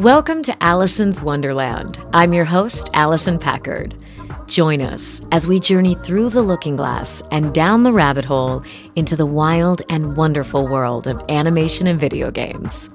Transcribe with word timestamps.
Welcome 0.00 0.42
to 0.44 0.62
Allison's 0.62 1.20
Wonderland. 1.20 2.02
I'm 2.14 2.32
your 2.32 2.46
host, 2.46 2.88
Allison 2.94 3.38
Packard. 3.38 3.98
Join 4.46 4.80
us 4.80 5.20
as 5.30 5.46
we 5.46 5.60
journey 5.60 5.94
through 5.94 6.30
the 6.30 6.40
looking 6.40 6.74
glass 6.74 7.22
and 7.30 7.52
down 7.52 7.82
the 7.82 7.92
rabbit 7.92 8.24
hole 8.24 8.62
into 8.94 9.14
the 9.14 9.26
wild 9.26 9.82
and 9.90 10.16
wonderful 10.16 10.66
world 10.66 11.06
of 11.06 11.22
animation 11.28 11.86
and 11.86 12.00
video 12.00 12.30
games. 12.30 12.88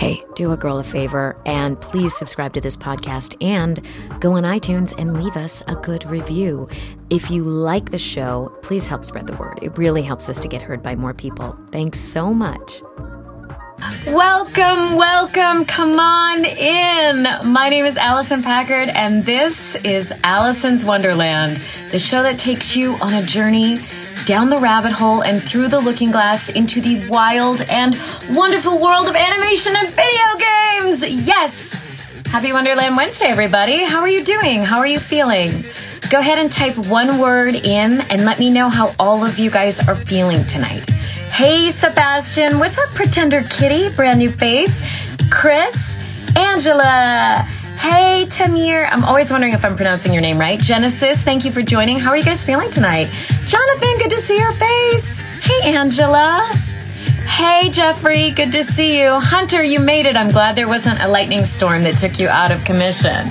Hey, 0.00 0.24
do 0.34 0.50
a 0.50 0.56
girl 0.56 0.78
a 0.78 0.82
favor 0.82 1.38
and 1.44 1.78
please 1.78 2.16
subscribe 2.16 2.54
to 2.54 2.60
this 2.62 2.74
podcast 2.74 3.36
and 3.44 3.86
go 4.18 4.32
on 4.32 4.44
iTunes 4.44 4.98
and 4.98 5.22
leave 5.22 5.36
us 5.36 5.62
a 5.66 5.74
good 5.74 6.06
review. 6.06 6.66
If 7.10 7.30
you 7.30 7.44
like 7.44 7.90
the 7.90 7.98
show, 7.98 8.50
please 8.62 8.86
help 8.86 9.04
spread 9.04 9.26
the 9.26 9.36
word. 9.36 9.58
It 9.60 9.76
really 9.76 10.00
helps 10.00 10.30
us 10.30 10.40
to 10.40 10.48
get 10.48 10.62
heard 10.62 10.82
by 10.82 10.94
more 10.94 11.12
people. 11.12 11.54
Thanks 11.70 12.00
so 12.00 12.32
much. 12.32 12.80
Welcome, 14.06 14.96
welcome, 14.96 15.64
come 15.64 15.98
on 15.98 16.44
in. 16.44 17.22
My 17.52 17.68
name 17.68 17.84
is 17.84 17.96
Allison 17.96 18.42
Packard, 18.42 18.88
and 18.88 19.24
this 19.24 19.74
is 19.76 20.12
Allison's 20.22 20.84
Wonderland, 20.84 21.56
the 21.90 21.98
show 21.98 22.22
that 22.22 22.38
takes 22.38 22.76
you 22.76 22.94
on 22.96 23.14
a 23.14 23.22
journey 23.24 23.78
down 24.26 24.48
the 24.50 24.58
rabbit 24.58 24.92
hole 24.92 25.22
and 25.22 25.42
through 25.42 25.68
the 25.68 25.80
looking 25.80 26.10
glass 26.10 26.48
into 26.48 26.80
the 26.80 27.06
wild 27.08 27.62
and 27.62 27.98
wonderful 28.30 28.78
world 28.78 29.08
of 29.08 29.16
animation 29.16 29.74
and 29.76 29.88
video 29.88 30.38
games. 30.38 31.26
Yes! 31.26 31.72
Happy 32.26 32.52
Wonderland 32.52 32.96
Wednesday, 32.96 33.26
everybody. 33.26 33.84
How 33.84 34.00
are 34.00 34.08
you 34.08 34.24
doing? 34.24 34.64
How 34.64 34.78
are 34.78 34.86
you 34.86 34.98
feeling? 34.98 35.64
Go 36.10 36.20
ahead 36.20 36.38
and 36.38 36.52
type 36.52 36.76
one 36.76 37.18
word 37.18 37.54
in 37.54 38.00
and 38.02 38.24
let 38.24 38.38
me 38.38 38.50
know 38.50 38.68
how 38.68 38.94
all 38.98 39.24
of 39.24 39.38
you 39.38 39.50
guys 39.50 39.80
are 39.88 39.96
feeling 39.96 40.44
tonight. 40.44 40.84
Hey, 41.34 41.72
Sebastian. 41.72 42.60
What's 42.60 42.78
up, 42.78 42.88
Pretender 42.90 43.42
Kitty? 43.50 43.88
Brand 43.96 44.20
new 44.20 44.30
face. 44.30 44.80
Chris. 45.32 45.96
Angela. 46.36 47.42
Hey, 47.76 48.26
Tamir. 48.28 48.88
I'm 48.88 49.02
always 49.02 49.32
wondering 49.32 49.52
if 49.52 49.64
I'm 49.64 49.74
pronouncing 49.74 50.12
your 50.12 50.22
name 50.22 50.38
right. 50.38 50.60
Genesis, 50.60 51.22
thank 51.22 51.44
you 51.44 51.50
for 51.50 51.60
joining. 51.60 51.98
How 51.98 52.10
are 52.10 52.16
you 52.16 52.22
guys 52.22 52.44
feeling 52.44 52.70
tonight? 52.70 53.08
Jonathan, 53.46 53.98
good 53.98 54.10
to 54.10 54.20
see 54.20 54.38
your 54.38 54.52
face. 54.52 55.18
Hey, 55.42 55.74
Angela. 55.74 56.48
Hey, 57.26 57.68
Jeffrey, 57.68 58.30
good 58.30 58.52
to 58.52 58.62
see 58.62 59.00
you. 59.00 59.18
Hunter, 59.18 59.60
you 59.60 59.80
made 59.80 60.06
it. 60.06 60.16
I'm 60.16 60.30
glad 60.30 60.54
there 60.54 60.68
wasn't 60.68 61.00
a 61.02 61.08
lightning 61.08 61.46
storm 61.46 61.82
that 61.82 61.96
took 61.96 62.20
you 62.20 62.28
out 62.28 62.52
of 62.52 62.64
commission. 62.64 63.26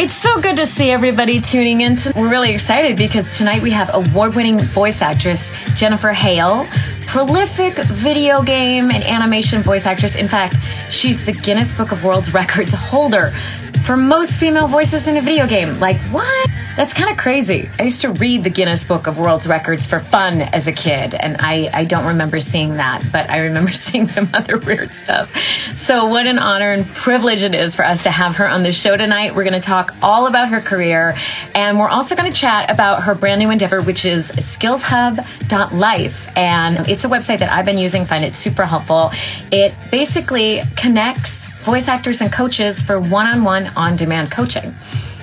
It's 0.00 0.14
so 0.14 0.40
good 0.40 0.56
to 0.56 0.64
see 0.64 0.90
everybody 0.90 1.42
tuning 1.42 1.82
in. 1.82 1.94
We're 2.16 2.30
really 2.30 2.54
excited 2.54 2.96
because 2.96 3.36
tonight 3.36 3.60
we 3.60 3.70
have 3.72 3.90
award 3.92 4.34
winning 4.34 4.58
voice 4.58 5.02
actress 5.02 5.52
Jennifer 5.78 6.10
Hale 6.10 6.66
prolific 7.06 7.74
video 7.74 8.42
game 8.42 8.90
and 8.90 9.04
animation 9.04 9.60
voice 9.60 9.84
actress. 9.84 10.16
In 10.16 10.26
fact, 10.26 10.56
she's 10.90 11.26
the 11.26 11.32
Guinness 11.32 11.76
Book 11.76 11.92
of 11.92 12.02
World 12.02 12.32
Records 12.32 12.72
holder 12.72 13.34
for 13.82 13.96
most 13.96 14.38
female 14.38 14.68
voices 14.68 15.08
in 15.08 15.16
a 15.16 15.22
video 15.22 15.46
game. 15.46 15.80
Like, 15.80 15.96
what? 16.12 16.50
That's 16.76 16.94
kind 16.94 17.10
of 17.10 17.16
crazy. 17.16 17.68
I 17.78 17.82
used 17.82 18.02
to 18.02 18.12
read 18.12 18.44
the 18.44 18.48
Guinness 18.48 18.84
Book 18.84 19.06
of 19.06 19.18
World 19.18 19.44
Records 19.44 19.86
for 19.86 20.00
fun 20.00 20.40
as 20.40 20.66
a 20.66 20.72
kid, 20.72 21.14
and 21.14 21.36
I, 21.40 21.68
I 21.72 21.84
don't 21.84 22.06
remember 22.06 22.40
seeing 22.40 22.74
that, 22.74 23.04
but 23.12 23.28
I 23.28 23.40
remember 23.40 23.72
seeing 23.72 24.06
some 24.06 24.30
other 24.32 24.58
weird 24.58 24.90
stuff. 24.90 25.34
So, 25.74 26.06
what 26.06 26.26
an 26.26 26.38
honor 26.38 26.72
and 26.72 26.86
privilege 26.86 27.42
it 27.42 27.54
is 27.54 27.74
for 27.74 27.84
us 27.84 28.04
to 28.04 28.10
have 28.10 28.36
her 28.36 28.48
on 28.48 28.62
the 28.62 28.72
show 28.72 28.96
tonight. 28.96 29.34
We're 29.34 29.44
going 29.44 29.60
to 29.60 29.60
talk 29.60 29.94
all 30.02 30.26
about 30.26 30.50
her 30.50 30.60
career, 30.60 31.16
and 31.54 31.78
we're 31.78 31.88
also 31.88 32.14
going 32.14 32.32
to 32.32 32.38
chat 32.38 32.70
about 32.70 33.02
her 33.02 33.14
brand 33.14 33.40
new 33.40 33.50
endeavor, 33.50 33.82
which 33.82 34.04
is 34.04 34.30
skillshub.life. 34.30 36.38
And 36.38 36.88
it's 36.88 37.04
a 37.04 37.08
website 37.08 37.40
that 37.40 37.50
I've 37.50 37.66
been 37.66 37.78
using, 37.78 38.06
find 38.06 38.24
it 38.24 38.32
super 38.32 38.64
helpful. 38.64 39.10
It 39.50 39.74
basically 39.90 40.62
connects 40.76 41.48
voice 41.60 41.88
actors 41.88 42.20
and 42.20 42.32
coaches 42.32 42.82
for 42.82 43.00
one 43.00 43.26
on 43.26 43.44
one 43.44 43.66
on 43.76 43.96
demand 43.96 44.30
coaching. 44.30 44.74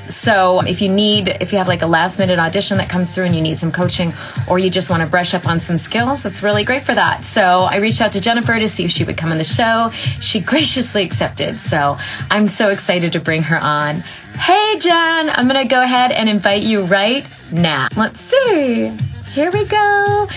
So 0.09 0.61
if 0.61 0.81
you 0.81 0.89
need, 0.89 1.27
if 1.27 1.51
you 1.51 1.57
have 1.57 1.67
like 1.67 1.81
a 1.81 1.87
last 1.87 2.17
minute 2.17 2.39
audition 2.39 2.77
that 2.77 2.89
comes 2.89 3.13
through 3.13 3.25
and 3.25 3.35
you 3.35 3.41
need 3.41 3.57
some 3.57 3.71
coaching 3.71 4.13
or 4.47 4.57
you 4.57 4.69
just 4.69 4.89
want 4.89 5.01
to 5.01 5.07
brush 5.07 5.33
up 5.33 5.45
on 5.47 5.59
some 5.59 5.77
skills, 5.77 6.25
it's 6.25 6.41
really 6.41 6.63
great 6.63 6.83
for 6.83 6.95
that. 6.95 7.25
So 7.25 7.63
I 7.63 7.77
reached 7.77 7.99
out 7.99 8.13
to 8.13 8.21
Jennifer 8.21 8.57
to 8.57 8.67
see 8.67 8.85
if 8.85 8.91
she 8.91 9.03
would 9.03 9.17
come 9.17 9.31
on 9.31 9.37
the 9.37 9.43
show. 9.43 9.89
She 10.21 10.39
graciously 10.51 11.03
accepted. 11.03 11.57
So 11.57 11.97
I'm 12.31 12.47
so 12.47 12.69
excited 12.69 13.13
to 13.13 13.19
bring 13.19 13.43
her 13.43 13.59
on. 13.59 13.99
Hey, 14.39 14.77
Jen, 14.79 15.29
I'm 15.29 15.47
going 15.47 15.61
to 15.61 15.69
go 15.69 15.81
ahead 15.81 16.11
and 16.11 16.29
invite 16.29 16.63
you 16.63 16.83
right 16.83 17.25
now. 17.51 17.87
Let's 17.97 18.21
see. 18.21 18.95
Here 19.33 19.51
we 19.51 19.65
go 19.65 20.27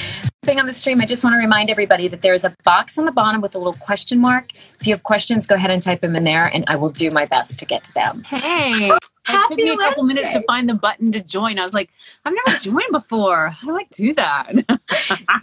on 0.48 0.66
the 0.66 0.72
stream, 0.72 1.02
I 1.02 1.06
just 1.06 1.22
want 1.22 1.34
to 1.34 1.38
remind 1.38 1.68
everybody 1.68 2.08
that 2.08 2.22
there's 2.22 2.44
a 2.44 2.56
box 2.64 2.96
on 2.96 3.04
the 3.04 3.12
bottom 3.12 3.42
with 3.42 3.54
a 3.54 3.58
little 3.58 3.74
question 3.74 4.18
mark. 4.18 4.52
If 4.80 4.86
you 4.86 4.94
have 4.94 5.02
questions, 5.02 5.46
go 5.46 5.54
ahead 5.54 5.70
and 5.70 5.82
type 5.82 6.00
them 6.00 6.16
in 6.16 6.24
there, 6.24 6.46
and 6.46 6.64
I 6.66 6.76
will 6.76 6.88
do 6.88 7.10
my 7.12 7.26
best 7.26 7.58
to 7.58 7.66
get 7.66 7.84
to 7.84 7.92
them. 7.92 8.22
Hey, 8.22 8.90
it 9.28 9.48
took 9.48 9.58
me 9.58 9.68
a 9.68 9.76
couple 9.76 10.04
minutes 10.04 10.32
to 10.32 10.42
find 10.42 10.68
the 10.68 10.74
button 10.74 11.12
to 11.12 11.20
join. 11.20 11.58
I 11.58 11.62
was 11.62 11.74
like, 11.74 11.90
I've 12.24 12.34
never 12.46 12.58
joined 12.58 12.92
before. 12.92 13.50
How 13.50 13.68
do 13.68 13.76
I 13.76 13.86
do 13.90 14.14
that? 14.14 14.52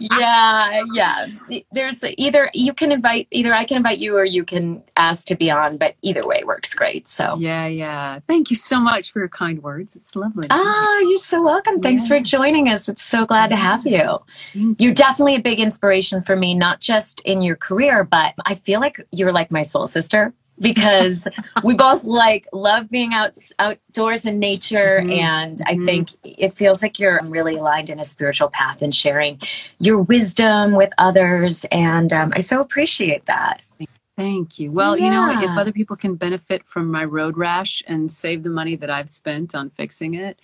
yeah, 0.00 0.82
yeah. 0.92 1.26
There's 1.72 2.02
either 2.16 2.50
you 2.54 2.72
can 2.72 2.92
invite, 2.92 3.28
either 3.30 3.54
I 3.54 3.64
can 3.64 3.76
invite 3.76 3.98
you 3.98 4.16
or 4.16 4.24
you 4.24 4.44
can 4.44 4.82
ask 4.96 5.26
to 5.28 5.36
be 5.36 5.50
on, 5.50 5.76
but 5.76 5.94
either 6.02 6.26
way 6.26 6.42
works 6.44 6.74
great. 6.74 7.06
So 7.06 7.36
yeah, 7.38 7.66
yeah. 7.66 8.20
Thank 8.26 8.50
you 8.50 8.56
so 8.56 8.80
much 8.80 9.12
for 9.12 9.20
your 9.20 9.28
kind 9.28 9.62
words. 9.62 9.96
It's 9.96 10.16
lovely. 10.16 10.48
Ah, 10.50 10.98
you're 11.00 11.18
so 11.18 11.42
welcome. 11.42 11.80
Thanks 11.80 12.02
yeah. 12.02 12.18
for 12.18 12.24
joining 12.24 12.68
us. 12.68 12.88
It's 12.88 13.02
so 13.02 13.24
glad 13.24 13.50
yeah. 13.50 13.56
to 13.56 13.62
have 13.62 13.86
you. 13.86 14.18
You're 14.78 14.94
definitely 14.94 15.36
a 15.36 15.40
big 15.40 15.60
inspiration 15.60 16.22
for 16.22 16.36
me, 16.36 16.54
not 16.54 16.80
just 16.80 17.20
in 17.20 17.42
your 17.42 17.56
career, 17.56 18.04
but 18.04 18.34
I 18.44 18.54
feel 18.54 18.80
like 18.80 19.00
you're 19.12 19.32
like 19.32 19.50
my 19.50 19.62
soul 19.62 19.86
sister 19.86 20.32
because 20.60 21.28
we 21.62 21.74
both 21.74 22.04
like 22.04 22.46
love 22.52 22.88
being 22.90 23.14
out 23.14 23.36
outdoors 23.58 24.24
in 24.24 24.38
nature 24.38 25.00
mm-hmm. 25.00 25.12
and 25.12 25.62
i 25.66 25.74
mm-hmm. 25.74 25.84
think 25.84 26.10
it 26.24 26.52
feels 26.54 26.82
like 26.82 26.98
you're 26.98 27.20
really 27.24 27.56
aligned 27.56 27.90
in 27.90 27.98
a 27.98 28.04
spiritual 28.04 28.48
path 28.48 28.82
and 28.82 28.94
sharing 28.94 29.40
your 29.78 29.98
wisdom 29.98 30.72
with 30.72 30.92
others 30.98 31.64
and 31.70 32.12
um, 32.12 32.32
i 32.34 32.40
so 32.40 32.60
appreciate 32.60 33.24
that 33.26 33.62
Thank 34.18 34.58
you. 34.58 34.72
Well, 34.72 34.98
yeah. 34.98 35.04
you 35.04 35.10
know, 35.12 35.42
if 35.42 35.56
other 35.56 35.70
people 35.70 35.94
can 35.94 36.16
benefit 36.16 36.66
from 36.66 36.90
my 36.90 37.04
road 37.04 37.36
rash 37.36 37.84
and 37.86 38.10
save 38.10 38.42
the 38.42 38.50
money 38.50 38.74
that 38.74 38.90
I've 38.90 39.08
spent 39.08 39.54
on 39.54 39.70
fixing 39.70 40.14
it. 40.14 40.40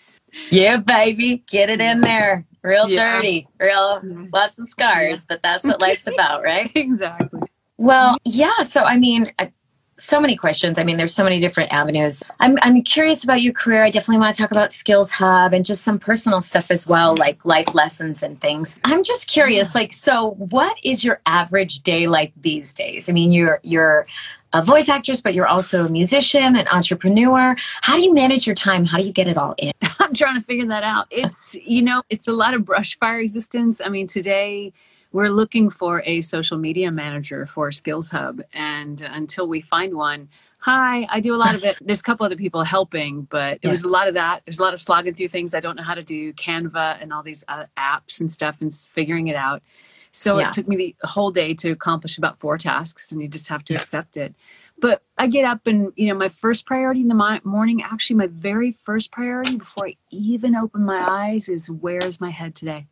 Yeah, 0.49 0.77
baby. 0.77 1.43
Get 1.49 1.71
it 1.71 1.81
in 1.81 2.01
there. 2.01 2.47
Real 2.63 2.89
yeah. 2.89 3.17
dirty. 3.17 3.49
Real 3.59 4.01
lots 4.33 4.61
of 4.61 4.69
scars, 4.69 5.23
yeah. 5.23 5.25
but 5.29 5.43
that's 5.43 5.65
what 5.65 5.81
life's 5.81 6.07
about, 6.15 6.45
right? 6.45 6.71
exactly. 6.77 7.41
Well, 7.77 8.17
yeah. 8.25 8.63
So, 8.63 8.83
I 8.83 8.97
mean, 8.97 9.27
I, 9.41 9.53
so 9.99 10.21
many 10.21 10.37
questions. 10.37 10.79
I 10.79 10.85
mean, 10.85 10.97
there's 10.97 11.15
so 11.15 11.25
many 11.25 11.41
different 11.41 11.73
avenues. 11.73 12.23
I'm, 12.41 12.59
I'm 12.63 12.83
curious 12.83 13.25
about 13.25 13.43
your 13.43 13.53
career. 13.53 13.83
I 13.83 13.91
definitely 13.91 14.19
want 14.19 14.35
to 14.35 14.43
talk 14.43 14.51
about 14.51 14.73
Skills 14.73 15.11
Hub 15.11 15.53
and 15.53 15.65
just 15.65 15.83
some 15.83 15.99
personal 15.99 16.41
stuff 16.41 16.71
as 16.71 16.87
well, 16.87 17.15
like 17.17 17.45
life 17.45 17.75
lessons 17.75 18.23
and 18.23 18.41
things. 18.41 18.79
I'm 18.85 19.05
just 19.05 19.29
curious, 19.29 19.75
like, 19.75 19.93
so 19.93 20.31
what 20.33 20.77
is 20.83 21.05
your 21.05 21.21
average 21.27 21.81
day 21.81 22.07
like 22.07 22.33
these 22.41 22.73
days? 22.73 23.09
I 23.09 23.13
mean, 23.13 23.33
you're, 23.33 23.61
you're 23.63 24.05
a 24.53 24.63
voice 24.63 24.89
actress, 24.89 25.21
but 25.21 25.35
you're 25.35 25.49
also 25.49 25.85
a 25.85 25.89
musician, 25.89 26.57
an 26.57 26.69
entrepreneur. 26.69 27.57
How 27.83 27.97
do 27.97 28.03
you 28.03 28.15
manage 28.15 28.47
your 28.47 28.55
time? 28.55 28.85
How 28.85 28.99
do 28.99 29.05
you 29.05 29.13
get 29.13 29.27
it 29.27 29.37
all 29.37 29.55
in? 29.59 29.73
I'm 29.99 30.15
trying 30.15 30.41
to 30.41 30.47
figure 30.47 30.67
that 30.67 30.85
out. 30.85 31.07
It's, 31.11 31.57
you 31.57 31.83
know, 31.83 32.03
it's 32.09 32.29
a 32.29 32.33
lot 32.33 32.55
of 32.55 32.65
brush 32.65 32.99
fire 32.99 33.19
existence. 33.19 33.81
I 33.85 33.89
mean, 33.89 34.07
today, 34.07 34.73
we're 35.15 35.29
looking 35.29 35.71
for 35.71 36.03
a 36.07 36.21
social 36.23 36.59
media 36.59 36.91
manager 36.91 37.47
for 37.47 37.71
Skills 37.71 38.11
Hub. 38.11 38.43
And 38.53 39.01
until 39.01 39.47
we 39.47 39.61
find 39.61 39.95
one, 39.95 40.29
hi, 40.59 41.07
I 41.09 41.21
do 41.21 41.33
a 41.33 41.39
lot 41.39 41.55
of 41.55 41.63
it. 41.63 41.79
There's 41.87 42.01
a 42.01 42.03
couple 42.03 42.27
other 42.27 42.35
people 42.35 42.65
helping, 42.65 43.23
but 43.23 43.59
it 43.59 43.61
yeah. 43.63 43.71
was 43.71 43.85
a 43.85 43.89
lot 43.89 44.09
of 44.09 44.15
that. 44.15 44.43
There's 44.45 44.59
a 44.59 44.63
lot 44.63 44.73
of 44.73 44.81
slogging 44.81 45.15
through 45.15 45.29
things 45.29 45.55
I 45.55 45.61
don't 45.61 45.77
know 45.77 45.85
how 45.85 45.95
to 45.95 46.03
do, 46.03 46.33
Canva 46.33 47.01
and 47.01 47.13
all 47.13 47.23
these 47.23 47.45
uh, 47.47 47.67
apps 47.79 48.21
and 48.21 48.33
stuff, 48.33 48.57
and 48.61 48.75
figuring 48.75 49.29
it 49.29 49.37
out. 49.37 49.63
So 50.11 50.41
yeah. 50.41 50.49
it 50.49 50.53
took 50.53 50.67
me 50.67 50.77
the 50.77 51.07
whole 51.07 51.31
day 51.31 51.55
to 51.55 51.71
accomplish 51.71 52.19
about 52.19 52.41
four 52.41 52.59
tasks, 52.59 53.13
and 53.13 53.23
you 53.23 53.29
just 53.29 53.47
have 53.47 53.63
to 53.67 53.75
yeah. 53.75 53.79
accept 53.79 54.17
it. 54.17 54.35
But 54.81 55.05
I 55.17 55.29
get 55.29 55.45
up 55.45 55.69
and, 55.69 55.93
you 55.95 56.09
know, 56.09 56.19
my 56.19 56.29
first 56.29 56.67
priority 56.67 57.03
in 57.03 57.09
the 57.09 57.41
morning, 57.45 57.85
actually, 57.85 58.17
my 58.17 58.27
very 58.27 58.77
first 58.83 59.13
priority 59.13 59.59
before 59.59 59.87
I 59.87 59.97
even 60.11 60.57
open 60.57 60.85
my 60.85 61.09
eyes 61.09 61.49
is 61.49 61.71
where's 61.71 62.21
my 62.21 62.31
head 62.31 62.57
today? 62.57 62.89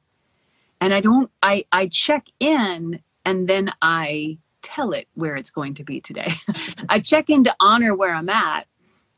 And 0.82 0.92
i 0.92 1.00
don't 1.00 1.30
i 1.42 1.64
i 1.72 1.86
check 1.86 2.26
in 2.40 3.00
and 3.24 3.48
then 3.48 3.72
i 3.80 4.36
tell 4.62 4.92
it 4.92 5.08
where 5.14 5.36
it's 5.36 5.50
going 5.50 5.74
to 5.74 5.82
be 5.82 6.00
today. 6.00 6.32
I 6.88 7.00
check 7.00 7.28
in 7.28 7.44
to 7.44 7.54
honor 7.60 7.94
where 7.94 8.14
i'm 8.14 8.28
at 8.28 8.66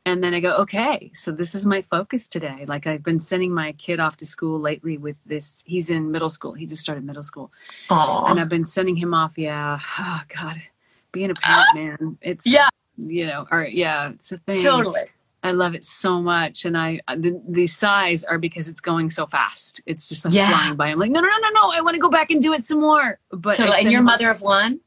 and 0.05 0.23
then 0.23 0.33
i 0.33 0.39
go 0.39 0.55
okay 0.57 1.11
so 1.13 1.31
this 1.31 1.55
is 1.55 1.65
my 1.65 1.81
focus 1.81 2.27
today. 2.27 2.65
Like 2.67 2.87
i've 2.87 3.03
been 3.03 3.19
sending 3.19 3.53
my 3.53 3.73
kid 3.73 3.99
off 3.99 4.17
to 4.17 4.25
school 4.25 4.59
lately 4.59 4.97
with 4.97 5.17
this 5.25 5.63
he's 5.65 5.89
in 5.89 6.11
middle 6.11 6.29
school. 6.29 6.53
He 6.53 6.65
just 6.65 6.81
started 6.81 7.03
middle 7.03 7.23
school. 7.23 7.51
Aww. 7.89 8.29
and 8.29 8.39
i've 8.39 8.49
been 8.49 8.65
sending 8.65 8.95
him 8.95 9.13
off 9.13 9.37
yeah. 9.37 9.79
Oh 9.99 10.21
god 10.35 10.61
being 11.11 11.31
a 11.31 11.35
parent 11.35 11.67
man 11.75 12.17
it's 12.21 12.45
yeah. 12.45 12.69
you 12.97 13.25
know 13.25 13.47
or 13.51 13.65
yeah 13.65 14.09
it's 14.09 14.31
a 14.31 14.37
thing. 14.37 14.61
Totally 14.61 15.05
I 15.45 15.51
love 15.51 15.75
it 15.75 15.85
so 15.85 16.21
much, 16.21 16.65
and 16.65 16.75
I 16.75 17.01
uh, 17.07 17.15
the, 17.15 17.39
the 17.47 17.67
sighs 17.67 18.23
are 18.23 18.39
because 18.39 18.67
it's 18.67 18.81
going 18.81 19.11
so 19.11 19.27
fast. 19.27 19.79
It's 19.85 20.09
just 20.09 20.25
like 20.25 20.33
yeah. 20.33 20.49
flying 20.49 20.75
by. 20.75 20.87
I'm 20.87 20.97
like, 20.97 21.11
no, 21.11 21.21
no, 21.21 21.27
no, 21.27 21.37
no, 21.37 21.49
no! 21.49 21.71
I 21.71 21.81
want 21.81 21.93
to 21.93 22.01
go 22.01 22.09
back 22.09 22.31
and 22.31 22.41
do 22.41 22.51
it 22.53 22.65
some 22.65 22.81
more. 22.81 23.19
But 23.29 23.55
totally. 23.55 23.81
And 23.81 23.91
you're 23.91 24.01
mother 24.01 24.31
of 24.31 24.41
one. 24.41 24.79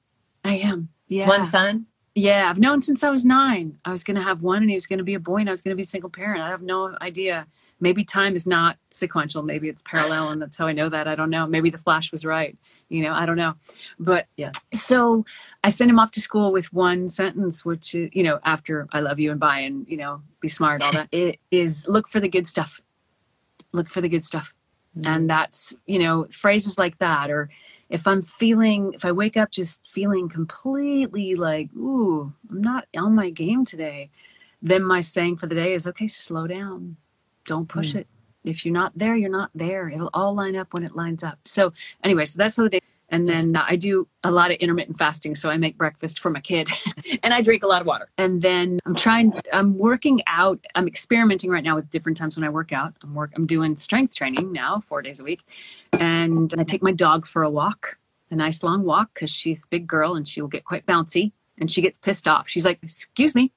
I 0.44 0.56
am. 0.56 0.88
Yeah. 1.06 1.28
One 1.28 1.46
son. 1.46 1.86
Yeah, 2.14 2.50
I've 2.50 2.58
known 2.58 2.80
since 2.80 3.04
I 3.04 3.10
was 3.10 3.24
nine. 3.24 3.78
I 3.84 3.92
was 3.92 4.02
going 4.02 4.16
to 4.16 4.22
have 4.22 4.42
one, 4.42 4.62
and 4.62 4.68
he 4.68 4.74
was 4.74 4.88
going 4.88 4.98
to 4.98 5.04
be 5.04 5.14
a 5.14 5.20
boy, 5.20 5.36
and 5.36 5.48
I 5.48 5.52
was 5.52 5.62
going 5.62 5.70
to 5.70 5.76
be 5.76 5.84
a 5.84 5.86
single 5.86 6.10
parent. 6.10 6.42
I 6.42 6.48
have 6.48 6.62
no 6.62 6.96
idea. 7.00 7.46
Maybe 7.78 8.04
time 8.04 8.34
is 8.34 8.44
not 8.44 8.76
sequential. 8.90 9.44
Maybe 9.44 9.68
it's 9.68 9.82
parallel, 9.82 10.30
and 10.30 10.42
that's 10.42 10.56
how 10.56 10.66
I 10.66 10.72
know 10.72 10.88
that. 10.88 11.06
I 11.06 11.14
don't 11.14 11.30
know. 11.30 11.46
Maybe 11.46 11.70
the 11.70 11.78
flash 11.78 12.10
was 12.10 12.24
right. 12.24 12.58
You 12.88 13.02
know, 13.02 13.12
I 13.12 13.26
don't 13.26 13.36
know. 13.36 13.54
But 13.98 14.26
Yeah. 14.36 14.52
so 14.72 15.24
I 15.62 15.68
sent 15.68 15.90
him 15.90 15.98
off 15.98 16.10
to 16.12 16.20
school 16.20 16.52
with 16.52 16.72
one 16.72 17.08
sentence, 17.08 17.64
which 17.64 17.94
is, 17.94 18.10
you 18.12 18.22
know, 18.22 18.40
after 18.44 18.86
I 18.92 19.00
love 19.00 19.18
you 19.18 19.30
and 19.30 19.40
bye 19.40 19.60
and, 19.60 19.86
you 19.88 19.96
know, 19.96 20.22
be 20.40 20.48
smart, 20.48 20.82
all 20.82 20.92
that. 20.92 21.08
It 21.12 21.38
is 21.50 21.86
look 21.88 22.08
for 22.08 22.20
the 22.20 22.28
good 22.28 22.46
stuff. 22.46 22.80
Look 23.72 23.88
for 23.88 24.00
the 24.00 24.08
good 24.08 24.24
stuff. 24.24 24.52
Mm-hmm. 24.96 25.06
And 25.06 25.30
that's, 25.30 25.74
you 25.86 25.98
know, 25.98 26.26
phrases 26.30 26.78
like 26.78 26.98
that. 26.98 27.30
Or 27.30 27.50
if 27.90 28.06
I'm 28.06 28.22
feeling, 28.22 28.94
if 28.94 29.04
I 29.04 29.12
wake 29.12 29.36
up 29.36 29.50
just 29.50 29.80
feeling 29.92 30.28
completely 30.28 31.34
like, 31.34 31.70
ooh, 31.76 32.32
I'm 32.50 32.62
not 32.62 32.86
on 32.96 33.14
my 33.14 33.30
game 33.30 33.64
today, 33.64 34.10
then 34.62 34.82
my 34.82 35.00
saying 35.00 35.36
for 35.36 35.46
the 35.46 35.54
day 35.54 35.74
is, 35.74 35.86
okay, 35.86 36.08
slow 36.08 36.46
down. 36.46 36.96
Don't 37.46 37.68
push 37.68 37.92
mm. 37.92 38.00
it. 38.00 38.08
If 38.44 38.64
you're 38.64 38.74
not 38.74 38.92
there, 38.96 39.14
you're 39.14 39.30
not 39.30 39.50
there. 39.54 39.88
It'll 39.88 40.10
all 40.14 40.34
line 40.34 40.56
up 40.56 40.72
when 40.72 40.84
it 40.84 40.96
lines 40.96 41.22
up. 41.22 41.38
So, 41.44 41.72
anyway, 42.02 42.24
so 42.24 42.38
that's 42.38 42.56
how 42.56 42.64
the 42.64 42.70
day. 42.70 42.80
And 43.10 43.26
then 43.28 43.56
uh, 43.56 43.64
I 43.66 43.76
do 43.76 44.06
a 44.22 44.30
lot 44.30 44.50
of 44.50 44.58
intermittent 44.58 44.98
fasting. 44.98 45.34
So 45.34 45.48
I 45.48 45.56
make 45.56 45.78
breakfast 45.78 46.20
for 46.20 46.28
my 46.30 46.40
kid 46.40 46.68
and 47.22 47.32
I 47.32 47.40
drink 47.40 47.62
a 47.62 47.66
lot 47.66 47.80
of 47.80 47.86
water. 47.86 48.10
And 48.18 48.42
then 48.42 48.80
I'm 48.84 48.94
trying, 48.94 49.32
I'm 49.52 49.78
working 49.78 50.20
out, 50.26 50.62
I'm 50.74 50.86
experimenting 50.86 51.50
right 51.50 51.64
now 51.64 51.74
with 51.74 51.88
different 51.88 52.18
times 52.18 52.36
when 52.36 52.44
I 52.44 52.50
work 52.50 52.72
out. 52.72 52.94
I'm 53.02 53.14
work, 53.14 53.32
I'm 53.34 53.46
doing 53.46 53.76
strength 53.76 54.14
training 54.14 54.52
now, 54.52 54.80
four 54.80 55.00
days 55.00 55.20
a 55.20 55.24
week. 55.24 55.40
And 55.92 56.52
I 56.58 56.64
take 56.64 56.82
my 56.82 56.92
dog 56.92 57.26
for 57.26 57.42
a 57.42 57.50
walk, 57.50 57.96
a 58.30 58.34
nice 58.34 58.62
long 58.62 58.84
walk, 58.84 59.14
because 59.14 59.30
she's 59.30 59.62
a 59.62 59.68
big 59.68 59.86
girl 59.86 60.14
and 60.14 60.28
she 60.28 60.42
will 60.42 60.48
get 60.48 60.64
quite 60.64 60.84
bouncy 60.84 61.32
and 61.58 61.72
she 61.72 61.80
gets 61.80 61.96
pissed 61.96 62.28
off. 62.28 62.46
She's 62.46 62.66
like, 62.66 62.78
Excuse 62.82 63.34
me, 63.34 63.52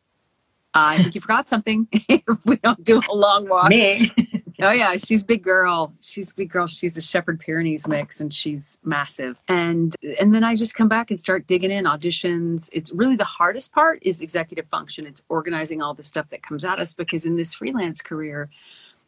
I 0.73 0.97
think 0.97 1.15
you 1.15 1.21
forgot 1.21 1.47
something 1.49 1.87
if 1.91 2.45
we 2.45 2.55
don't 2.57 2.83
do 2.83 3.01
a 3.09 3.13
long 3.13 3.49
walk. 3.49 3.69
Me. 3.69 4.11
Oh 4.63 4.71
yeah, 4.71 4.95
she's 4.95 5.23
a 5.23 5.25
big 5.25 5.43
girl. 5.43 5.91
She's 6.01 6.29
a 6.29 6.35
big 6.35 6.51
girl. 6.51 6.67
She's 6.67 6.95
a 6.95 7.01
Shepherd 7.01 7.39
Pyrenees 7.39 7.87
mix, 7.87 8.21
and 8.21 8.31
she's 8.31 8.77
massive. 8.83 9.41
And 9.47 9.95
and 10.19 10.35
then 10.35 10.43
I 10.43 10.55
just 10.55 10.75
come 10.75 10.87
back 10.87 11.09
and 11.09 11.19
start 11.19 11.47
digging 11.47 11.71
in 11.71 11.85
auditions. 11.85 12.69
It's 12.71 12.91
really 12.91 13.15
the 13.15 13.23
hardest 13.23 13.73
part 13.73 13.99
is 14.03 14.21
executive 14.21 14.67
function. 14.67 15.07
It's 15.07 15.23
organizing 15.29 15.81
all 15.81 15.95
the 15.95 16.03
stuff 16.03 16.29
that 16.29 16.43
comes 16.43 16.63
at 16.63 16.79
us 16.79 16.93
because 16.93 17.25
in 17.25 17.37
this 17.37 17.55
freelance 17.55 18.03
career, 18.03 18.49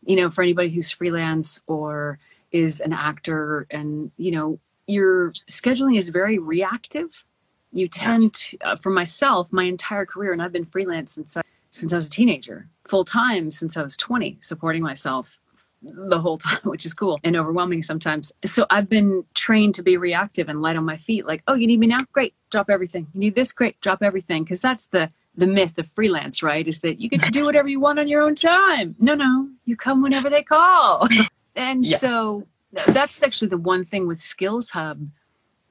you 0.05 0.15
know, 0.15 0.31
for 0.31 0.41
anybody 0.41 0.69
who's 0.69 0.89
freelance 0.89 1.61
or 1.67 2.17
is 2.51 2.79
an 2.79 2.91
actor, 2.91 3.67
and 3.69 4.11
you 4.17 4.31
know, 4.31 4.59
your 4.87 5.33
scheduling 5.47 5.99
is 5.99 6.09
very 6.09 6.39
reactive. 6.39 7.25
You 7.71 7.87
tend 7.87 8.33
to, 8.33 8.57
uh, 8.59 8.75
for 8.75 8.89
myself, 8.89 9.53
my 9.53 9.65
entire 9.65 10.05
career, 10.05 10.33
and 10.33 10.41
I've 10.41 10.51
been 10.51 10.65
freelance 10.65 11.11
since 11.13 11.37
I, 11.37 11.41
since 11.69 11.93
I 11.93 11.95
was 11.95 12.07
a 12.07 12.09
teenager, 12.09 12.69
full 12.85 13.05
time 13.05 13.51
since 13.51 13.77
I 13.77 13.83
was 13.83 13.95
20, 13.97 14.39
supporting 14.41 14.81
myself 14.81 15.37
the 15.83 16.19
whole 16.19 16.37
time, 16.49 16.59
which 16.63 16.85
is 16.85 16.93
cool 16.93 17.19
and 17.23 17.35
overwhelming 17.35 17.81
sometimes. 17.81 18.31
So 18.45 18.65
I've 18.69 18.89
been 18.89 19.25
trained 19.33 19.75
to 19.75 19.83
be 19.83 19.97
reactive 19.97 20.49
and 20.49 20.61
light 20.61 20.75
on 20.77 20.85
my 20.85 20.97
feet. 20.97 21.25
Like, 21.25 21.43
oh, 21.47 21.53
you 21.55 21.67
need 21.67 21.79
me 21.79 21.87
now? 21.87 21.99
Great, 22.13 22.33
drop 22.49 22.69
everything. 22.69 23.07
You 23.13 23.19
need 23.19 23.35
this? 23.35 23.51
Great, 23.51 23.79
drop 23.81 24.01
everything. 24.01 24.43
Because 24.43 24.61
that's 24.61 24.87
the 24.87 25.11
the 25.35 25.47
myth 25.47 25.77
of 25.79 25.87
freelance, 25.87 26.43
right? 26.43 26.67
Is 26.67 26.81
that 26.81 26.99
you 26.99 27.09
get 27.09 27.23
to 27.23 27.31
do 27.31 27.43
whatever 27.43 27.67
you 27.67 27.79
want 27.79 27.97
on 27.97 28.07
your 28.07 28.21
own 28.21 28.35
time. 28.35 28.95
No, 28.99 29.15
no, 29.15 29.49
you 29.65 29.75
come 29.75 30.03
whenever 30.03 30.29
they 30.29 30.43
call. 30.43 31.07
and 31.55 31.83
Yeah. 31.83 31.97
so 31.97 32.45
that's 32.87 33.21
actually 33.23 33.47
the 33.47 33.57
one 33.57 33.83
thing 33.83 34.05
with 34.07 34.21
Skills 34.21 34.69
Hub 34.69 35.07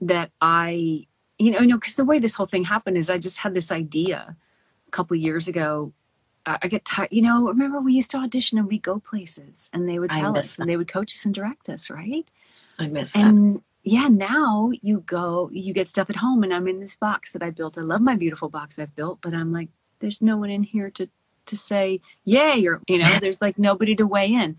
that 0.00 0.32
I, 0.41 1.06
you 1.38 1.53
know, 1.53 1.61
you 1.61 1.67
know, 1.69 1.76
because 1.76 1.94
the 1.94 2.05
way 2.05 2.19
this 2.19 2.35
whole 2.35 2.47
thing 2.47 2.65
happened 2.65 2.97
is 2.97 3.08
I 3.08 3.19
just 3.19 3.38
had 3.38 3.55
this 3.55 3.70
idea 3.70 4.35
a 4.88 4.91
couple 4.91 5.17
years 5.17 5.47
ago 5.47 5.93
I 6.47 6.69
get 6.69 6.85
tired. 6.85 7.09
You 7.12 7.23
know, 7.23 7.47
remember 7.49 7.81
we 7.81 7.93
used 7.94 8.11
to 8.12 8.19
audition 8.19 8.59
and 8.59 8.67
we'd 8.67 8.83
go 8.83 8.99
places 8.99 9.71
and 9.73 9.89
they 9.89 9.99
would 9.99 10.11
tell 10.11 10.37
us 10.37 10.59
and 10.59 10.69
they 10.69 10.77
would 10.77 10.89
coach 10.89 11.15
us 11.15 11.25
and 11.25 11.35
direct 11.35 11.69
us, 11.69 11.91
right? 11.91 12.27
I 12.79 12.89
miss 12.89 13.12
that. 13.12 13.21
And 13.21 13.62
yeah, 13.85 14.09
now 14.09 14.71
you 14.83 15.00
go, 15.06 15.50
you 15.53 15.73
get 15.73 15.89
stuff 15.89 16.11
at 16.11 16.17
home 16.17 16.43
and 16.43 16.53
I'm 16.53 16.69
in 16.69 16.81
this 16.81 16.97
box 16.97 17.33
that 17.33 17.43
I 17.43 17.50
built. 17.50 17.79
I 17.79 17.83
love 17.83 18.00
my 18.00 18.17
beautiful 18.17 18.49
box 18.49 18.79
I've 18.79 18.94
built, 18.94 19.21
but 19.21 19.35
I'm 19.35 19.53
like, 19.53 19.69
there's 20.00 20.21
no 20.21 20.37
one 20.37 20.50
in 20.50 20.62
here 20.62 20.91
to 20.91 21.09
to 21.44 21.56
say 21.56 22.00
yay 22.25 22.65
or 22.67 22.81
you 22.87 22.99
know, 22.99 23.19
there's 23.21 23.41
like 23.41 23.59
nobody 23.59 23.97
to 23.97 24.06
weigh 24.06 24.33
in. 24.33 24.56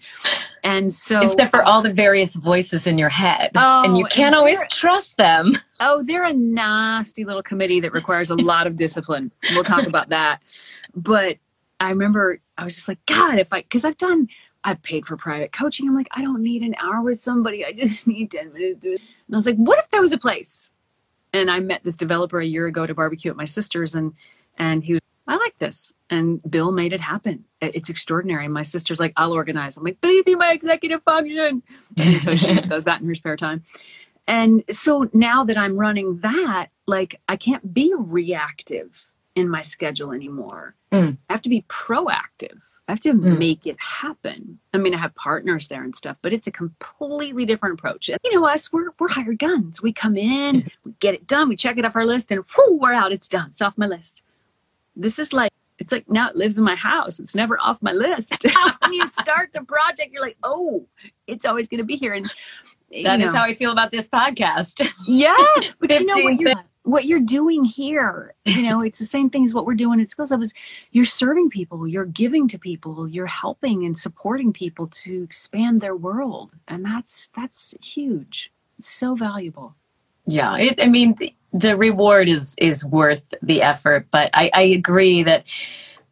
And 0.63 0.93
so 0.93 1.21
Except 1.21 1.51
for 1.51 1.63
all 1.63 1.81
the 1.81 1.91
various 1.91 2.35
voices 2.35 2.87
in 2.87 2.97
your 2.97 3.09
head. 3.09 3.51
Oh, 3.55 3.83
and 3.83 3.97
you 3.97 4.05
can't 4.05 4.27
and 4.27 4.35
always 4.35 4.59
trust 4.69 5.17
them. 5.17 5.57
Oh, 5.85 6.01
they're 6.01 6.23
a 6.23 6.31
nasty 6.31 7.25
little 7.25 7.43
committee 7.43 7.81
that 7.81 7.91
requires 7.91 8.29
a 8.29 8.35
lot 8.35 8.67
of 8.67 8.77
discipline. 8.77 9.33
We'll 9.51 9.65
talk 9.65 9.85
about 9.85 10.07
that. 10.09 10.41
But 10.95 11.37
I 11.83 11.89
remember 11.89 12.39
I 12.57 12.63
was 12.63 12.75
just 12.75 12.87
like, 12.87 13.05
God, 13.05 13.37
if 13.39 13.51
I, 13.51 13.61
because 13.61 13.83
I've 13.85 13.97
done, 13.97 14.27
I've 14.63 14.81
paid 14.83 15.05
for 15.05 15.17
private 15.17 15.51
coaching. 15.51 15.87
I'm 15.87 15.95
like, 15.95 16.07
I 16.11 16.21
don't 16.21 16.41
need 16.41 16.61
an 16.61 16.75
hour 16.79 17.01
with 17.01 17.19
somebody. 17.19 17.65
I 17.65 17.73
just 17.73 18.07
need 18.13 18.31
10 18.31 18.53
minutes. 18.53 18.81
to- 18.83 18.91
And 18.91 18.99
I 19.33 19.35
was 19.35 19.45
like, 19.45 19.57
what 19.57 19.79
if 19.79 19.89
there 19.91 20.01
was 20.01 20.13
a 20.13 20.17
place? 20.17 20.71
And 21.33 21.49
I 21.51 21.59
met 21.59 21.83
this 21.83 21.95
developer 21.95 22.39
a 22.39 22.45
year 22.45 22.67
ago 22.67 22.85
to 22.85 22.93
barbecue 22.93 23.31
at 23.31 23.37
my 23.37 23.45
sister's, 23.45 23.95
and 23.95 24.13
and 24.59 24.83
he 24.83 24.93
was, 24.93 25.01
I 25.27 25.35
like 25.35 25.57
this. 25.57 25.91
And 26.11 26.39
Bill 26.47 26.71
made 26.71 26.93
it 26.93 27.01
happen. 27.01 27.43
It's 27.59 27.89
extraordinary. 27.89 28.45
And 28.45 28.53
my 28.53 28.61
sister's 28.61 28.99
like, 28.99 29.13
I'll 29.17 29.33
organize. 29.33 29.75
I'm 29.75 29.83
like, 29.83 29.99
please 29.99 30.23
be 30.23 30.35
my 30.35 30.51
executive 30.51 31.01
function. 31.03 31.63
And 31.97 32.21
so 32.23 32.35
she 32.35 32.53
does 32.61 32.83
that 32.83 33.01
in 33.01 33.07
her 33.07 33.15
spare 33.15 33.35
time. 33.35 33.63
And 34.27 34.63
so 34.69 35.09
now 35.11 35.43
that 35.43 35.57
I'm 35.57 35.75
running 35.75 36.19
that, 36.19 36.67
like 36.85 37.19
I 37.27 37.35
can't 37.35 37.73
be 37.73 37.91
reactive 37.97 39.07
in 39.35 39.49
my 39.49 39.61
schedule 39.61 40.11
anymore. 40.11 40.75
Mm. 40.91 41.17
I 41.29 41.33
have 41.33 41.41
to 41.43 41.49
be 41.49 41.63
proactive. 41.67 42.59
I 42.87 42.91
have 42.91 42.99
to 43.01 43.13
Mm. 43.13 43.39
make 43.39 43.65
it 43.65 43.77
happen. 43.79 44.59
I 44.73 44.77
mean, 44.77 44.93
I 44.93 44.97
have 44.97 45.15
partners 45.15 45.69
there 45.69 45.83
and 45.83 45.95
stuff, 45.95 46.17
but 46.21 46.33
it's 46.33 46.47
a 46.47 46.51
completely 46.51 47.45
different 47.45 47.79
approach. 47.79 48.09
And 48.09 48.19
you 48.23 48.33
know, 48.35 48.45
us, 48.45 48.71
we're 48.73 48.89
we're 48.99 49.07
hired 49.07 49.39
guns. 49.39 49.81
We 49.81 49.93
come 49.93 50.17
in, 50.17 50.69
we 50.83 50.91
get 50.99 51.13
it 51.13 51.25
done, 51.25 51.47
we 51.49 51.55
check 51.55 51.77
it 51.77 51.85
off 51.85 51.95
our 51.95 52.05
list, 52.05 52.31
and 52.31 52.43
whoo, 52.57 52.77
we're 52.77 52.93
out. 52.93 53.11
It's 53.13 53.29
done. 53.29 53.47
It's 53.49 53.61
off 53.61 53.77
my 53.77 53.87
list. 53.87 54.23
This 54.95 55.17
is 55.17 55.31
like 55.33 55.51
it's 55.79 55.91
like 55.91 56.07
now 56.09 56.29
it 56.29 56.35
lives 56.35 56.57
in 56.57 56.63
my 56.63 56.75
house. 56.75 57.19
It's 57.19 57.33
never 57.35 57.59
off 57.59 57.81
my 57.81 57.93
list. 57.93 58.45
when 58.81 58.93
you 58.93 59.07
start 59.07 59.53
the 59.53 59.63
project, 59.63 60.11
you're 60.11 60.21
like, 60.21 60.37
oh, 60.43 60.85
it's 61.25 61.45
always 61.45 61.67
going 61.67 61.79
to 61.79 61.85
be 61.85 61.95
here. 61.95 62.13
And 62.13 62.25
That 63.03 63.19
you 63.19 63.27
is 63.27 63.33
how 63.33 63.41
I 63.41 63.53
feel 63.55 63.71
about 63.71 63.91
this 63.91 64.07
podcast. 64.07 64.87
Yeah, 65.07 65.35
but 65.79 65.89
you 65.89 66.05
know 66.05 66.23
what 66.23 66.39
you're, 66.39 66.53
what 66.83 67.05
you're 67.05 67.19
doing 67.19 67.65
here. 67.65 68.33
You 68.45 68.63
know, 68.63 68.81
it's 68.81 68.99
the 68.99 69.05
same 69.05 69.29
thing 69.29 69.43
as 69.45 69.53
what 69.53 69.65
we're 69.65 69.73
doing 69.73 69.99
at 69.99 70.09
Skills 70.09 70.29
Hub. 70.29 70.41
Is 70.41 70.53
you're 70.91 71.05
serving 71.05 71.49
people, 71.49 71.87
you're 71.87 72.05
giving 72.05 72.47
to 72.49 72.59
people, 72.59 73.07
you're 73.07 73.25
helping 73.25 73.83
and 73.83 73.97
supporting 73.97 74.53
people 74.53 74.87
to 74.87 75.23
expand 75.23 75.81
their 75.81 75.95
world, 75.95 76.51
and 76.67 76.85
that's 76.85 77.29
that's 77.35 77.73
huge. 77.81 78.51
It's 78.77 78.89
so 78.89 79.15
valuable. 79.15 79.75
Yeah, 80.25 80.55
it, 80.57 80.79
I 80.81 80.87
mean, 80.87 81.15
the, 81.15 81.33
the 81.51 81.75
reward 81.75 82.29
is 82.29 82.55
is 82.57 82.85
worth 82.85 83.33
the 83.41 83.61
effort, 83.61 84.07
but 84.11 84.29
I, 84.33 84.51
I 84.53 84.61
agree 84.63 85.23
that 85.23 85.45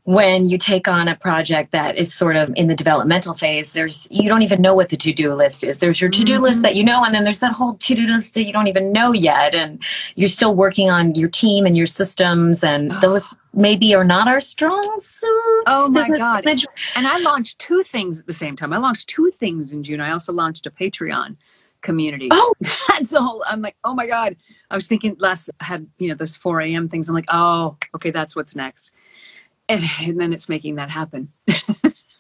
when 0.03 0.49
you 0.49 0.57
take 0.57 0.87
on 0.87 1.07
a 1.07 1.15
project 1.15 1.71
that 1.71 1.95
is 1.95 2.13
sort 2.13 2.35
of 2.35 2.51
in 2.55 2.67
the 2.67 2.75
developmental 2.75 3.35
phase, 3.35 3.73
there's 3.73 4.07
you 4.09 4.27
don't 4.27 4.41
even 4.41 4.61
know 4.61 4.73
what 4.73 4.89
the 4.89 4.97
to 4.97 5.13
do 5.13 5.33
list 5.33 5.63
is. 5.63 5.77
There's 5.77 6.01
your 6.01 6.09
to 6.09 6.23
do 6.23 6.39
list 6.39 6.57
mm-hmm. 6.57 6.63
that 6.63 6.75
you 6.75 6.83
know, 6.83 7.03
and 7.05 7.13
then 7.13 7.23
there's 7.23 7.39
that 7.39 7.53
whole 7.53 7.75
to 7.75 7.95
do 7.95 8.07
list 8.07 8.33
that 8.33 8.43
you 8.43 8.53
don't 8.53 8.67
even 8.67 8.91
know 8.91 9.11
yet, 9.11 9.53
and 9.53 9.81
you're 10.15 10.29
still 10.29 10.55
working 10.55 10.89
on 10.89 11.13
your 11.15 11.29
team 11.29 11.65
and 11.65 11.77
your 11.77 11.85
systems, 11.85 12.63
and 12.63 12.91
those 13.01 13.29
maybe 13.53 13.93
are 13.93 14.03
not 14.03 14.27
our 14.27 14.39
strong 14.39 14.81
suits. 14.99 15.23
Oh 15.67 15.89
my 15.91 16.01
Business 16.01 16.19
God. 16.19 16.45
And 16.95 17.05
I 17.05 17.19
launched 17.19 17.59
two 17.59 17.83
things 17.83 18.19
at 18.19 18.25
the 18.25 18.33
same 18.33 18.55
time. 18.55 18.73
I 18.73 18.77
launched 18.77 19.07
two 19.07 19.29
things 19.29 19.71
in 19.71 19.83
June. 19.83 19.99
I 19.99 20.11
also 20.11 20.33
launched 20.33 20.65
a 20.65 20.71
Patreon 20.71 21.35
community. 21.81 22.29
Oh. 22.31 22.53
that's 22.87 23.13
a 23.13 23.21
whole. 23.21 23.43
I'm 23.47 23.61
like, 23.61 23.75
oh 23.83 23.93
my 23.93 24.07
god. 24.07 24.35
I 24.71 24.75
was 24.75 24.87
thinking 24.87 25.15
last 25.19 25.49
I 25.59 25.65
had 25.65 25.87
you 25.99 26.09
know 26.09 26.15
those 26.15 26.35
4 26.35 26.61
a.m. 26.61 26.89
things. 26.89 27.07
I'm 27.07 27.15
like, 27.15 27.25
oh, 27.27 27.77
okay, 27.93 28.09
that's 28.09 28.35
what's 28.35 28.55
next. 28.55 28.91
And, 29.71 30.09
and 30.09 30.19
then 30.21 30.33
it's 30.33 30.47
making 30.49 30.75
that 30.75 30.89
happen. 30.89 31.31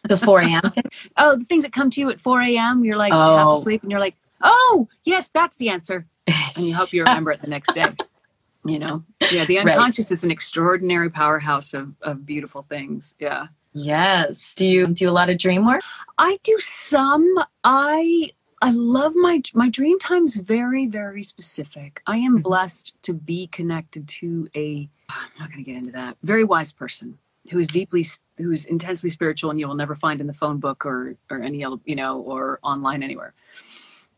The 0.05 0.17
4 0.17 0.41
a.m. 0.41 0.71
Oh, 1.17 1.37
the 1.37 1.45
things 1.45 1.61
that 1.63 1.71
come 1.71 1.91
to 1.91 2.01
you 2.01 2.09
at 2.09 2.19
4 2.19 2.41
a.m. 2.41 2.83
You're 2.83 2.97
like 2.97 3.13
half 3.13 3.47
Oh. 3.47 3.51
asleep, 3.53 3.83
and 3.83 3.91
you're 3.91 3.99
like, 3.99 4.15
oh, 4.41 4.87
yes, 5.03 5.27
that's 5.29 5.57
the 5.57 5.69
answer. 5.69 6.07
And 6.55 6.67
you 6.67 6.73
hope 6.75 6.91
you 6.91 7.03
remember 7.03 7.31
it 7.31 7.39
the 7.39 7.47
next 7.47 7.73
day. 7.75 7.85
You 8.65 8.77
know, 8.77 9.03
yeah. 9.31 9.45
The 9.45 9.57
Right. 9.57 9.69
unconscious 9.69 10.11
is 10.11 10.23
an 10.23 10.29
extraordinary 10.31 11.09
powerhouse 11.09 11.73
of 11.73 11.95
of 12.03 12.25
beautiful 12.27 12.61
things. 12.61 13.15
Yeah. 13.19 13.47
Yes. 13.73 14.53
Do 14.53 14.67
you 14.67 14.85
do 14.87 15.09
a 15.09 15.11
lot 15.19 15.29
of 15.31 15.37
dream 15.39 15.65
work? 15.65 15.81
I 16.19 16.37
do 16.43 16.55
some. 16.59 17.25
I 17.63 18.29
I 18.61 18.69
love 18.71 19.13
my 19.15 19.41
my 19.55 19.69
dream 19.69 19.97
time's 19.97 20.35
very 20.37 20.85
very 20.87 21.23
specific. 21.23 22.01
I 22.05 22.17
am 22.17 22.37
Mhm. 22.39 22.43
blessed 22.43 22.93
to 23.03 23.13
be 23.13 23.47
connected 23.47 24.07
to 24.19 24.47
a 24.55 24.87
I'm 25.09 25.29
not 25.39 25.51
going 25.51 25.63
to 25.63 25.71
get 25.71 25.77
into 25.77 25.91
that. 25.93 26.17
Very 26.21 26.43
wise 26.43 26.71
person 26.71 27.17
who 27.51 27.59
is 27.59 27.67
deeply 27.67 28.05
who 28.37 28.51
is 28.51 28.65
intensely 28.65 29.09
spiritual 29.09 29.51
and 29.51 29.59
you 29.59 29.67
will 29.67 29.75
never 29.75 29.93
find 29.93 30.19
in 30.19 30.27
the 30.27 30.33
phone 30.33 30.57
book 30.57 30.85
or 30.85 31.15
or 31.29 31.41
any 31.41 31.63
other, 31.63 31.77
you 31.85 31.95
know 31.95 32.19
or 32.21 32.59
online 32.63 33.03
anywhere. 33.03 33.33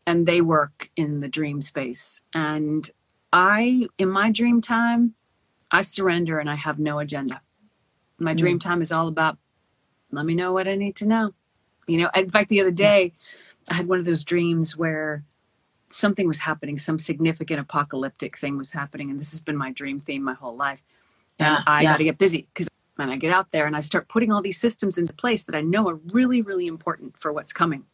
And 0.06 0.26
they 0.26 0.40
work 0.40 0.90
in 0.96 1.20
the 1.20 1.28
dream 1.28 1.60
space 1.60 2.20
and 2.32 2.88
I 3.32 3.88
in 3.98 4.08
my 4.08 4.30
dream 4.30 4.60
time 4.60 5.14
I 5.70 5.82
surrender 5.82 6.38
and 6.38 6.48
I 6.48 6.54
have 6.54 6.78
no 6.78 7.00
agenda. 7.00 7.40
My 8.18 8.32
hmm. 8.32 8.38
dream 8.38 8.58
time 8.58 8.80
is 8.80 8.92
all 8.92 9.08
about 9.08 9.38
let 10.12 10.24
me 10.24 10.34
know 10.34 10.52
what 10.52 10.68
I 10.68 10.76
need 10.76 10.96
to 10.96 11.06
know. 11.06 11.34
You 11.86 11.98
know, 11.98 12.10
in 12.14 12.30
fact, 12.30 12.48
the 12.48 12.60
other 12.60 12.70
day 12.70 13.12
I 13.68 13.74
had 13.74 13.88
one 13.88 13.98
of 13.98 14.04
those 14.04 14.24
dreams 14.24 14.76
where 14.76 15.24
something 15.88 16.26
was 16.26 16.38
happening, 16.38 16.78
some 16.78 16.98
significant 16.98 17.60
apocalyptic 17.60 18.38
thing 18.38 18.56
was 18.56 18.72
happening. 18.72 19.10
And 19.10 19.18
this 19.18 19.30
has 19.30 19.40
been 19.40 19.56
my 19.56 19.72
dream 19.72 20.00
theme 20.00 20.22
my 20.22 20.34
whole 20.34 20.56
life. 20.56 20.80
Yeah, 21.38 21.56
And 21.56 21.64
I 21.66 21.82
yeah. 21.82 21.92
got 21.92 21.96
to 21.98 22.04
get 22.04 22.18
busy 22.18 22.46
because 22.54 22.68
when 22.96 23.10
I 23.10 23.16
get 23.16 23.32
out 23.32 23.50
there 23.50 23.66
and 23.66 23.76
I 23.76 23.80
start 23.80 24.08
putting 24.08 24.32
all 24.32 24.42
these 24.42 24.60
systems 24.60 24.98
into 24.98 25.12
place 25.12 25.44
that 25.44 25.54
I 25.54 25.60
know 25.60 25.88
are 25.88 25.96
really, 26.12 26.42
really 26.42 26.66
important 26.66 27.16
for 27.18 27.32
what's 27.32 27.52
coming. 27.52 27.84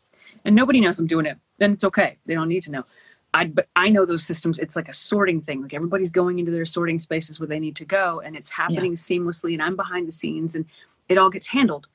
And 0.45 0.55
nobody 0.55 0.81
knows 0.81 0.99
I'm 0.99 1.07
doing 1.07 1.27
it. 1.27 1.39
Then 1.59 1.73
it's 1.73 1.85
okay. 1.85 2.19
They 2.27 2.35
don't 2.35 2.49
need 2.49 2.63
to 2.65 2.71
know. 2.71 2.85
I, 3.33 3.47
but 3.47 3.69
I 3.77 3.89
know 3.91 4.05
those 4.07 4.25
systems. 4.25 4.59
It's 4.59 4.77
like 4.77 4.89
a 4.89 4.95
sorting 4.95 5.41
thing. 5.41 5.63
Like 5.63 5.75
everybody's 5.75 6.11
going 6.11 6.39
into 6.39 6.51
their 6.51 6.65
sorting 6.65 6.99
spaces 6.99 7.39
where 7.39 7.47
they 7.47 7.61
need 7.61 7.77
to 7.77 7.85
go, 7.85 8.21
and 8.21 8.35
it's 8.35 8.51
happening 8.51 8.95
seamlessly. 8.95 9.53
And 9.53 9.63
I'm 9.63 9.77
behind 9.77 10.09
the 10.09 10.13
scenes, 10.13 10.55
and 10.55 10.65
it 11.09 11.17
all 11.17 11.31
gets 11.31 11.47
handled, 11.47 11.87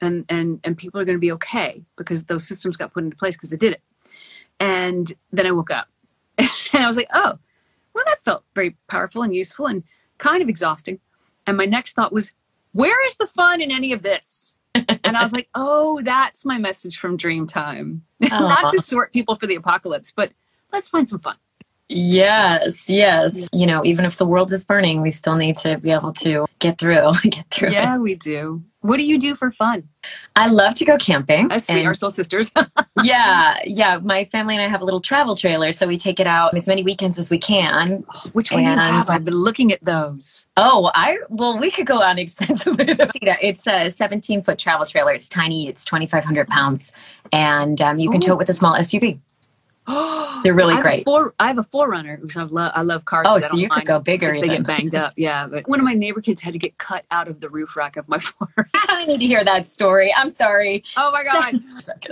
and 0.00 0.24
and 0.28 0.58
and 0.64 0.76
people 0.76 1.00
are 1.00 1.04
going 1.04 1.16
to 1.16 1.20
be 1.20 1.32
okay 1.32 1.82
because 1.96 2.24
those 2.24 2.46
systems 2.46 2.76
got 2.76 2.92
put 2.92 3.04
into 3.04 3.16
place 3.16 3.36
because 3.36 3.50
they 3.50 3.56
did 3.56 3.74
it. 3.74 3.82
And 4.58 5.12
then 5.32 5.46
I 5.46 5.52
woke 5.52 5.70
up, 5.70 5.88
and 6.38 6.48
I 6.82 6.86
was 6.86 6.96
like, 6.96 7.08
oh, 7.14 7.38
well, 7.94 8.04
that 8.06 8.24
felt 8.24 8.44
very 8.54 8.76
powerful 8.88 9.22
and 9.22 9.34
useful 9.34 9.66
and 9.66 9.84
kind 10.18 10.42
of 10.42 10.48
exhausting. 10.48 10.98
And 11.46 11.56
my 11.56 11.66
next 11.66 11.94
thought 11.94 12.12
was, 12.12 12.32
where 12.72 13.04
is 13.06 13.16
the 13.16 13.26
fun 13.26 13.60
in 13.60 13.70
any 13.70 13.92
of 13.92 14.02
this? 14.02 14.54
and 14.74 15.16
I 15.16 15.22
was 15.22 15.32
like, 15.32 15.48
oh, 15.54 16.00
that's 16.02 16.44
my 16.44 16.56
message 16.58 16.98
from 16.98 17.18
Dreamtime. 17.18 18.00
Not 18.20 18.70
to 18.72 18.80
sort 18.80 19.12
people 19.12 19.34
for 19.34 19.46
the 19.46 19.56
apocalypse, 19.56 20.12
but 20.12 20.32
let's 20.72 20.88
find 20.88 21.08
some 21.08 21.18
fun. 21.18 21.36
Yes, 21.88 22.88
yes. 22.88 23.48
You 23.52 23.66
know, 23.66 23.84
even 23.84 24.04
if 24.04 24.16
the 24.16 24.24
world 24.24 24.52
is 24.52 24.64
burning, 24.64 25.02
we 25.02 25.10
still 25.10 25.34
need 25.34 25.56
to 25.58 25.76
be 25.78 25.90
able 25.90 26.12
to 26.14 26.46
get 26.60 26.78
through, 26.78 27.12
get 27.30 27.50
through 27.50 27.70
Yeah, 27.72 27.96
it. 27.96 27.98
we 27.98 28.14
do. 28.14 28.62
What 28.82 28.96
do 28.96 29.02
you 29.04 29.18
do 29.18 29.34
for 29.34 29.50
fun? 29.50 29.88
I 30.36 30.48
love 30.48 30.74
to 30.76 30.86
go 30.86 30.96
camping. 30.96 31.52
Us, 31.52 31.68
we 31.70 31.84
are 31.84 31.92
soul 31.92 32.10
sisters. 32.10 32.50
yeah, 33.02 33.58
yeah. 33.64 33.98
My 34.02 34.24
family 34.24 34.54
and 34.56 34.62
I 34.64 34.68
have 34.68 34.80
a 34.80 34.84
little 34.84 35.02
travel 35.02 35.36
trailer, 35.36 35.72
so 35.72 35.86
we 35.86 35.98
take 35.98 36.18
it 36.18 36.26
out 36.26 36.54
as 36.56 36.66
many 36.66 36.82
weekends 36.82 37.18
as 37.18 37.28
we 37.28 37.38
can. 37.38 38.04
Which 38.32 38.50
one 38.50 38.64
And- 38.64 38.80
have? 38.80 39.10
I've 39.10 39.24
been 39.24 39.34
looking 39.34 39.70
at 39.70 39.84
those. 39.84 40.46
Oh, 40.56 40.90
I 40.94 41.18
well, 41.28 41.58
we 41.58 41.70
could 41.70 41.86
go 41.86 42.00
on 42.00 42.18
extensively. 42.24 42.86
it's 42.88 43.66
a 43.66 43.90
17 43.90 44.42
foot 44.42 44.58
travel 44.58 44.86
trailer. 44.86 45.12
It's 45.12 45.28
tiny. 45.28 45.68
It's 45.68 45.84
2,500 45.84 46.48
pounds, 46.48 46.92
and 47.32 47.80
um, 47.82 47.98
you 47.98 48.08
can 48.10 48.20
tow 48.20 48.32
it 48.32 48.38
with 48.38 48.48
a 48.48 48.54
small 48.54 48.74
SUV. 48.74 49.20
They're 50.42 50.54
really 50.54 50.74
I 50.74 50.80
great. 50.82 51.04
Four, 51.04 51.34
I 51.38 51.48
have 51.48 51.58
a 51.58 51.62
4Runner 51.62 52.20
because 52.20 52.36
I 52.36 52.42
love 52.44 52.72
I 52.74 52.82
love 52.82 53.04
cars. 53.04 53.26
Oh, 53.28 53.38
so 53.38 53.56
you 53.56 53.68
could 53.68 53.86
go 53.86 53.98
bigger 53.98 54.32
They 54.40 54.48
get 54.48 54.66
banged 54.66 54.94
up. 54.94 55.12
Yeah, 55.16 55.46
but 55.46 55.68
one 55.68 55.78
of 55.80 55.84
my 55.84 55.94
neighbor 55.94 56.20
kids 56.20 56.42
had 56.42 56.52
to 56.54 56.58
get 56.58 56.78
cut 56.78 57.04
out 57.10 57.28
of 57.28 57.40
the 57.40 57.48
roof 57.48 57.76
rack 57.76 57.96
of 57.96 58.08
my 58.08 58.18
4Runner. 58.18 58.66
I 58.74 59.04
need 59.06 59.20
to 59.20 59.26
hear 59.26 59.44
that 59.44 59.66
story. 59.66 60.12
I'm 60.16 60.30
sorry. 60.30 60.84
Oh 60.96 61.10
my 61.12 61.24
god! 61.32 61.60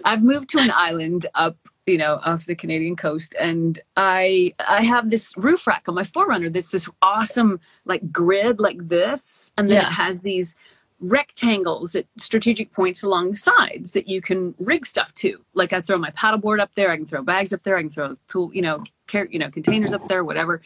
I've 0.04 0.22
moved 0.22 0.48
to 0.50 0.58
an 0.58 0.70
island 0.74 1.26
up, 1.34 1.56
you 1.86 1.98
know, 1.98 2.20
off 2.24 2.46
the 2.46 2.54
Canadian 2.54 2.96
coast, 2.96 3.34
and 3.38 3.78
I 3.96 4.54
I 4.58 4.82
have 4.82 5.10
this 5.10 5.34
roof 5.36 5.66
rack 5.66 5.84
on 5.88 5.94
my 5.94 6.02
4Runner 6.02 6.52
that's 6.52 6.70
this 6.70 6.88
awesome 7.02 7.60
like 7.84 8.12
grid 8.12 8.60
like 8.60 8.88
this, 8.88 9.52
and 9.56 9.68
then 9.70 9.76
Yeah. 9.76 9.88
it 9.88 9.92
has 9.92 10.20
these 10.22 10.54
rectangles 11.00 11.94
at 11.94 12.06
strategic 12.18 12.72
points 12.72 13.02
along 13.02 13.30
the 13.30 13.36
sides 13.36 13.92
that 13.92 14.08
you 14.08 14.20
can 14.20 14.54
rig 14.58 14.84
stuff 14.84 15.12
to. 15.14 15.44
Like 15.54 15.72
I 15.72 15.80
throw 15.80 15.98
my 15.98 16.10
paddleboard 16.10 16.60
up 16.60 16.70
there, 16.74 16.90
I 16.90 16.96
can 16.96 17.06
throw 17.06 17.22
bags 17.22 17.52
up 17.52 17.62
there, 17.62 17.76
I 17.76 17.82
can 17.82 17.90
throw 17.90 18.14
tool, 18.28 18.50
you 18.52 18.62
know, 18.62 18.84
car- 19.06 19.28
you 19.30 19.38
know, 19.38 19.50
containers 19.50 19.92
up 19.92 20.06
there, 20.08 20.24
whatever. 20.24 20.60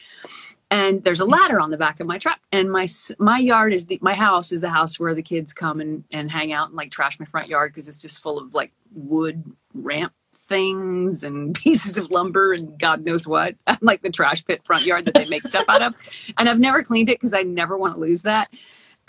And 0.70 1.04
there's 1.04 1.20
a 1.20 1.26
ladder 1.26 1.60
on 1.60 1.70
the 1.70 1.76
back 1.76 2.00
of 2.00 2.06
my 2.06 2.16
truck, 2.16 2.40
and 2.50 2.72
my 2.72 2.86
my 3.18 3.38
yard 3.38 3.74
is 3.74 3.86
the 3.86 3.98
my 4.00 4.14
house 4.14 4.52
is 4.52 4.62
the 4.62 4.70
house 4.70 4.98
where 4.98 5.14
the 5.14 5.22
kids 5.22 5.52
come 5.52 5.82
and 5.82 6.04
and 6.10 6.30
hang 6.30 6.50
out 6.50 6.68
and 6.68 6.76
like 6.76 6.90
trash 6.90 7.20
my 7.20 7.26
front 7.26 7.48
yard 7.48 7.72
because 7.72 7.88
it's 7.88 8.00
just 8.00 8.22
full 8.22 8.38
of 8.38 8.54
like 8.54 8.72
wood 8.94 9.44
ramp 9.74 10.14
things 10.32 11.24
and 11.24 11.54
pieces 11.64 11.98
of 11.98 12.10
lumber 12.10 12.54
and 12.54 12.78
God 12.78 13.04
knows 13.04 13.26
what. 13.26 13.54
Like 13.82 14.00
the 14.02 14.10
trash 14.10 14.44
pit 14.44 14.64
front 14.64 14.86
yard 14.86 15.06
that 15.06 15.14
they 15.14 15.28
make 15.28 15.42
stuff 15.42 15.64
out 15.68 15.82
of, 15.82 15.94
and 16.38 16.48
I've 16.48 16.58
never 16.58 16.82
cleaned 16.82 17.10
it 17.10 17.20
because 17.20 17.34
I 17.34 17.42
never 17.42 17.76
want 17.76 17.94
to 17.94 18.00
lose 18.00 18.22
that. 18.22 18.48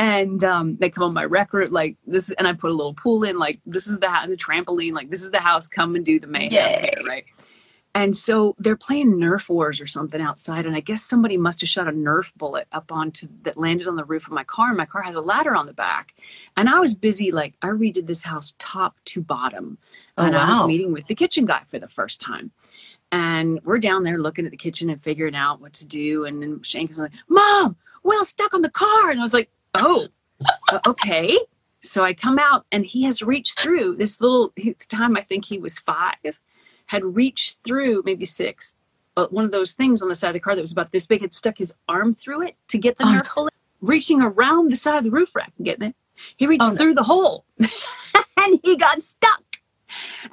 And 0.03 0.43
um, 0.43 0.75
they 0.81 0.89
come 0.89 1.05
on 1.05 1.13
my 1.13 1.24
record 1.24 1.72
like 1.72 1.95
this, 2.05 2.29
and 2.31 2.45
I 2.45 2.51
put 2.51 2.72
a 2.72 2.74
little 2.74 2.93
pool 2.93 3.24
in 3.24 3.38
like 3.38 3.62
this 3.65 3.88
is 3.88 4.00
the 4.00 4.10
ha- 4.10 4.25
the 4.27 4.36
trampoline 4.36 4.91
like 4.91 5.10
this 5.10 5.24
is 5.24 5.31
the 5.31 5.39
house. 5.39 5.65
Come 5.65 5.95
and 5.95 6.03
do 6.03 6.19
the 6.19 6.27
mayhem 6.27 6.51
Yay. 6.51 6.93
right? 7.07 7.24
And 7.95 8.13
so 8.13 8.53
they're 8.60 8.75
playing 8.75 9.13
Nerf 9.13 9.48
wars 9.48 9.79
or 9.79 9.88
something 9.88 10.19
outside, 10.19 10.65
and 10.65 10.75
I 10.75 10.81
guess 10.81 11.03
somebody 11.03 11.38
must 11.38 11.62
have 11.62 11.69
shot 11.69 11.88
a 11.88 11.93
Nerf 11.93 12.33
bullet 12.36 12.67
up 12.74 12.91
onto 12.91 13.29
that 13.43 13.55
landed 13.55 13.88
on 13.88 13.95
the 13.95 14.03
roof 14.03 14.27
of 14.27 14.33
my 14.33 14.43
car. 14.43 14.67
And 14.67 14.77
my 14.77 14.86
car 14.86 15.03
has 15.03 15.15
a 15.15 15.22
ladder 15.22 15.55
on 15.55 15.67
the 15.67 15.74
back, 15.74 16.13
and 16.57 16.67
I 16.67 16.81
was 16.81 16.93
busy 16.95 17.31
like 17.31 17.53
I 17.62 17.67
redid 17.67 18.05
this 18.07 18.24
house 18.24 18.55
top 18.60 18.98
to 19.05 19.22
bottom, 19.22 19.77
Oh, 20.17 20.25
and 20.25 20.36
I 20.36 20.50
was 20.50 20.67
meeting 20.67 20.91
with 20.91 21.07
the 21.07 21.15
kitchen 21.15 21.45
guy 21.45 21.62
for 21.69 21.79
the 21.79 21.88
first 21.88 22.19
time. 22.19 22.51
And 23.13 23.62
we're 23.63 23.79
down 23.79 24.03
there 24.03 24.19
looking 24.19 24.43
at 24.43 24.51
the 24.51 24.57
kitchen 24.57 24.89
and 24.89 25.01
figuring 25.01 25.36
out 25.36 25.62
what 25.62 25.72
to 25.74 25.86
do. 25.86 26.25
And 26.25 26.41
then 26.41 26.62
Shank 26.62 26.89
was 26.89 27.00
like, 27.00 27.13
"Mom, 27.29 27.77
Will's 28.03 28.27
stuck 28.27 28.53
on 28.53 28.63
the 28.63 28.69
car," 28.69 29.10
and 29.10 29.17
I 29.22 29.24
was 29.24 29.33
like, 29.33 29.50
"Oh, 29.74 30.08
uh, 30.72 30.80
okay." 30.88 31.38
So 31.82 32.03
I 32.03 32.13
come 32.13 32.39
out, 32.39 32.65
and 32.72 32.86
he 32.86 33.03
has 33.03 33.22
reached 33.22 33.60
through 33.60 33.96
this 33.98 34.22
little. 34.22 34.53
At 34.58 34.80
the 34.80 34.86
time, 34.88 35.15
I 35.18 35.22
think 35.22 35.46
he 35.46 35.58
was 35.58 35.80
five 35.80 36.39
had 36.88 37.15
reached 37.15 37.60
through 37.63 38.03
maybe 38.06 38.25
six, 38.25 38.75
but 39.15 39.32
one 39.32 39.46
of 39.46 39.51
those 39.51 39.72
things 39.72 40.01
on 40.01 40.10
the 40.10 40.15
side 40.15 40.27
of 40.27 40.34
the 40.34 40.39
car 40.39 40.53
that 40.53 40.62
was 40.62 40.72
about 40.74 40.92
this 40.92 41.08
big, 41.08 41.22
had 41.22 41.34
stuck 41.34 41.58
his 41.58 41.74
arm 41.88 42.13
through 42.13 42.42
it 42.42 42.56
to 42.68 42.77
get 42.77 42.98
the 42.98 43.06
Oh, 43.06 43.08
Nerf 43.08 43.34
bullet, 43.34 43.53
reaching 43.82 44.22
around 44.22 44.70
the 44.70 44.75
side 44.75 44.98
of 44.98 45.03
the 45.06 45.10
roof 45.10 45.34
rack 45.34 45.53
and 45.58 45.65
getting 45.65 45.88
it. 45.89 45.96
He 46.38 46.46
reached 46.46 46.63
Oh, 46.63 46.70
no. 46.72 46.75
through 46.75 46.94
the 46.96 47.03
hole 47.03 47.46
and 47.58 48.60
he 48.63 48.75
got 48.75 49.01
stuck. 49.01 49.42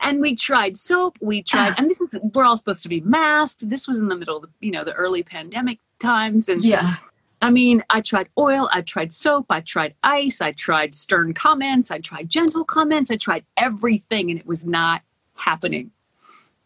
And 0.00 0.20
we 0.20 0.34
tried 0.34 0.76
soap. 0.76 1.18
We 1.20 1.42
tried, 1.42 1.74
and 1.78 1.88
this 1.88 2.00
is, 2.00 2.18
we're 2.34 2.44
all 2.44 2.56
supposed 2.56 2.82
to 2.82 2.88
be 2.88 3.00
masked. 3.00 3.68
This 3.70 3.86
was 3.86 3.98
in 4.00 4.08
the 4.08 4.16
middle 4.16 4.38
of 4.38 4.42
the, 4.42 4.48
you 4.60 4.72
know, 4.72 4.84
the 4.84 4.94
early 4.94 5.22
pandemic 5.22 5.78
times. 6.00 6.48
And 6.48 6.64
Yeah. 6.64 6.96
I 7.42 7.50
mean, 7.50 7.82
I 7.88 8.00
tried 8.00 8.28
oil, 8.36 8.68
I 8.72 8.82
tried 8.82 9.12
soap, 9.12 9.46
I 9.50 9.60
tried 9.60 9.94
ice, 10.02 10.40
I 10.40 10.52
tried 10.52 10.94
stern 10.94 11.32
comments, 11.32 11.90
I 11.90 11.98
tried 11.98 12.28
gentle 12.28 12.64
comments, 12.64 13.10
I 13.10 13.16
tried 13.16 13.44
everything, 13.56 14.30
and 14.30 14.38
it 14.38 14.46
was 14.46 14.66
not 14.66 15.02
happening. 15.34 15.90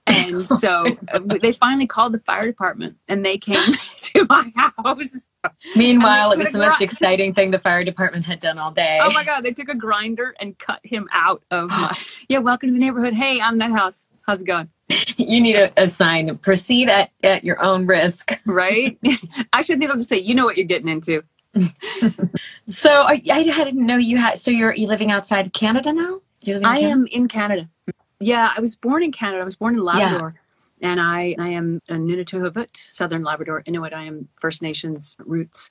And 0.06 0.48
so 0.60 0.96
uh, 1.12 1.20
they 1.40 1.52
finally 1.52 1.86
called 1.86 2.12
the 2.12 2.18
fire 2.20 2.46
department 2.46 2.96
and 3.08 3.24
they 3.24 3.38
came 3.38 3.74
to 3.96 4.26
my 4.28 4.52
house. 4.54 5.26
Meanwhile, 5.76 6.32
it 6.32 6.38
was 6.38 6.52
the 6.52 6.62
a 6.62 6.68
most 6.68 6.82
exciting 6.82 7.34
thing 7.34 7.50
the 7.50 7.58
fire 7.58 7.84
department 7.84 8.26
had 8.26 8.40
done 8.40 8.58
all 8.58 8.70
day. 8.70 8.98
Oh 9.00 9.12
my 9.12 9.24
God, 9.24 9.42
they 9.42 9.52
took 9.52 9.68
a 9.68 9.74
grinder 9.74 10.34
and 10.40 10.58
cut 10.58 10.80
him 10.82 11.08
out 11.12 11.42
of 11.50 11.68
my. 11.70 11.96
Yeah, 12.28 12.38
welcome 12.38 12.70
to 12.70 12.72
the 12.72 12.78
neighborhood. 12.78 13.14
Hey, 13.14 13.40
I'm 13.40 13.58
that 13.58 13.70
house. 13.70 14.08
How's 14.26 14.40
it 14.40 14.46
going? 14.46 14.68
You 15.16 15.40
need 15.40 15.56
a, 15.56 15.70
a 15.82 15.88
sign. 15.88 16.36
Proceed 16.38 16.88
at, 16.88 17.10
at 17.22 17.44
your 17.44 17.62
own 17.62 17.86
risk. 17.86 18.40
Right? 18.46 18.98
I 19.52 19.62
should 19.62 19.78
think 19.78 19.90
I'll 19.90 19.96
just 19.96 20.08
say, 20.08 20.18
you 20.18 20.34
know 20.34 20.44
what 20.44 20.56
you're 20.56 20.66
getting 20.66 20.88
into. 20.88 21.22
So 22.66 22.90
I, 22.90 23.20
I 23.30 23.42
didn't 23.42 23.86
know 23.86 23.96
you 23.96 24.16
had. 24.16 24.38
So 24.38 24.50
you're 24.50 24.74
you 24.74 24.86
living 24.86 25.10
outside 25.10 25.52
Canada 25.52 25.92
now? 25.92 26.20
I 26.42 26.46
Canada? 26.46 26.80
am 26.80 27.06
in 27.08 27.28
Canada. 27.28 27.68
Yeah, 28.20 28.50
I 28.56 28.60
was 28.60 28.74
born 28.74 29.02
in 29.02 29.12
Canada. 29.12 29.42
I 29.42 29.44
was 29.44 29.56
born 29.56 29.74
in 29.74 29.84
Labrador. 29.84 30.34
And 30.80 31.00
I, 31.00 31.34
I 31.38 31.48
am 31.48 31.80
a 31.88 31.94
NunatuKavut, 31.94 32.76
Southern 32.88 33.22
Labrador 33.22 33.62
Inuit. 33.66 33.92
I 33.92 34.04
am 34.04 34.28
First 34.40 34.62
Nations 34.62 35.16
roots. 35.18 35.70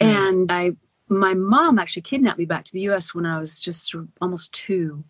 Nice. 0.00 0.24
And 0.24 0.50
I, 0.50 0.72
my 1.08 1.34
mom 1.34 1.78
actually 1.78 2.02
kidnapped 2.02 2.38
me 2.38 2.44
back 2.44 2.64
to 2.64 2.72
the 2.72 2.80
U.S. 2.82 3.14
when 3.14 3.26
I 3.26 3.38
was 3.38 3.60
just 3.60 3.94
almost 4.20 4.52
two. 4.52 5.04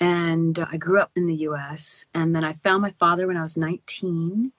And 0.00 0.58
uh, 0.58 0.66
I 0.70 0.76
grew 0.76 1.00
up 1.00 1.10
in 1.16 1.26
the 1.26 1.34
U.S. 1.34 2.06
And 2.14 2.34
then 2.34 2.44
I 2.44 2.52
found 2.54 2.82
my 2.82 2.92
father 2.98 3.26
when 3.26 3.36
I 3.36 3.42
was 3.42 3.56
19. 3.56 4.52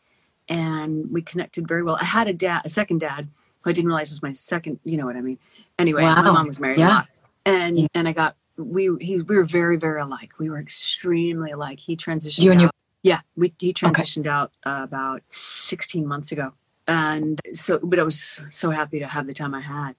And 0.49 1.11
we 1.11 1.21
connected 1.21 1.67
very 1.67 1.83
well. 1.83 1.97
I 1.99 2.05
had 2.05 2.27
a 2.27 2.33
dad, 2.33 2.61
a 2.65 2.69
second 2.69 2.99
dad, 2.99 3.27
who 3.61 3.69
I 3.69 3.73
didn't 3.73 3.87
realize 3.87 4.11
was 4.11 4.21
my 4.23 4.31
second, 4.31 4.79
you 4.83 4.97
know 4.97 5.05
what 5.05 5.15
I 5.15 5.21
mean. 5.21 5.37
Anyway, 5.77 6.01
my 6.01 6.21
mom 6.21 6.47
was 6.47 6.59
married 6.59 6.79
Yeah. 6.79 6.87
a 6.87 6.93
lot. 6.95 7.07
And 7.45 7.77
Yeah. 7.77 7.87
and 7.93 8.07
I 8.07 8.11
got 8.13 8.35
we 8.57 8.89
he 8.99 9.21
we 9.21 9.37
were 9.37 9.45
very 9.45 9.77
very 9.77 10.01
alike. 10.01 10.31
We 10.39 10.49
were 10.49 10.59
extremely 10.59 11.51
alike. 11.51 11.79
He 11.79 11.95
transitioned. 11.95 12.43
You 12.43 12.51
and 12.51 12.61
your- 12.61 12.67
out- 12.67 12.75
yeah, 13.03 13.21
we 13.37 13.53
he 13.57 13.73
transitioned 13.73 14.25
out 14.27 14.51
uh, 14.65 14.81
about 14.83 15.21
sixteen 15.29 16.05
months 16.05 16.33
ago, 16.33 16.51
and 16.85 17.39
so 17.53 17.79
but 17.81 17.97
I 17.99 18.03
was 18.03 18.41
so 18.49 18.71
happy 18.71 18.99
to 18.99 19.07
have 19.07 19.25
the 19.27 19.33
time 19.33 19.55
I 19.55 19.61
had, 19.61 19.95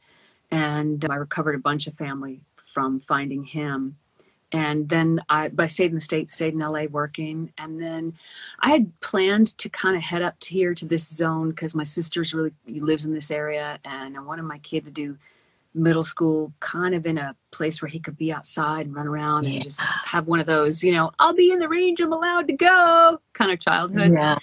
and 0.50 1.02
I 1.08 1.14
recovered 1.14 1.54
a 1.54 1.58
bunch 1.58 1.86
of 1.86 1.94
family 1.94 2.42
from 2.56 3.00
finding 3.00 3.44
him. 3.44 3.96
And 4.52 4.88
then 4.88 5.20
I, 5.28 5.48
but 5.48 5.64
I 5.64 5.66
stayed 5.66 5.90
in 5.90 5.94
the 5.94 6.00
state, 6.00 6.30
stayed 6.30 6.54
in 6.54 6.60
LA 6.60 6.84
working. 6.84 7.52
And 7.56 7.80
then 7.80 8.14
I 8.60 8.70
had 8.70 8.98
planned 9.00 9.58
to 9.58 9.68
kind 9.68 9.96
of 9.96 10.02
head 10.02 10.22
up 10.22 10.38
to 10.40 10.54
here 10.54 10.74
to 10.74 10.86
this 10.86 11.08
zone 11.08 11.50
because 11.50 11.74
my 11.74 11.84
sister's 11.84 12.34
really 12.34 12.52
lives 12.66 13.04
in 13.04 13.14
this 13.14 13.30
area 13.30 13.78
and 13.84 14.16
I 14.16 14.20
wanted 14.20 14.42
my 14.42 14.58
kid 14.58 14.84
to 14.86 14.90
do 14.90 15.16
middle 15.74 16.02
school, 16.02 16.52
kind 16.60 16.94
of 16.94 17.06
in 17.06 17.18
a 17.18 17.34
place 17.52 17.80
where 17.80 17.88
he 17.88 18.00
could 18.00 18.16
be 18.16 18.32
outside 18.32 18.86
and 18.86 18.94
run 18.94 19.06
around 19.06 19.44
yeah. 19.44 19.52
and 19.52 19.62
just 19.62 19.80
have 19.80 20.26
one 20.26 20.40
of 20.40 20.46
those, 20.46 20.82
you 20.82 20.92
know, 20.92 21.12
I'll 21.18 21.34
be 21.34 21.52
in 21.52 21.58
the 21.58 21.68
range, 21.68 22.00
I'm 22.00 22.12
allowed 22.12 22.48
to 22.48 22.52
go 22.52 23.20
kind 23.32 23.52
of 23.52 23.60
childhood. 23.60 24.12
Yeah. 24.12 24.36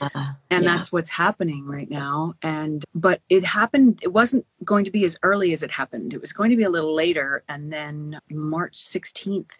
And 0.49 0.63
yeah. 0.63 0.75
that's 0.75 0.91
what's 0.91 1.09
happening 1.09 1.65
right 1.65 1.89
now. 1.89 2.35
And, 2.41 2.83
but 2.95 3.21
it 3.29 3.43
happened, 3.43 3.99
it 4.01 4.13
wasn't 4.13 4.45
going 4.63 4.85
to 4.85 4.91
be 4.91 5.03
as 5.03 5.17
early 5.23 5.51
as 5.51 5.63
it 5.63 5.71
happened. 5.71 6.13
It 6.13 6.21
was 6.21 6.31
going 6.31 6.49
to 6.51 6.55
be 6.55 6.63
a 6.63 6.69
little 6.69 6.95
later. 6.95 7.43
And 7.49 7.71
then 7.71 8.19
March 8.29 8.75
16th, 8.75 9.51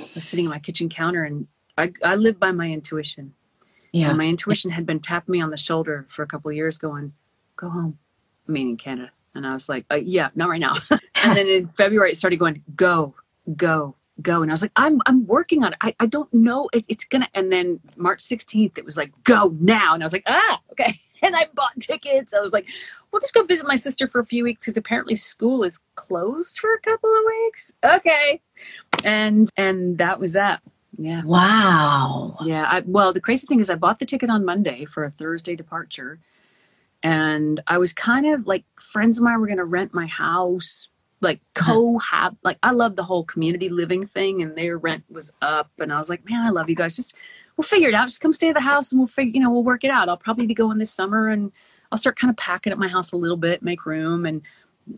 I 0.00 0.08
was 0.14 0.26
sitting 0.26 0.46
at 0.46 0.50
my 0.50 0.58
kitchen 0.58 0.88
counter 0.88 1.24
and 1.24 1.46
I, 1.76 1.92
I 2.04 2.16
live 2.16 2.38
by 2.38 2.52
my 2.52 2.70
intuition. 2.70 3.34
Yeah. 3.92 4.08
And 4.08 4.18
my 4.18 4.24
intuition 4.24 4.70
had 4.70 4.84
been 4.84 5.00
tapping 5.00 5.32
me 5.32 5.40
on 5.40 5.50
the 5.50 5.56
shoulder 5.56 6.06
for 6.08 6.22
a 6.22 6.26
couple 6.26 6.52
years 6.52 6.76
going, 6.76 7.12
go 7.56 7.70
home, 7.70 7.98
meaning 8.46 8.76
Canada. 8.76 9.10
And 9.34 9.46
I 9.46 9.52
was 9.52 9.68
like, 9.68 9.86
uh, 9.90 9.96
yeah, 9.96 10.30
not 10.34 10.48
right 10.48 10.60
now. 10.60 10.74
and 10.90 11.36
then 11.36 11.46
in 11.46 11.66
February, 11.68 12.12
it 12.12 12.16
started 12.16 12.38
going, 12.38 12.62
go, 12.74 13.14
go, 13.56 13.94
go. 14.20 14.42
And 14.42 14.50
I 14.50 14.54
was 14.54 14.62
like, 14.62 14.72
I'm, 14.76 15.00
I'm 15.06 15.26
working 15.26 15.64
on 15.64 15.72
it. 15.72 15.78
I, 15.80 15.94
I 16.00 16.06
don't 16.06 16.32
know. 16.34 16.68
It, 16.72 16.84
it's 16.88 17.04
going 17.04 17.22
to, 17.22 17.28
and 17.34 17.52
then 17.52 17.80
March 17.96 18.20
16th, 18.20 18.76
it 18.76 18.84
was 18.84 18.96
like, 18.96 19.12
go 19.24 19.54
now. 19.60 19.94
And 19.94 20.02
I 20.02 20.06
was 20.06 20.12
like, 20.12 20.24
ah, 20.26 20.60
okay. 20.72 21.00
And 21.20 21.34
I 21.34 21.48
bought 21.52 21.72
tickets. 21.80 22.32
I 22.32 22.38
was 22.38 22.52
like, 22.52 22.68
we'll 23.10 23.18
just 23.18 23.34
go 23.34 23.42
visit 23.42 23.66
my 23.66 23.74
sister 23.74 24.06
for 24.06 24.20
a 24.20 24.24
few 24.24 24.44
weeks 24.44 24.64
because 24.64 24.76
apparently 24.76 25.16
school 25.16 25.64
is 25.64 25.80
closed 25.96 26.60
for 26.60 26.72
a 26.72 26.78
couple 26.78 27.10
of 27.10 27.24
weeks. 27.26 27.72
Okay. 27.84 28.40
And, 29.04 29.50
and 29.56 29.98
that 29.98 30.18
was 30.18 30.32
that. 30.32 30.62
Yeah. 30.96 31.22
Wow. 31.24 32.36
Yeah. 32.44 32.64
I, 32.68 32.82
well, 32.86 33.12
the 33.12 33.20
crazy 33.20 33.46
thing 33.46 33.60
is 33.60 33.70
I 33.70 33.76
bought 33.76 33.98
the 33.98 34.06
ticket 34.06 34.30
on 34.30 34.44
Monday 34.44 34.84
for 34.84 35.04
a 35.04 35.10
Thursday 35.10 35.54
departure 35.54 36.18
and 37.02 37.62
I 37.66 37.78
was 37.78 37.92
kind 37.92 38.26
of 38.26 38.46
like 38.46 38.64
friends 38.76 39.18
of 39.18 39.24
mine 39.24 39.40
were 39.40 39.46
going 39.46 39.58
to 39.58 39.64
rent 39.64 39.94
my 39.94 40.06
house, 40.06 40.88
like 41.20 41.40
uh-huh. 41.56 41.72
co 41.72 41.98
have 41.98 42.36
like 42.42 42.58
I 42.62 42.72
love 42.72 42.96
the 42.96 43.04
whole 43.04 43.24
community 43.24 43.68
living 43.68 44.06
thing, 44.06 44.42
and 44.42 44.56
their 44.56 44.78
rent 44.78 45.04
was 45.08 45.30
up, 45.40 45.70
and 45.78 45.92
I 45.92 45.98
was 45.98 46.08
like, 46.08 46.24
man, 46.28 46.46
I 46.46 46.50
love 46.50 46.68
you 46.68 46.76
guys. 46.76 46.96
Just 46.96 47.14
we'll 47.56 47.64
figure 47.64 47.88
it 47.88 47.94
out. 47.94 48.08
Just 48.08 48.20
come 48.20 48.34
stay 48.34 48.48
at 48.48 48.54
the 48.54 48.60
house, 48.60 48.90
and 48.90 48.98
we'll 48.98 49.08
figure, 49.08 49.32
you 49.34 49.40
know, 49.40 49.50
we'll 49.50 49.64
work 49.64 49.84
it 49.84 49.90
out. 49.90 50.08
I'll 50.08 50.16
probably 50.16 50.46
be 50.46 50.54
going 50.54 50.78
this 50.78 50.92
summer, 50.92 51.28
and 51.28 51.52
I'll 51.92 51.98
start 51.98 52.18
kind 52.18 52.30
of 52.30 52.36
packing 52.36 52.72
up 52.72 52.78
my 52.78 52.88
house 52.88 53.12
a 53.12 53.16
little 53.16 53.36
bit, 53.36 53.62
make 53.62 53.86
room, 53.86 54.26
and 54.26 54.42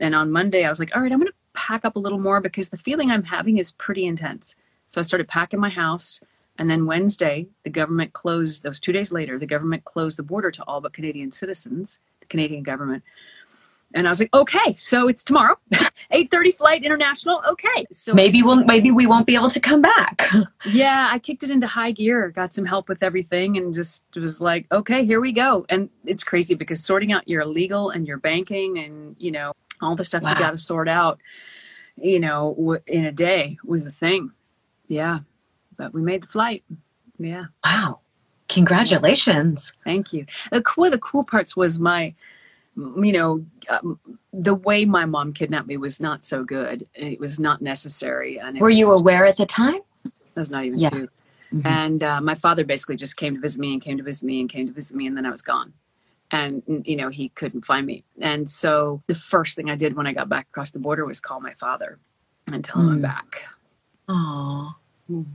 and 0.00 0.14
on 0.14 0.30
Monday 0.30 0.64
I 0.64 0.68
was 0.68 0.78
like, 0.78 0.90
all 0.94 1.02
right, 1.02 1.12
I'm 1.12 1.18
going 1.18 1.32
to 1.32 1.34
pack 1.54 1.84
up 1.84 1.96
a 1.96 1.98
little 1.98 2.18
more 2.18 2.40
because 2.40 2.70
the 2.70 2.76
feeling 2.76 3.10
I'm 3.10 3.24
having 3.24 3.58
is 3.58 3.72
pretty 3.72 4.06
intense. 4.06 4.56
So 4.86 5.00
I 5.00 5.04
started 5.04 5.28
packing 5.28 5.60
my 5.60 5.70
house. 5.70 6.20
And 6.58 6.68
then 6.68 6.84
Wednesday, 6.84 7.46
the 7.64 7.70
government 7.70 8.12
closed, 8.12 8.62
those 8.62 8.80
two 8.80 8.92
days 8.92 9.12
later, 9.12 9.38
the 9.38 9.46
government 9.46 9.84
closed 9.84 10.18
the 10.18 10.22
border 10.22 10.50
to 10.50 10.64
all 10.64 10.80
but 10.80 10.92
Canadian 10.92 11.32
citizens, 11.32 11.98
the 12.20 12.26
Canadian 12.26 12.62
government. 12.62 13.02
And 13.94 14.06
I 14.06 14.10
was 14.10 14.20
like, 14.20 14.32
okay, 14.32 14.74
so 14.74 15.08
it's 15.08 15.24
tomorrow, 15.24 15.58
8.30 16.12 16.54
flight 16.54 16.84
international. 16.84 17.42
Okay. 17.48 17.86
So 17.90 18.14
maybe 18.14 18.42
we'll, 18.42 18.64
maybe 18.64 18.90
we 18.90 19.06
won't 19.06 19.26
be 19.26 19.34
able 19.34 19.50
to 19.50 19.58
come 19.58 19.82
back. 19.82 20.28
yeah. 20.66 21.08
I 21.10 21.18
kicked 21.18 21.42
it 21.42 21.50
into 21.50 21.66
high 21.66 21.90
gear, 21.90 22.30
got 22.30 22.54
some 22.54 22.64
help 22.64 22.88
with 22.88 23.02
everything 23.02 23.56
and 23.56 23.74
just 23.74 24.04
was 24.14 24.40
like, 24.40 24.66
okay, 24.70 25.04
here 25.04 25.20
we 25.20 25.32
go. 25.32 25.66
And 25.68 25.88
it's 26.04 26.22
crazy 26.22 26.54
because 26.54 26.84
sorting 26.84 27.10
out 27.10 27.26
your 27.26 27.44
legal 27.44 27.90
and 27.90 28.06
your 28.06 28.18
banking 28.18 28.78
and, 28.78 29.16
you 29.18 29.32
know, 29.32 29.52
all 29.80 29.96
the 29.96 30.04
stuff 30.04 30.22
wow. 30.22 30.30
you 30.30 30.38
got 30.38 30.50
to 30.52 30.58
sort 30.58 30.88
out, 30.88 31.20
you 31.96 32.20
know, 32.20 32.78
in 32.86 33.04
a 33.04 33.12
day 33.12 33.58
was 33.64 33.84
the 33.84 33.92
thing. 33.92 34.32
Yeah 34.88 35.20
but 35.80 35.94
we 35.94 36.02
made 36.02 36.22
the 36.22 36.28
flight. 36.28 36.62
Yeah. 37.18 37.46
Wow. 37.64 38.00
Congratulations. 38.48 39.72
Thank 39.82 40.12
you. 40.12 40.26
The, 40.52 40.62
one 40.74 40.88
of 40.88 40.92
the 40.92 40.98
cool 40.98 41.24
parts 41.24 41.56
was 41.56 41.80
my, 41.80 42.14
you 42.76 43.12
know, 43.12 43.46
um, 43.70 43.98
the 44.30 44.54
way 44.54 44.84
my 44.84 45.06
mom 45.06 45.32
kidnapped 45.32 45.68
me 45.68 45.78
was 45.78 45.98
not 45.98 46.26
so 46.26 46.44
good. 46.44 46.86
It 46.92 47.18
was 47.18 47.40
not 47.40 47.62
necessary. 47.62 48.38
And 48.38 48.60
Were 48.60 48.68
was, 48.68 48.76
you 48.76 48.92
aware 48.92 49.24
at 49.24 49.38
the 49.38 49.46
time? 49.46 49.80
I 50.04 50.10
was 50.36 50.50
not 50.50 50.64
even 50.64 50.78
yeah. 50.78 50.90
two. 50.90 51.08
Mm-hmm. 51.54 51.66
And 51.66 52.02
uh, 52.02 52.20
my 52.20 52.34
father 52.34 52.62
basically 52.62 52.96
just 52.96 53.16
came 53.16 53.34
to 53.34 53.40
visit 53.40 53.58
me 53.58 53.72
and 53.72 53.80
came 53.80 53.96
to 53.96 54.04
visit 54.04 54.26
me 54.26 54.40
and 54.40 54.50
came 54.50 54.66
to 54.66 54.72
visit 54.72 54.94
me, 54.94 55.06
and 55.06 55.16
then 55.16 55.24
I 55.24 55.30
was 55.30 55.42
gone. 55.42 55.72
And, 56.32 56.62
you 56.86 56.94
know, 56.96 57.08
he 57.08 57.30
couldn't 57.30 57.64
find 57.64 57.84
me. 57.84 58.04
And 58.20 58.48
so 58.48 59.02
the 59.08 59.16
first 59.16 59.56
thing 59.56 59.68
I 59.68 59.74
did 59.74 59.96
when 59.96 60.06
I 60.06 60.12
got 60.12 60.28
back 60.28 60.46
across 60.50 60.70
the 60.70 60.78
border 60.78 61.04
was 61.04 61.18
call 61.18 61.40
my 61.40 61.54
father 61.54 61.98
and 62.52 62.64
tell 62.64 62.80
him 62.82 62.88
mm. 62.88 62.92
I'm 62.92 63.02
back. 63.02 63.44
oh 64.08 64.74
Mm. 65.10 65.26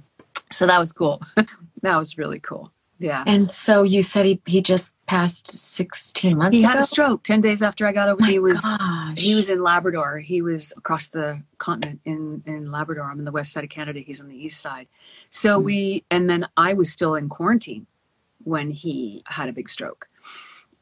So 0.52 0.68
that 0.68 0.80
was 0.80 0.94
cool. 0.94 1.22
that 1.82 1.98
was 1.98 2.18
really 2.18 2.40
cool. 2.40 2.72
Yeah. 2.98 3.26
And 3.28 3.46
so 3.46 3.84
you 3.84 4.02
said 4.02 4.26
he, 4.26 4.42
he 4.46 4.62
just 4.62 4.96
passed 5.06 5.50
16 5.50 6.38
months 6.38 6.56
he 6.56 6.64
ago? 6.64 6.70
had 6.70 6.80
a 6.80 6.86
stroke 6.86 7.24
10 7.24 7.42
days 7.42 7.62
after 7.62 7.86
I 7.86 7.92
got 7.92 8.08
over. 8.08 8.22
My 8.22 8.30
he 8.30 8.40
was 8.40 8.62
gosh. 8.62 9.18
he 9.18 9.36
was 9.36 9.50
in 9.50 9.62
Labrador. 9.62 10.20
He 10.20 10.42
was 10.42 10.72
across 10.78 11.10
the 11.10 11.42
continent 11.58 12.00
in 12.06 12.42
in 12.46 12.72
Labrador. 12.72 13.04
I'm 13.04 13.20
in 13.20 13.26
the 13.26 13.34
west 13.34 13.52
side 13.52 13.66
of 13.66 13.70
Canada. 13.70 14.00
He's 14.00 14.22
on 14.22 14.30
the 14.30 14.38
east 14.38 14.62
side. 14.62 14.88
So 15.30 15.60
mm. 15.60 15.64
we 15.64 16.04
and 16.10 16.30
then 16.30 16.48
I 16.56 16.74
was 16.74 16.90
still 16.90 17.16
in 17.16 17.28
quarantine 17.28 17.86
when 18.46 18.72
he 18.72 19.24
had 19.26 19.50
a 19.50 19.54
big 19.54 19.70
stroke. 19.70 20.08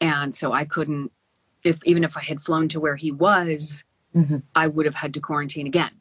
And 0.04 0.36
so 0.36 0.52
I 0.52 0.66
couldn't 0.66 1.12
if 1.64 1.80
even 1.86 2.04
if 2.04 2.18
I 2.18 2.22
had 2.22 2.42
flown 2.42 2.68
to 2.70 2.80
where 2.80 2.98
he 2.98 3.12
was, 3.12 3.86
mm-hmm. 4.14 4.40
I 4.54 4.68
would 4.68 4.86
have 4.86 4.96
had 4.96 5.14
to 5.14 5.22
quarantine 5.22 5.66
again. 5.66 5.92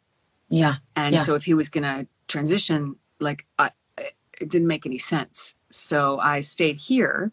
Yeah. 0.49 0.77
And 0.97 1.15
yeah. 1.15 1.23
so 1.23 1.35
if 1.35 1.45
he 1.45 1.55
was 1.55 1.69
going 1.69 1.85
to 1.85 2.07
transition 2.27 2.97
like 3.21 3.47
I, 3.59 3.71
it 3.97 4.49
didn't 4.49 4.67
make 4.67 4.87
any 4.87 4.99
sense. 4.99 5.55
So 5.71 6.19
I 6.19 6.41
stayed 6.41 6.77
here 6.77 7.31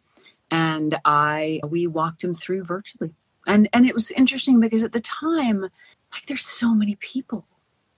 and 0.51 0.97
I 1.05 1.59
we 1.67 1.87
walked 1.87 2.23
him 2.23 2.35
through 2.35 2.63
virtually. 2.63 3.15
And 3.47 3.67
and 3.73 3.87
it 3.87 3.95
was 3.95 4.11
interesting 4.11 4.59
because 4.59 4.83
at 4.83 4.93
the 4.93 4.99
time 4.99 5.61
like 5.61 6.25
there's 6.27 6.45
so 6.45 6.73
many 6.73 6.95
people 6.95 7.45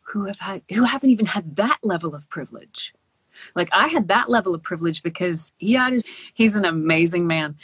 who 0.01 0.25
have 0.25 0.39
had 0.39 0.61
who 0.73 0.83
haven't 0.83 1.09
even 1.09 1.25
had 1.25 1.57
that 1.57 1.79
level 1.83 2.15
of 2.15 2.29
privilege. 2.29 2.93
Like 3.53 3.69
I 3.73 3.87
had 3.87 4.07
that 4.07 4.29
level 4.29 4.55
of 4.55 4.63
privilege 4.63 5.03
because 5.03 5.53
he 5.57 5.73
had 5.73 5.93
his, 5.93 6.03
he's 6.33 6.55
an 6.55 6.65
amazing 6.65 7.27
man. 7.27 7.57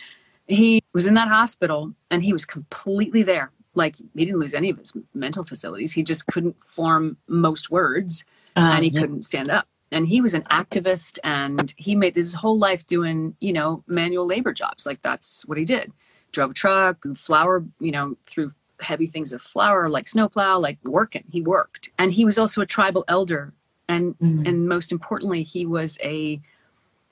He 0.48 0.82
was 0.94 1.08
in 1.08 1.14
that 1.16 1.28
hospital 1.28 1.94
and 2.10 2.24
he 2.24 2.34
was 2.34 2.46
completely 2.46 3.24
there. 3.24 3.52
Like 3.76 3.96
he 3.98 4.26
didn't 4.26 4.40
lose 4.40 4.54
any 4.54 4.70
of 4.70 4.78
his 4.78 4.94
mental 5.14 5.44
facilities. 5.44 5.94
He 5.94 6.04
just 6.04 6.26
couldn't 6.28 6.62
form 6.62 7.18
most 7.28 7.70
words 7.70 8.24
uh, 8.56 8.72
and 8.74 8.84
he 8.84 8.90
yeah. 8.90 9.02
couldn't 9.02 9.24
stand 9.24 9.50
up 9.50 9.68
and 9.92 10.08
he 10.08 10.22
was 10.22 10.34
an 10.34 10.44
activist 10.44 11.20
and 11.24 11.74
he 11.78 11.96
made 11.96 12.16
his 12.16 12.34
whole 12.34 12.58
life 12.58 12.86
doing 12.86 13.36
you 13.40 13.54
know 13.54 13.84
manual 13.88 14.26
labor 14.26 14.54
jobs 14.54 14.86
like 14.86 15.02
that's 15.02 15.46
what 15.48 15.58
he 15.58 15.66
did 15.66 15.92
drove 16.32 16.52
a 16.52 16.54
truck 16.54 17.04
flour 17.16 17.64
you 17.80 17.92
know 17.92 18.16
through 18.26 18.52
heavy 18.80 19.08
things 19.08 19.32
of 19.32 19.42
flour 19.42 19.90
like 19.90 20.08
snowplow 20.08 20.58
like 20.60 20.78
working 20.84 21.24
he 21.32 21.42
worked 21.42 21.90
and 21.98 22.14
he 22.14 22.26
was 22.26 22.38
also 22.38 22.62
a 22.62 22.66
tribal 22.66 23.04
elder 23.08 23.54
and 23.88 24.18
mm-hmm. 24.20 24.46
and 24.46 24.68
most 24.68 24.92
importantly 24.92 25.44
he 25.44 25.66
was 25.66 25.98
a 26.04 26.40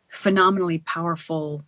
phenomenally 0.09 0.79
powerful 0.79 1.63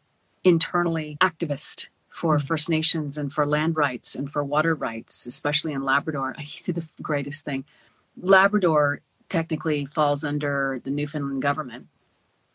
internally 0.47 1.17
activist 1.21 1.87
for 2.09 2.37
mm-hmm. 2.37 2.45
First 2.45 2.69
Nations 2.69 3.17
and 3.17 3.31
for 3.31 3.45
land 3.45 3.77
rights 3.77 4.15
and 4.15 4.31
for 4.31 4.43
water 4.43 4.75
rights, 4.75 5.27
especially 5.27 5.73
in 5.73 5.83
Labrador. 5.83 6.35
I 6.37 6.45
did 6.63 6.75
the 6.75 6.87
greatest 7.01 7.45
thing. 7.45 7.65
Labrador 8.19 9.01
technically 9.29 9.85
falls 9.85 10.23
under 10.23 10.81
the 10.83 10.91
Newfoundland 10.91 11.41
government, 11.41 11.87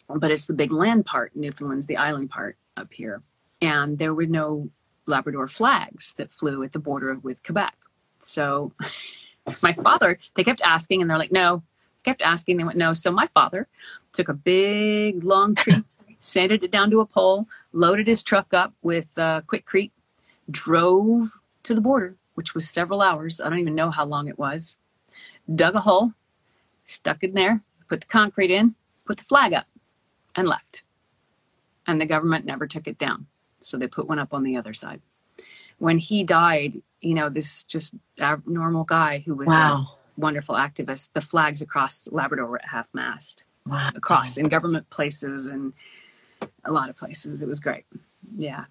but 0.08 0.30
it's 0.30 0.46
the 0.46 0.54
big 0.54 0.72
land 0.72 1.06
part. 1.06 1.36
Newfoundland's 1.36 1.86
the 1.86 1.96
island 1.96 2.30
part 2.30 2.56
up 2.76 2.92
here. 2.92 3.22
And 3.60 3.98
there 3.98 4.14
were 4.14 4.26
no 4.26 4.70
Labrador 5.06 5.46
flags 5.48 6.14
that 6.14 6.32
flew 6.32 6.62
at 6.62 6.72
the 6.72 6.78
border 6.78 7.18
with 7.18 7.42
Quebec. 7.44 7.74
So 8.20 8.72
my 9.62 9.72
father, 9.72 10.18
they 10.34 10.44
kept 10.44 10.60
asking 10.62 11.00
and 11.00 11.10
they're 11.10 11.18
like, 11.18 11.32
no, 11.32 11.62
kept 12.02 12.22
asking. 12.22 12.56
They 12.56 12.64
went, 12.64 12.78
no. 12.78 12.92
So 12.92 13.10
my 13.10 13.28
father 13.34 13.68
took 14.12 14.28
a 14.28 14.34
big 14.34 15.24
long 15.24 15.54
tree, 15.54 15.84
sanded 16.22 16.62
it 16.62 16.70
down 16.70 16.88
to 16.88 17.00
a 17.00 17.06
pole, 17.06 17.48
loaded 17.72 18.06
his 18.06 18.22
truck 18.22 18.54
up 18.54 18.72
with 18.80 19.18
uh, 19.18 19.40
Quikrete, 19.48 19.90
drove 20.48 21.32
to 21.64 21.74
the 21.74 21.80
border, 21.80 22.16
which 22.34 22.54
was 22.54 22.70
several 22.70 23.02
hours. 23.02 23.40
I 23.40 23.50
don't 23.50 23.58
even 23.58 23.74
know 23.74 23.90
how 23.90 24.04
long 24.04 24.28
it 24.28 24.38
was. 24.38 24.76
Dug 25.52 25.74
a 25.74 25.80
hole, 25.80 26.12
stuck 26.84 27.24
it 27.24 27.30
in 27.30 27.34
there, 27.34 27.60
put 27.88 28.02
the 28.02 28.06
concrete 28.06 28.52
in, 28.52 28.76
put 29.04 29.18
the 29.18 29.24
flag 29.24 29.52
up, 29.52 29.66
and 30.36 30.46
left. 30.46 30.84
And 31.88 32.00
the 32.00 32.06
government 32.06 32.44
never 32.44 32.68
took 32.68 32.86
it 32.86 32.98
down. 32.98 33.26
So 33.58 33.76
they 33.76 33.88
put 33.88 34.06
one 34.06 34.20
up 34.20 34.32
on 34.32 34.44
the 34.44 34.56
other 34.56 34.74
side. 34.74 35.00
When 35.78 35.98
he 35.98 36.22
died, 36.22 36.80
you 37.00 37.14
know, 37.14 37.30
this 37.30 37.64
just 37.64 37.94
normal 38.46 38.84
guy 38.84 39.24
who 39.26 39.34
was 39.34 39.48
wow. 39.48 39.88
a 39.88 40.20
wonderful 40.20 40.54
activist, 40.54 41.10
the 41.14 41.20
flags 41.20 41.60
across 41.60 42.08
Labrador 42.12 42.46
were 42.46 42.58
at 42.58 42.68
half 42.68 42.86
mast. 42.92 43.42
Wow. 43.66 43.90
Across 43.96 44.38
in 44.38 44.48
government 44.48 44.88
places 44.90 45.48
and 45.48 45.72
a 46.64 46.72
lot 46.72 46.88
of 46.88 46.96
places. 46.96 47.42
It 47.42 47.48
was 47.48 47.60
great. 47.60 47.84
Yeah. 48.36 48.64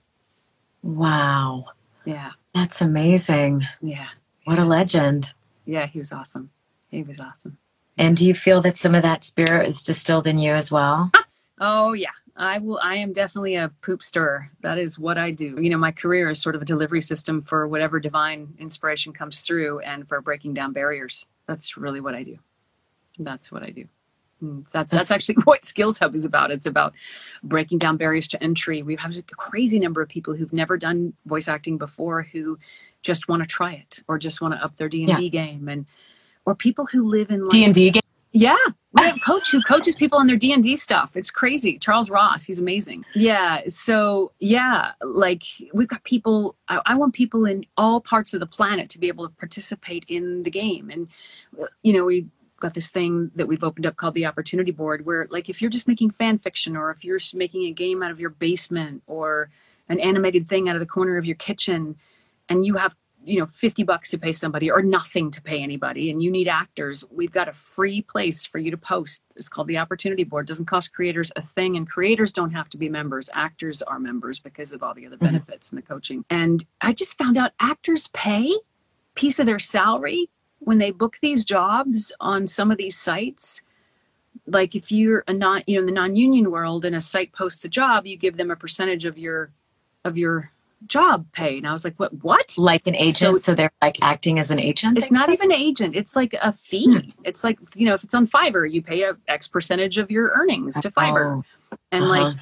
Wow. 0.84 1.66
Yeah. 2.06 2.32
That's 2.54 2.82
amazing. 2.82 3.64
Yeah. 3.82 4.08
What 4.46 4.60
a 4.60 4.66
legend. 4.66 5.34
Yeah, 5.66 5.86
he 5.88 6.00
was 6.00 6.12
awesome. 6.12 6.50
He 6.90 7.04
was 7.04 7.20
awesome. 7.20 7.58
And 7.98 8.18
do 8.18 8.26
you 8.26 8.34
feel 8.34 8.62
that 8.62 8.78
some 8.78 8.96
of 8.96 9.04
that 9.04 9.24
spirit 9.24 9.68
is 9.68 9.82
distilled 9.84 10.28
in 10.28 10.40
you 10.40 10.54
as 10.54 10.72
well? 10.72 11.12
Oh 11.64 11.94
yeah, 11.94 12.10
I 12.36 12.58
will. 12.58 12.80
I 12.82 12.96
am 12.96 13.14
definitely 13.14 13.54
a 13.54 13.70
poop 13.84 14.02
stirrer. 14.02 14.50
That 14.62 14.80
is 14.80 14.98
what 14.98 15.20
I 15.20 15.30
do. 15.30 15.62
You 15.62 15.70
know, 15.70 15.78
my 15.78 15.92
career 15.92 16.32
is 16.32 16.42
sort 16.42 16.56
of 16.56 16.64
a 16.64 16.66
delivery 16.66 17.02
system 17.02 17.40
for 17.40 17.68
whatever 17.68 18.00
divine 18.00 18.56
inspiration 18.58 19.14
comes 19.14 19.42
through, 19.42 19.78
and 19.82 20.10
for 20.10 20.20
breaking 20.22 20.56
down 20.56 20.74
barriers. 20.74 21.28
That's 21.46 21.78
really 21.78 22.02
what 22.02 22.16
I 22.16 22.24
do. 22.24 22.40
That's 23.20 23.52
what 23.52 23.62
I 23.62 23.70
do. 23.70 23.86
That's 24.72 24.92
that's 24.92 25.12
actually 25.12 25.36
what 25.44 25.66
Skills 25.66 26.00
Hub 26.00 26.16
is 26.16 26.26
about. 26.26 26.52
It's 26.52 26.66
about 26.66 26.94
breaking 27.44 27.78
down 27.78 27.98
barriers 27.98 28.28
to 28.30 28.44
entry. 28.44 28.82
We 28.82 28.96
have 28.96 29.16
a 29.16 29.22
crazy 29.22 29.80
number 29.80 30.02
of 30.02 30.10
people 30.10 30.36
who've 30.36 30.54
never 30.54 30.78
done 30.78 31.14
voice 31.26 31.48
acting 31.48 31.78
before 31.78 32.24
who 32.24 32.58
just 33.02 33.28
want 33.28 33.42
to 33.42 33.48
try 33.48 33.74
it 33.74 34.04
or 34.08 34.18
just 34.18 34.42
want 34.42 34.54
to 34.54 34.64
up 34.64 34.78
their 34.78 34.90
D 34.90 35.04
and 35.04 35.18
D 35.18 35.30
game, 35.30 35.68
and 35.68 35.86
or 36.46 36.56
people 36.56 36.88
who 36.88 37.08
live 37.08 37.30
in 37.30 37.48
D 37.48 37.64
and 37.64 37.74
D 37.74 37.90
game. 37.92 38.02
Yeah, 38.34 38.56
we 38.94 39.04
have 39.04 39.18
a 39.18 39.20
coach 39.20 39.52
who 39.52 39.62
coaches 39.62 39.96
people 39.96 40.18
on 40.18 40.28
their 40.28 40.38
D 40.38 40.54
and 40.54 40.64
D 40.64 40.76
stuff. 40.76 41.12
It's 41.16 41.32
crazy. 41.32 41.78
Charles 41.78 42.10
Ross, 42.10 42.44
he's 42.44 42.60
amazing. 42.60 43.06
Yeah. 43.14 43.62
So 43.68 44.32
yeah, 44.40 44.92
like 45.02 45.44
we've 45.74 45.88
got 45.88 46.04
people. 46.04 46.56
I, 46.68 46.82
I, 46.86 46.96
want 46.96 47.14
people 47.14 47.46
in 47.46 47.66
all 47.78 48.00
parts 48.00 48.34
of 48.34 48.40
the 48.40 48.46
planet 48.46 48.90
to 48.92 49.00
be 49.00 49.10
able 49.10 49.28
to 49.28 49.36
participate 49.36 50.06
in 50.08 50.44
the 50.44 50.50
game, 50.50 50.90
and 50.90 51.08
you 51.84 51.94
know 51.94 52.06
we 52.06 52.28
got 52.62 52.74
this 52.74 52.90
thing 52.90 53.32
that 53.36 53.48
we've 53.48 53.64
opened 53.64 53.86
up 53.86 53.96
called 53.98 54.14
the 54.14 54.26
opportunity 54.26 54.72
board 54.72 55.06
where 55.06 55.28
like 55.30 55.50
if 55.50 55.62
you're 55.62 55.72
just 55.72 55.88
making 55.88 56.12
fan 56.12 56.38
fiction 56.38 56.78
or 56.78 56.92
if 56.92 57.04
you're 57.04 57.20
making 57.34 57.64
a 57.66 57.72
game 57.72 58.02
out 58.02 58.12
of 58.12 58.20
your 58.20 58.30
basement 58.30 59.04
or 59.08 59.50
an 59.90 60.00
animated 60.00 60.48
thing 60.48 60.70
out 60.70 60.76
of 60.76 60.80
the 60.80 60.86
corner 60.86 61.18
of 61.18 61.26
your 61.26 61.36
kitchen 61.36 61.96
and 62.48 62.66
you 62.66 62.76
have 62.76 62.96
you 63.24 63.40
know 63.40 63.46
50 63.46 63.84
bucks 63.84 64.10
to 64.10 64.18
pay 64.18 64.32
somebody 64.32 64.72
or 64.72 64.82
nothing 64.82 65.30
to 65.32 65.42
pay 65.42 65.62
anybody 65.62 66.10
and 66.10 66.24
you 66.24 66.32
need 66.32 66.48
actors 66.48 67.04
we've 67.12 67.32
got 67.32 67.48
a 67.48 67.54
free 67.54 68.02
place 68.02 68.46
for 68.46 68.58
you 68.58 68.72
to 68.72 68.78
post 68.78 69.22
it's 69.36 69.50
called 69.50 69.68
the 69.68 69.78
opportunity 69.78 70.24
board 70.24 70.46
it 70.46 70.48
doesn't 70.48 70.66
cost 70.66 70.94
creators 70.94 71.32
a 71.36 71.42
thing 71.42 71.76
and 71.76 71.88
creators 71.88 72.32
don't 72.32 72.52
have 72.52 72.70
to 72.70 72.78
be 72.78 72.90
members 72.90 73.30
actors 73.34 73.82
are 73.84 74.00
members 74.00 74.40
because 74.40 74.72
of 74.72 74.82
all 74.82 74.94
the 74.94 75.06
other 75.06 75.18
mm-hmm. 75.18 75.26
benefits 75.26 75.68
mm-hmm. 75.68 75.78
and 75.78 75.84
the 75.84 75.88
coaching 75.88 76.26
and 76.30 76.66
i 76.82 76.92
just 76.92 77.18
found 77.18 77.38
out 77.38 77.52
actors 77.60 78.08
pay 78.14 78.58
piece 79.16 79.40
of 79.40 79.46
their 79.46 79.60
salary 79.60 80.30
when 80.62 80.78
they 80.78 80.92
book 80.92 81.18
these 81.22 81.44
jobs 81.44 82.14
on 82.20 82.48
some 82.48 82.72
of 82.72 82.78
these 82.78 82.98
sites 82.98 83.62
like 84.48 84.76
if 84.76 84.92
you're 84.92 85.24
a 85.28 85.34
non 85.34 85.64
you 85.68 85.76
know 85.76 85.82
in 85.82 85.86
the 85.86 85.92
non-union 85.92 86.52
world 86.52 86.86
and 86.86 86.96
a 86.96 87.02
site 87.02 87.32
posts 87.34 87.64
a 87.66 87.70
job 87.70 88.06
you 88.06 88.18
give 88.18 88.38
them 88.38 88.52
a 88.52 88.56
percentage 88.56 89.06
of 89.06 89.18
your 89.18 89.52
of 90.06 90.18
your 90.18 90.52
job 90.88 91.28
pay. 91.32 91.58
And 91.58 91.68
i 91.68 91.72
was 91.72 91.84
like 91.84 91.96
what 91.98 92.14
what? 92.24 92.58
Like 92.58 92.88
an 92.88 92.96
agent? 92.96 93.16
So, 93.18 93.36
so 93.36 93.56
they're 93.56 93.72
like 93.82 94.02
acting 94.02 94.40
as 94.40 94.50
an 94.52 94.60
agent 94.60 94.98
it's 94.98 95.12
not 95.12 95.32
even 95.32 95.52
an 95.52 95.58
agent. 95.58 95.96
It's 95.96 96.16
like 96.16 96.34
a 96.42 96.54
fee. 96.54 96.86
Hmm. 96.86 97.10
it's 97.24 97.44
like 97.44 97.60
you 97.76 97.86
know 97.86 97.94
if 97.94 98.04
it's 98.04 98.16
on 98.16 98.28
fiverr 98.28 98.72
you 98.72 98.82
pay 98.82 99.04
a 99.04 99.16
x 99.28 99.48
percentage 99.48 99.98
of 99.98 100.10
your 100.10 100.32
earnings 100.36 100.80
to 100.80 100.92
fiverr. 100.92 101.44
Oh. 101.72 101.78
and 101.92 102.04
uh-huh. 102.04 102.24
like 102.24 102.38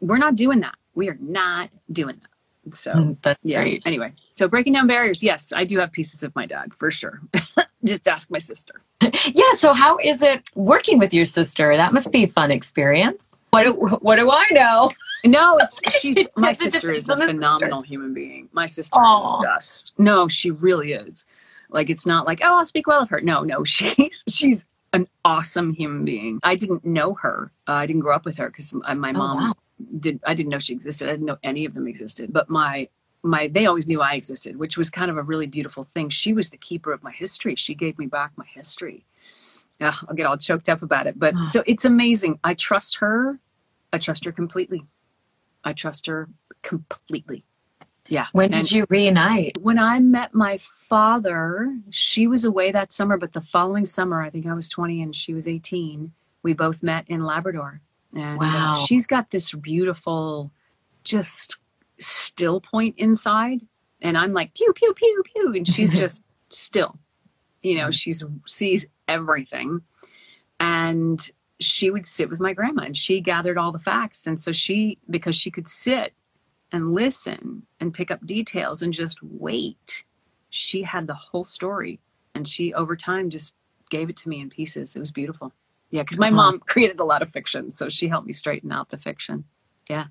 we're 0.00 0.18
not 0.18 0.36
doing 0.36 0.60
that. 0.60 0.74
We 0.94 1.08
are 1.08 1.18
not 1.20 1.70
doing 1.90 2.16
that 2.20 2.29
so 2.72 2.92
mm, 2.92 3.16
That's 3.22 3.38
yeah. 3.42 3.62
Great. 3.62 3.82
Anyway, 3.86 4.12
so 4.24 4.48
breaking 4.48 4.74
down 4.74 4.86
barriers. 4.86 5.22
Yes, 5.22 5.52
I 5.54 5.64
do 5.64 5.78
have 5.78 5.92
pieces 5.92 6.22
of 6.22 6.34
my 6.34 6.46
dad 6.46 6.74
for 6.74 6.90
sure. 6.90 7.20
Just 7.84 8.06
ask 8.06 8.30
my 8.30 8.38
sister. 8.38 8.82
yeah. 9.00 9.52
So 9.52 9.72
how 9.72 9.98
is 9.98 10.22
it 10.22 10.42
working 10.54 10.98
with 10.98 11.14
your 11.14 11.24
sister? 11.24 11.76
That 11.76 11.92
must 11.92 12.12
be 12.12 12.24
a 12.24 12.28
fun 12.28 12.50
experience. 12.50 13.32
What 13.50 13.64
do, 13.64 13.72
what 13.72 14.16
do 14.16 14.30
I 14.30 14.46
know? 14.52 14.90
No, 15.22 15.58
it's 15.58 15.78
she's 16.00 16.16
my 16.38 16.52
sister 16.52 16.90
is 16.92 17.10
a 17.10 17.14
phenomenal 17.14 17.82
human 17.82 18.14
being. 18.14 18.48
My 18.52 18.64
sister 18.64 18.96
Aww. 18.96 19.40
is 19.40 19.44
just 19.44 19.92
no, 19.98 20.28
she 20.28 20.50
really 20.50 20.94
is. 20.94 21.26
Like 21.68 21.90
it's 21.90 22.06
not 22.06 22.26
like 22.26 22.40
oh 22.42 22.56
I'll 22.56 22.64
speak 22.64 22.86
well 22.86 23.02
of 23.02 23.10
her. 23.10 23.20
No, 23.20 23.42
no, 23.42 23.62
she's 23.62 24.24
she's 24.26 24.64
an 24.92 25.08
awesome 25.24 25.72
human 25.72 26.04
being. 26.04 26.40
I 26.42 26.56
didn't 26.56 26.84
know 26.84 27.14
her. 27.14 27.52
Uh, 27.68 27.72
I 27.72 27.86
didn't 27.86 28.02
grow 28.02 28.14
up 28.14 28.24
with 28.24 28.36
her 28.36 28.48
because 28.48 28.74
my, 28.74 28.94
my 28.94 29.10
oh, 29.10 29.12
mom 29.12 29.36
wow 29.36 29.54
did 29.98 30.20
I 30.26 30.34
didn't 30.34 30.50
know 30.50 30.58
she 30.58 30.72
existed. 30.72 31.08
I 31.08 31.12
didn't 31.12 31.26
know 31.26 31.38
any 31.42 31.64
of 31.64 31.74
them 31.74 31.86
existed. 31.86 32.32
But 32.32 32.48
my 32.48 32.88
my 33.22 33.48
they 33.48 33.66
always 33.66 33.86
knew 33.86 34.00
I 34.00 34.14
existed, 34.14 34.58
which 34.58 34.76
was 34.76 34.90
kind 34.90 35.10
of 35.10 35.16
a 35.16 35.22
really 35.22 35.46
beautiful 35.46 35.84
thing. 35.84 36.08
She 36.08 36.32
was 36.32 36.50
the 36.50 36.56
keeper 36.56 36.92
of 36.92 37.02
my 37.02 37.12
history. 37.12 37.54
She 37.54 37.74
gave 37.74 37.98
me 37.98 38.06
back 38.06 38.32
my 38.36 38.46
history. 38.46 39.04
Ugh, 39.80 39.94
I'll 40.08 40.14
get 40.14 40.26
all 40.26 40.36
choked 40.36 40.68
up 40.68 40.82
about 40.82 41.06
it. 41.06 41.18
But 41.18 41.34
so 41.46 41.62
it's 41.66 41.84
amazing. 41.84 42.38
I 42.44 42.54
trust 42.54 42.96
her. 42.96 43.38
I 43.92 43.98
trust 43.98 44.24
her 44.24 44.32
completely. 44.32 44.84
I 45.64 45.72
trust 45.72 46.06
her 46.06 46.28
completely. 46.62 47.44
Yeah. 48.08 48.26
When 48.32 48.50
did 48.50 48.72
you 48.72 48.86
reunite? 48.88 49.58
When 49.58 49.78
I 49.78 50.00
met 50.00 50.34
my 50.34 50.58
father, 50.58 51.76
she 51.90 52.26
was 52.26 52.44
away 52.44 52.72
that 52.72 52.92
summer, 52.92 53.16
but 53.16 53.32
the 53.32 53.40
following 53.40 53.86
summer, 53.86 54.20
I 54.20 54.30
think 54.30 54.46
I 54.46 54.54
was 54.54 54.68
20 54.68 55.02
and 55.02 55.14
she 55.14 55.32
was 55.32 55.46
18, 55.46 56.12
we 56.42 56.52
both 56.52 56.82
met 56.82 57.04
in 57.08 57.24
Labrador. 57.24 57.80
And 58.12 58.38
uh, 58.40 58.44
wow. 58.44 58.72
uh, 58.72 58.86
she's 58.86 59.06
got 59.06 59.30
this 59.30 59.52
beautiful, 59.52 60.50
just 61.04 61.56
still 61.98 62.60
point 62.60 62.96
inside. 62.98 63.60
And 64.02 64.18
I'm 64.18 64.32
like, 64.32 64.54
pew, 64.54 64.72
pew, 64.72 64.92
pew, 64.94 65.22
pew. 65.32 65.54
And 65.54 65.68
she's 65.68 65.92
just 65.98 66.24
still. 66.48 66.98
You 67.62 67.76
know, 67.76 67.90
she 67.90 68.14
sees 68.46 68.86
everything. 69.06 69.82
And 70.58 71.30
she 71.60 71.90
would 71.90 72.06
sit 72.06 72.30
with 72.30 72.40
my 72.40 72.54
grandma 72.54 72.84
and 72.84 72.96
she 72.96 73.20
gathered 73.20 73.58
all 73.58 73.70
the 73.70 73.78
facts. 73.78 74.26
And 74.26 74.40
so 74.40 74.50
she, 74.50 74.98
because 75.08 75.36
she 75.36 75.50
could 75.50 75.68
sit 75.68 76.14
and 76.72 76.94
listen 76.94 77.66
and 77.80 77.94
pick 77.94 78.10
up 78.10 78.24
details 78.24 78.82
and 78.82 78.92
just 78.92 79.22
wait, 79.22 80.04
she 80.50 80.82
had 80.82 81.06
the 81.06 81.14
whole 81.14 81.44
story. 81.44 82.00
And 82.34 82.46
she, 82.46 82.72
over 82.74 82.94
time, 82.96 83.30
just 83.30 83.54
gave 83.90 84.08
it 84.08 84.16
to 84.18 84.28
me 84.28 84.40
in 84.40 84.50
pieces. 84.50 84.94
It 84.94 85.00
was 85.00 85.10
beautiful. 85.10 85.52
Yeah, 85.90 86.02
because 86.02 86.18
my 86.18 86.28
uh-huh. 86.28 86.36
mom 86.36 86.58
created 86.66 87.00
a 87.00 87.04
lot 87.04 87.22
of 87.22 87.30
fiction, 87.30 87.70
so 87.70 87.88
she 87.88 88.08
helped 88.08 88.26
me 88.26 88.32
straighten 88.32 88.70
out 88.70 88.90
the 88.90 88.96
fiction. 88.96 89.44
Yeah. 89.88 90.06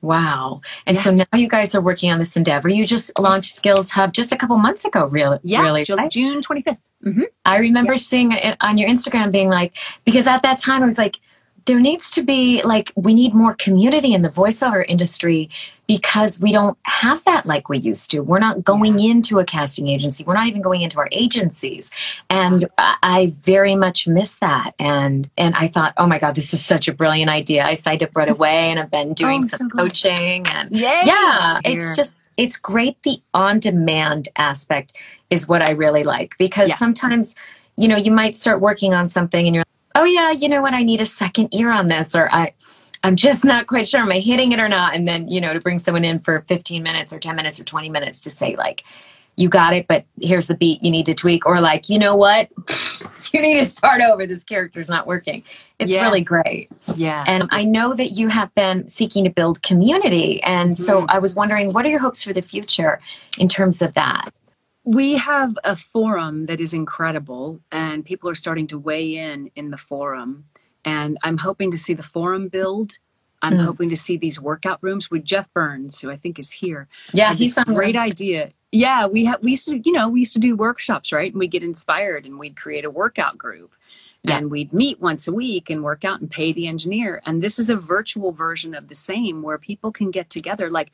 Wow. 0.00 0.62
And 0.84 0.96
yeah. 0.96 1.02
so 1.02 1.10
now 1.12 1.26
you 1.38 1.48
guys 1.48 1.74
are 1.74 1.80
working 1.80 2.10
on 2.10 2.18
this 2.18 2.36
endeavor. 2.36 2.68
You 2.68 2.84
just 2.86 3.16
launched 3.18 3.54
Skills 3.54 3.90
Hub 3.92 4.12
just 4.12 4.32
a 4.32 4.36
couple 4.36 4.56
months 4.58 4.84
ago, 4.84 5.06
really. 5.06 5.38
Yeah, 5.44 5.62
really. 5.62 5.84
July, 5.84 6.08
June 6.08 6.40
25th. 6.40 6.78
Mm-hmm. 7.04 7.22
I 7.44 7.58
remember 7.58 7.92
yeah. 7.92 7.98
seeing 7.98 8.32
it 8.32 8.56
on 8.60 8.78
your 8.78 8.88
Instagram 8.88 9.30
being 9.30 9.48
like, 9.48 9.76
because 10.04 10.26
at 10.26 10.42
that 10.42 10.58
time 10.58 10.82
I 10.82 10.86
was 10.86 10.98
like, 10.98 11.18
there 11.66 11.80
needs 11.80 12.10
to 12.12 12.22
be 12.22 12.62
like 12.62 12.92
we 12.96 13.14
need 13.14 13.34
more 13.34 13.54
community 13.54 14.14
in 14.14 14.22
the 14.22 14.28
voiceover 14.28 14.84
industry 14.88 15.48
because 15.86 16.40
we 16.40 16.52
don't 16.52 16.78
have 16.84 17.22
that 17.24 17.44
like 17.44 17.68
we 17.68 17.76
used 17.76 18.10
to. 18.10 18.20
We're 18.20 18.38
not 18.38 18.64
going 18.64 18.98
yeah. 18.98 19.10
into 19.10 19.38
a 19.40 19.44
casting 19.44 19.88
agency. 19.88 20.24
We're 20.24 20.34
not 20.34 20.46
even 20.46 20.62
going 20.62 20.80
into 20.80 20.98
our 20.98 21.08
agencies. 21.12 21.90
And 22.30 22.68
I 22.78 23.32
very 23.40 23.76
much 23.76 24.06
miss 24.06 24.36
that. 24.36 24.72
And 24.78 25.28
and 25.36 25.54
I 25.54 25.68
thought, 25.68 25.92
oh 25.96 26.06
my 26.06 26.18
God, 26.18 26.34
this 26.34 26.54
is 26.54 26.64
such 26.64 26.88
a 26.88 26.92
brilliant 26.92 27.30
idea. 27.30 27.64
I 27.64 27.74
signed 27.74 28.02
up 28.02 28.16
right 28.16 28.28
away 28.36 28.70
and 28.70 28.78
I've 28.78 28.90
been 28.90 29.12
doing 29.12 29.42
oh, 29.44 29.46
some 29.46 29.70
so 29.70 29.76
coaching 29.76 30.46
and 30.46 30.70
Yay. 30.70 31.02
yeah, 31.04 31.60
it's 31.64 31.94
just 31.96 32.24
it's 32.36 32.56
great. 32.56 33.02
The 33.02 33.18
on-demand 33.34 34.28
aspect 34.36 34.96
is 35.30 35.46
what 35.46 35.62
I 35.62 35.72
really 35.72 36.04
like 36.04 36.36
because 36.38 36.70
yeah. 36.70 36.76
sometimes, 36.76 37.34
you 37.76 37.88
know, 37.88 37.96
you 37.96 38.10
might 38.10 38.34
start 38.34 38.60
working 38.60 38.94
on 38.94 39.08
something 39.08 39.46
and 39.46 39.54
you're 39.54 39.64
oh 39.94 40.04
yeah, 40.04 40.30
you 40.30 40.48
know 40.48 40.62
what, 40.62 40.74
I 40.74 40.82
need 40.82 41.00
a 41.00 41.06
second 41.06 41.54
ear 41.54 41.70
on 41.70 41.86
this, 41.86 42.14
or 42.14 42.32
I, 42.34 42.52
I'm 43.02 43.16
just 43.16 43.44
not 43.44 43.66
quite 43.66 43.88
sure, 43.88 44.00
am 44.00 44.12
I 44.12 44.20
hitting 44.20 44.52
it 44.52 44.60
or 44.60 44.68
not? 44.68 44.94
And 44.94 45.06
then, 45.06 45.28
you 45.28 45.40
know, 45.40 45.52
to 45.52 45.60
bring 45.60 45.78
someone 45.78 46.04
in 46.04 46.20
for 46.20 46.42
15 46.42 46.82
minutes 46.82 47.12
or 47.12 47.18
10 47.18 47.34
minutes 47.34 47.58
or 47.58 47.64
20 47.64 47.88
minutes 47.88 48.20
to 48.22 48.30
say 48.30 48.56
like, 48.56 48.84
you 49.36 49.48
got 49.48 49.72
it, 49.72 49.86
but 49.88 50.04
here's 50.20 50.46
the 50.46 50.54
beat 50.54 50.82
you 50.82 50.90
need 50.90 51.06
to 51.06 51.14
tweak, 51.14 51.46
or 51.46 51.60
like, 51.60 51.88
you 51.88 51.98
know 51.98 52.14
what, 52.14 52.50
you 53.32 53.40
need 53.40 53.54
to 53.54 53.64
start 53.64 54.02
over. 54.02 54.26
This 54.26 54.44
character's 54.44 54.88
not 54.88 55.06
working. 55.06 55.42
It's 55.78 55.90
yeah. 55.90 56.02
really 56.02 56.20
great. 56.20 56.70
Yeah. 56.96 57.24
And 57.26 57.48
I 57.50 57.64
know 57.64 57.94
that 57.94 58.10
you 58.10 58.28
have 58.28 58.54
been 58.54 58.86
seeking 58.88 59.24
to 59.24 59.30
build 59.30 59.62
community. 59.62 60.42
And 60.42 60.72
mm-hmm. 60.72 60.82
so 60.82 61.06
I 61.08 61.18
was 61.18 61.34
wondering, 61.34 61.72
what 61.72 61.86
are 61.86 61.88
your 61.88 62.00
hopes 62.00 62.22
for 62.22 62.32
the 62.32 62.42
future 62.42 63.00
in 63.38 63.48
terms 63.48 63.80
of 63.80 63.94
that? 63.94 64.32
We 64.84 65.14
have 65.14 65.56
a 65.64 65.76
forum 65.76 66.46
that 66.46 66.60
is 66.60 66.74
incredible 66.74 67.60
and 67.70 68.04
people 68.04 68.28
are 68.28 68.34
starting 68.34 68.66
to 68.68 68.78
weigh 68.78 69.16
in 69.16 69.50
in 69.54 69.70
the 69.70 69.76
forum. 69.76 70.44
And 70.84 71.18
i'm 71.22 71.38
hoping 71.38 71.70
to 71.70 71.78
see 71.78 71.94
the 71.94 72.02
forum 72.02 72.48
build. 72.48 72.98
I'm 73.44 73.54
mm. 73.54 73.64
hoping 73.64 73.88
to 73.90 73.96
see 73.96 74.16
these 74.16 74.40
workout 74.40 74.78
rooms 74.82 75.10
with 75.10 75.24
jeff 75.24 75.52
burns 75.52 76.00
who 76.00 76.10
i 76.10 76.16
think 76.16 76.38
is 76.38 76.50
here. 76.50 76.88
Yeah 77.12 77.34
he's 77.34 77.56
a 77.56 77.64
great 77.64 77.96
idea. 77.96 78.50
Yeah 78.72 79.06
we 79.06 79.24
have 79.24 79.42
we 79.42 79.52
used 79.52 79.68
to 79.68 79.78
you 79.78 79.92
know 79.92 80.08
we 80.08 80.20
used 80.20 80.34
to 80.34 80.40
do 80.40 80.56
workshops 80.56 81.12
right? 81.12 81.30
And 81.30 81.38
we 81.38 81.46
get 81.46 81.62
inspired 81.62 82.26
and 82.26 82.38
we'd 82.38 82.56
create 82.56 82.84
a 82.84 82.90
workout 82.90 83.38
group. 83.38 83.72
Yeah. 84.24 84.36
and 84.36 84.52
we'd 84.52 84.72
meet 84.72 85.00
once 85.00 85.26
a 85.26 85.32
week 85.32 85.68
and 85.68 85.82
work 85.82 86.04
out 86.04 86.20
and 86.20 86.30
pay 86.30 86.52
the 86.52 86.68
engineer. 86.68 87.20
And 87.26 87.42
this 87.42 87.58
is 87.58 87.68
a 87.68 87.74
virtual 87.74 88.30
version 88.30 88.72
of 88.72 88.86
the 88.86 88.94
same 88.94 89.42
where 89.42 89.58
people 89.58 89.90
can 89.90 90.12
get 90.12 90.30
together. 90.30 90.70
Like 90.70 90.92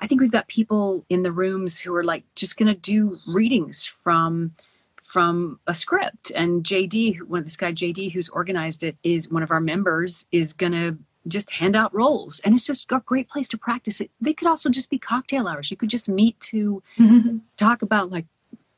I 0.00 0.06
think 0.06 0.20
we've 0.20 0.30
got 0.30 0.48
people 0.48 1.04
in 1.08 1.22
the 1.22 1.32
rooms 1.32 1.80
who 1.80 1.94
are 1.94 2.04
like 2.04 2.24
just 2.34 2.56
going 2.56 2.68
to 2.74 2.80
do 2.80 3.18
readings 3.26 3.86
from 4.02 4.54
from 5.02 5.58
a 5.66 5.74
script. 5.74 6.30
And 6.36 6.62
JD, 6.62 7.22
one 7.22 7.42
this 7.42 7.56
guy 7.56 7.72
JD 7.72 8.12
who's 8.12 8.28
organized 8.28 8.84
it, 8.84 8.96
is 9.02 9.30
one 9.30 9.42
of 9.42 9.50
our 9.50 9.60
members 9.60 10.24
is 10.30 10.52
going 10.52 10.72
to 10.72 10.96
just 11.28 11.50
hand 11.50 11.76
out 11.76 11.92
roles, 11.94 12.40
and 12.40 12.54
it's 12.54 12.64
just 12.66 12.90
a 12.90 13.02
great 13.04 13.28
place 13.28 13.48
to 13.48 13.58
practice 13.58 14.00
it. 14.00 14.10
They 14.20 14.32
could 14.32 14.48
also 14.48 14.70
just 14.70 14.88
be 14.88 14.98
cocktail 14.98 15.46
hours. 15.48 15.70
You 15.70 15.76
could 15.76 15.90
just 15.90 16.08
meet 16.08 16.38
to 16.40 16.82
mm-hmm. 16.98 17.38
talk 17.56 17.82
about 17.82 18.10
like, 18.10 18.24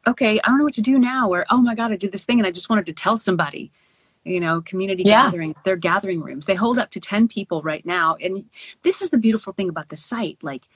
okay, 0.06 0.40
I 0.40 0.48
don't 0.48 0.58
know 0.58 0.64
what 0.64 0.74
to 0.74 0.82
do 0.82 0.98
now, 0.98 1.30
or 1.32 1.46
oh 1.50 1.58
my 1.58 1.74
god, 1.76 1.92
I 1.92 1.96
did 1.96 2.10
this 2.12 2.24
thing 2.24 2.40
and 2.40 2.46
I 2.46 2.50
just 2.50 2.68
wanted 2.68 2.86
to 2.86 2.92
tell 2.92 3.16
somebody. 3.16 3.70
you 4.24 4.38
know, 4.38 4.60
community 4.60 5.02
Yeah. 5.02 5.24
gatherings. 5.24 5.60
They're 5.64 5.74
gathering 5.76 6.20
rooms. 6.20 6.46
They 6.46 6.54
hold 6.54 6.78
up 6.78 6.90
to 6.92 7.00
10 7.00 7.26
people 7.26 7.60
right 7.62 7.84
now. 7.84 8.16
And 8.22 8.44
this 8.84 9.02
is 9.02 9.10
the 9.10 9.18
beautiful 9.18 9.52
thing 9.52 9.68
about 9.68 9.88
the 9.88 9.96
site. 9.96 10.38
Like 10.42 10.68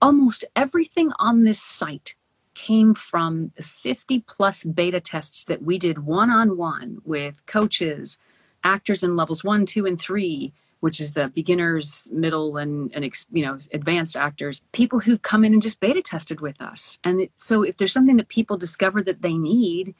almost 0.00 0.44
everything 0.54 1.10
on 1.18 1.44
this 1.44 1.60
site 1.60 2.16
came 2.54 2.94
from 2.94 3.52
the 3.56 3.62
50 3.62 4.20
plus 4.20 4.64
beta 4.64 5.00
tests 5.00 5.44
that 5.44 5.62
we 5.62 5.78
did 5.78 6.06
one 6.06 6.30
on 6.30 6.56
one 6.56 6.98
with 7.04 7.44
coaches, 7.46 8.18
actors 8.64 9.02
in 9.02 9.14
levels 9.14 9.44
one, 9.44 9.66
two, 9.66 9.86
and 9.86 10.00
three, 10.00 10.52
which 10.80 11.00
is 11.00 11.12
the 11.12 11.28
beginners, 11.28 12.08
middle, 12.10 12.56
and, 12.56 12.90
and 12.94 13.04
you 13.30 13.44
know 13.44 13.58
advanced 13.72 14.16
actors. 14.16 14.62
People 14.72 15.00
who 15.00 15.18
come 15.18 15.44
in 15.44 15.52
and 15.52 15.62
just 15.62 15.80
beta 15.80 16.02
tested 16.02 16.40
with 16.40 16.60
us. 16.60 16.98
And 17.04 17.20
it, 17.20 17.32
so, 17.36 17.62
if 17.62 17.76
there's 17.76 17.92
something 17.92 18.16
that 18.16 18.28
people 18.28 18.56
discover 18.56 19.02
that 19.02 19.22
they 19.22 19.34
need, 19.34 19.94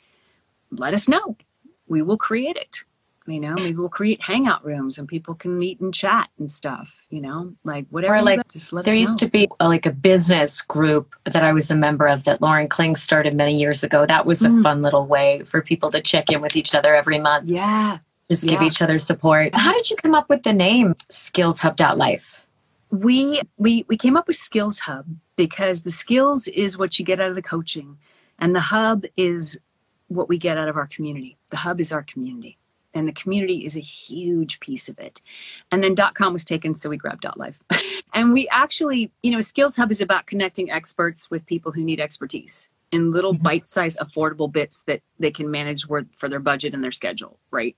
let 0.70 0.94
us 0.94 1.08
know. 1.08 1.36
We 1.88 2.02
will 2.02 2.18
create 2.18 2.56
it. 2.56 2.84
You 3.28 3.40
know, 3.40 3.54
maybe 3.56 3.74
we'll 3.74 3.88
create 3.88 4.22
hangout 4.22 4.64
rooms 4.64 4.98
and 4.98 5.08
people 5.08 5.34
can 5.34 5.58
meet 5.58 5.80
and 5.80 5.92
chat 5.92 6.28
and 6.38 6.50
stuff. 6.50 7.04
You 7.10 7.20
know, 7.20 7.54
like 7.64 7.86
whatever. 7.90 8.16
Or 8.16 8.22
like 8.22 8.46
just 8.52 8.72
let 8.72 8.84
There 8.84 8.94
used 8.94 9.20
know. 9.20 9.26
to 9.26 9.28
be 9.30 9.48
uh, 9.60 9.66
like 9.68 9.86
a 9.86 9.92
business 9.92 10.60
group 10.62 11.14
that 11.24 11.42
I 11.42 11.52
was 11.52 11.70
a 11.70 11.74
member 11.76 12.06
of 12.06 12.24
that 12.24 12.40
Lauren 12.40 12.68
Kling 12.68 12.96
started 12.96 13.34
many 13.34 13.58
years 13.58 13.82
ago. 13.82 14.06
That 14.06 14.26
was 14.26 14.42
a 14.42 14.48
Mm. 14.48 14.62
fun 14.62 14.82
little 14.82 15.06
way 15.06 15.42
for 15.44 15.60
people 15.62 15.90
to 15.90 16.00
check 16.00 16.30
in 16.30 16.40
with 16.40 16.56
each 16.56 16.74
other 16.74 16.94
every 16.94 17.18
month, 17.18 17.48
Yeah. 17.48 17.98
just 18.30 18.42
give 18.44 18.60
yeah. 18.60 18.66
each 18.68 18.80
other 18.80 18.98
support. 18.98 19.54
How 19.54 19.72
did 19.72 19.90
you 19.90 19.96
come 19.96 20.14
up 20.14 20.28
with 20.28 20.42
the 20.44 20.52
name 20.52 20.94
skillshub.life? 21.10 22.42
we 22.90 23.40
we 23.56 23.84
we 23.88 23.96
came 23.96 24.16
up 24.16 24.28
with 24.28 24.36
skills 24.36 24.78
hub 24.80 25.04
because 25.34 25.82
the 25.82 25.90
skills 25.90 26.46
is 26.46 26.78
what 26.78 26.98
you 26.98 27.04
get 27.04 27.20
out 27.20 27.28
of 27.30 27.34
the 27.34 27.42
coaching 27.42 27.98
and 28.38 28.54
the 28.54 28.60
hub 28.60 29.04
is 29.16 29.58
what 30.06 30.28
we 30.28 30.38
get 30.38 30.56
out 30.56 30.68
of 30.68 30.76
our 30.76 30.86
community 30.86 31.36
the 31.50 31.56
hub 31.56 31.80
is 31.80 31.90
our 31.92 32.04
community 32.04 32.56
and 32.96 33.06
the 33.08 33.12
community 33.12 33.64
is 33.64 33.76
a 33.76 33.80
huge 33.80 34.58
piece 34.60 34.88
of 34.88 34.98
it 34.98 35.20
and 35.70 35.82
then 35.84 35.94
com 36.14 36.32
was 36.32 36.44
taken 36.44 36.74
so 36.74 36.88
we 36.90 36.96
grabbed 36.96 37.26
life 37.36 37.58
and 38.14 38.32
we 38.32 38.48
actually 38.48 39.10
you 39.22 39.30
know 39.30 39.40
skills 39.40 39.76
hub 39.76 39.90
is 39.90 40.00
about 40.00 40.26
connecting 40.26 40.70
experts 40.70 41.30
with 41.30 41.46
people 41.46 41.72
who 41.72 41.84
need 41.84 42.00
expertise 42.00 42.68
in 42.92 43.10
little 43.12 43.34
Mhm. 43.34 43.42
bite-sized 43.42 43.98
affordable 43.98 44.50
bits 44.50 44.82
that 44.82 45.02
they 45.18 45.30
can 45.30 45.50
manage 45.50 45.86
for 46.16 46.28
their 46.28 46.40
budget 46.40 46.74
and 46.74 46.82
their 46.82 46.92
schedule 46.92 47.38
right 47.50 47.76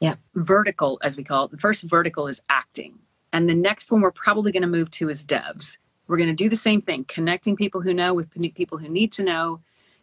Yeah. 0.00 0.16
vertical 0.34 0.98
as 1.02 1.16
we 1.16 1.24
call 1.24 1.44
it 1.46 1.50
the 1.50 1.56
first 1.56 1.82
vertical 1.84 2.26
is 2.28 2.42
acting 2.48 2.98
and 3.32 3.48
the 3.48 3.54
next 3.54 3.90
one 3.90 4.00
we're 4.00 4.12
probably 4.12 4.52
going 4.52 4.62
to 4.62 4.68
move 4.68 4.90
to 4.92 5.08
is 5.08 5.24
devs. 5.24 5.78
We're 6.06 6.18
going 6.18 6.28
to 6.28 6.34
do 6.34 6.48
the 6.48 6.54
same 6.54 6.80
thing, 6.80 7.04
connecting 7.08 7.56
people 7.56 7.80
who 7.80 7.92
know 7.94 8.14
with 8.14 8.30
people 8.54 8.78
who 8.78 8.88
need 8.88 9.10
to 9.12 9.24
know 9.24 9.60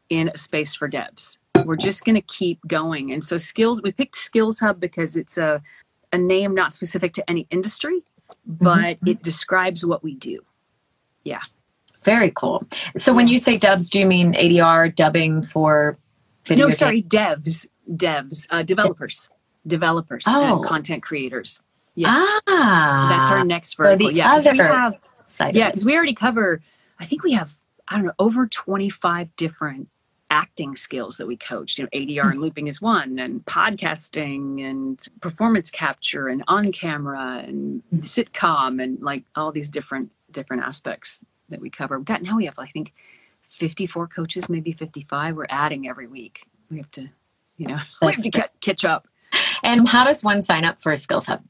in 0.10 0.28
a 0.34 0.38
space 0.38 0.76
for 0.76 0.90
devs. 0.90 1.38
We're 1.66 1.76
just 1.76 2.06
going 2.06 2.16
to 2.16 2.22
keep 2.22 2.60
going. 2.68 3.12
And 3.12 3.24
so 3.24 3.38
skills, 3.38 3.82
we 3.82 3.92
picked 3.92 4.16
Skills 4.18 4.60
Hub 4.60 4.80
because 4.80 5.16
it's 5.16 5.38
a, 5.38 5.62
a 6.14 6.18
name 6.18 6.54
not 6.54 6.74
specific 6.74 7.14
to 7.14 7.30
any 7.30 7.48
industry, 7.52 8.04
but 8.46 8.98
it 9.06 9.22
describes 9.24 9.86
what 9.86 10.04
we 10.04 10.16
do. 10.16 10.40
Yeah. 11.24 11.42
Very 12.04 12.32
cool. 12.32 12.66
So 12.96 13.14
when 13.14 13.28
you 13.28 13.38
say 13.38 13.58
dubs, 13.58 13.90
do 13.90 14.00
you 14.00 14.06
mean 14.08 14.34
ADR 14.34 14.94
dubbing 14.96 15.44
for 15.44 15.98
video? 16.48 16.66
no, 16.66 16.70
game? 16.70 16.76
sorry, 16.76 17.04
devs, 17.04 17.68
devs, 17.90 18.48
uh, 18.50 18.64
developers, 18.64 19.30
developers, 19.68 20.24
Oh. 20.28 20.58
and 20.58 20.66
content 20.66 21.04
creators. 21.04 21.60
Yeah, 21.94 22.26
Ah, 22.48 23.08
that's 23.10 23.30
our 23.30 23.44
next 23.44 23.76
so 23.78 23.84
vertical. 23.84 24.08
the 24.08 24.16
yeah, 24.16 24.40
we 24.52 24.58
have 24.58 25.00
side. 25.28 25.56
Yeah, 25.56 25.68
because 25.70 25.86
we 25.86 25.94
already 25.96 26.16
cover, 26.16 26.62
I 27.00 27.06
think 27.06 27.22
we 27.22 27.34
have, 27.34 27.56
I 27.88 27.98
don't 27.98 28.06
know, 28.06 28.14
over 28.18 28.48
25 28.48 29.36
different 29.36 29.90
acting 30.32 30.76
skills 30.76 31.18
that 31.18 31.28
we 31.28 31.38
coach. 31.38 31.78
You 31.78 31.84
know, 31.84 31.90
ADR 31.94 32.26
and 32.26 32.36
hmm. 32.36 32.42
looping 32.42 32.68
is 32.68 32.82
one, 32.82 33.20
and 33.20 33.46
podcasting 33.46 34.68
and 34.68 35.00
performance 35.20 35.70
capture 35.70 36.28
and 36.28 36.44
on 36.48 36.72
camera 36.72 37.44
and 37.46 37.84
hmm. 37.92 38.00
sitcom 38.00 38.82
and 38.82 39.00
like 39.02 39.24
all 39.36 39.52
these 39.52 39.70
different 39.70 40.12
different 40.32 40.64
aspects 40.64 41.24
that 41.50 41.62
we 41.62 41.70
cover. 41.70 42.00
We've 42.00 42.06
got 42.06 42.24
now 42.24 42.38
we 42.38 42.46
have 42.46 42.58
I 42.58 42.68
think 42.68 42.94
54 43.50 44.08
coaches, 44.08 44.50
maybe 44.50 44.72
55. 44.72 45.36
We're 45.36 45.46
adding 45.50 45.88
every 45.88 46.08
week. 46.08 46.48
We 46.72 46.78
have 46.78 46.90
to, 46.92 47.10
you 47.58 47.68
know, 47.68 47.80
we 48.02 48.14
have 48.14 48.24
to 48.24 48.32
ca- 48.32 48.48
catch 48.62 48.86
up. 48.86 49.08
And 49.64 49.88
how 49.88 50.06
does 50.06 50.24
one 50.24 50.42
sign 50.42 50.66
up 50.66 50.82
for 50.82 50.92
a 50.92 50.98
Skills 50.98 51.28
Hub? 51.28 51.44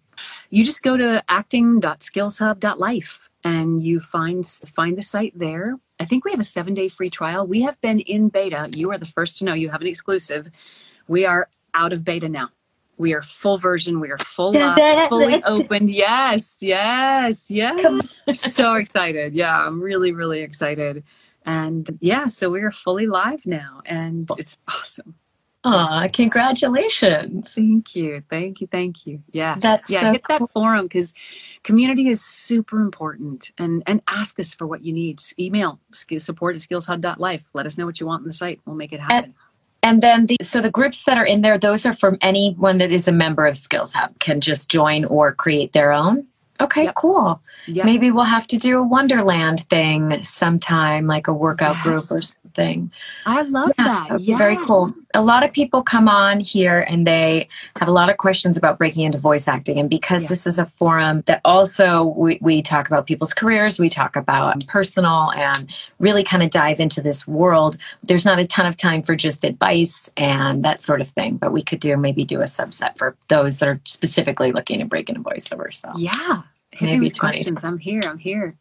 you 0.49 0.63
just 0.63 0.83
go 0.83 0.97
to 0.97 1.23
acting.skillshub.life 1.27 3.29
and 3.43 3.83
you 3.83 3.99
find 3.99 4.45
find 4.45 4.97
the 4.97 5.01
site 5.01 5.37
there. 5.37 5.77
I 6.01 6.05
think 6.05 6.25
we 6.25 6.31
have 6.31 6.39
a 6.39 6.43
seven 6.43 6.73
day 6.73 6.89
free 6.89 7.11
trial. 7.11 7.45
We 7.45 7.61
have 7.61 7.79
been 7.79 7.99
in 7.99 8.29
beta. 8.29 8.71
You 8.73 8.89
are 8.89 8.97
the 8.97 9.05
first 9.05 9.37
to 9.37 9.45
know. 9.45 9.53
You 9.53 9.69
have 9.69 9.81
an 9.81 9.87
exclusive. 9.87 10.49
We 11.07 11.27
are 11.27 11.47
out 11.75 11.93
of 11.93 12.03
beta 12.03 12.27
now. 12.27 12.49
We 12.97 13.13
are 13.13 13.21
full 13.21 13.59
version. 13.59 13.99
We 13.99 14.09
are 14.09 14.17
full 14.17 14.51
Da, 14.51 14.69
live, 14.69 14.77
da, 14.77 14.95
da, 14.95 15.07
fully 15.09 15.43
opened. 15.43 15.91
Yes, 15.91 16.57
yes, 16.59 17.51
yes. 17.51 17.81
Come 17.81 18.01
so 18.33 18.73
excited. 18.73 19.35
Yeah, 19.35 19.55
I'm 19.55 19.79
really, 19.79 20.11
really 20.11 20.41
excited. 20.41 21.03
And 21.45 21.87
yeah, 22.01 22.25
so 22.25 22.49
we 22.49 22.61
are 22.61 22.71
fully 22.71 23.05
live 23.05 23.45
now, 23.45 23.81
and 23.85 24.27
it's 24.39 24.57
awesome. 24.67 25.13
Aw, 25.63 26.07
congratulations. 26.11 27.53
Thank 27.53 27.95
you, 27.95 28.23
thank 28.29 28.61
you, 28.61 28.67
thank 28.67 29.05
you. 29.05 29.21
Yeah, 29.31 29.57
That's 29.59 29.89
yeah 29.89 30.01
so 30.01 30.11
hit 30.13 30.23
that 30.27 30.41
forum 30.51 30.85
because 30.85 31.13
community 31.63 32.07
is 32.09 32.23
super 32.23 32.81
important 32.81 33.51
and 33.57 33.83
and 33.85 34.01
ask 34.07 34.39
us 34.39 34.55
for 34.55 34.65
what 34.65 34.83
you 34.83 34.91
need 34.91 35.19
Just 35.19 35.39
email 35.39 35.79
support 35.93 36.55
at 36.55 36.61
skillshub.life 36.61 37.43
let 37.53 37.65
us 37.67 37.77
know 37.77 37.85
what 37.85 37.99
you 37.99 38.07
want 38.07 38.21
on 38.21 38.27
the 38.27 38.33
site 38.33 38.59
we'll 38.65 38.75
make 38.75 38.91
it 38.91 38.99
happen 38.99 39.35
And 39.83 40.01
then 40.01 40.25
the 40.25 40.37
so 40.41 40.61
the 40.61 40.71
groups 40.71 41.03
that 41.03 41.17
are 41.17 41.25
in 41.25 41.41
there, 41.41 41.57
those 41.59 41.85
are 41.85 41.95
from 41.95 42.17
anyone 42.21 42.77
that 42.79 42.91
is 42.91 43.07
a 43.07 43.11
member 43.11 43.45
of 43.45 43.57
Skills 43.57 43.93
Hub 43.93 44.17
can 44.19 44.41
just 44.41 44.69
join 44.69 45.05
or 45.05 45.33
create 45.33 45.73
their 45.73 45.93
own. 45.93 46.25
Okay, 46.59 46.83
Yep. 46.85 46.95
cool. 46.95 47.41
yeah 47.67 47.85
Maybe 47.85 48.11
we'll 48.11 48.23
have 48.37 48.45
to 48.47 48.57
do 48.57 48.77
a 48.79 48.83
Wonderland 48.83 49.67
thing 49.69 50.23
sometime, 50.23 51.07
like 51.07 51.27
a 51.27 51.33
workout 51.33 51.77
group 51.81 52.05
or 52.11 52.21
something. 52.21 52.91
i 53.25 53.41
love 53.41 53.71
Yeah, 53.79 54.05
that 54.09 54.25
be 54.25 54.33
very 54.35 54.57
cool. 54.67 54.91
A 55.13 55.21
lot 55.21 55.43
of 55.43 55.51
people 55.51 55.83
come 55.83 56.07
on 56.07 56.39
here 56.39 56.79
and 56.87 57.05
they 57.05 57.47
have 57.77 57.87
a 57.87 57.91
lot 57.91 58.09
of 58.09 58.17
questions 58.17 58.55
about 58.57 58.77
breaking 58.77 59.03
into 59.03 59.17
voice 59.17 59.47
acting. 59.47 59.77
And 59.79 59.89
because 59.89 60.23
Yeah. 60.23 60.29
this 60.29 60.47
is 60.47 60.57
a 60.59 60.65
forum 60.77 61.23
that 61.25 61.41
also 61.43 62.03
we, 62.03 62.37
we 62.41 62.61
talk 62.61 62.87
about 62.87 63.07
people's 63.07 63.33
careers, 63.33 63.77
we 63.79 63.89
talk 63.89 64.15
about 64.15 64.65
personal 64.67 65.31
and 65.33 65.69
really 65.99 66.23
kind 66.23 66.43
of 66.43 66.49
dive 66.49 66.79
into 66.79 67.01
this 67.01 67.27
world. 67.27 67.77
There's 68.03 68.25
not 68.25 68.39
a 68.39 68.47
ton 68.47 68.65
of 68.65 68.77
time 68.77 69.01
for 69.01 69.15
just 69.15 69.43
advice 69.43 70.09
and 70.17 70.63
that 70.63 70.81
sort 70.81 71.01
of 71.01 71.09
thing, 71.09 71.37
but 71.37 71.51
we 71.51 71.61
could 71.61 71.79
do 71.79 71.97
maybe 71.97 72.23
do 72.23 72.41
a 72.41 72.45
subset 72.45 72.97
for 72.97 73.15
those 73.27 73.57
that 73.59 73.67
are 73.69 73.81
specifically 73.85 74.51
looking 74.51 74.79
to 74.79 74.85
break 74.85 75.09
into 75.09 75.21
voiceover. 75.21 75.73
So. 75.73 75.91
yeah 75.97 76.43
hit 76.71 76.85
Maybe 76.85 77.09
20. 77.09 77.19
questions 77.19 77.63
i'm 77.65 77.77
here 77.79 78.01
i'm 78.05 78.17
here 78.17 78.55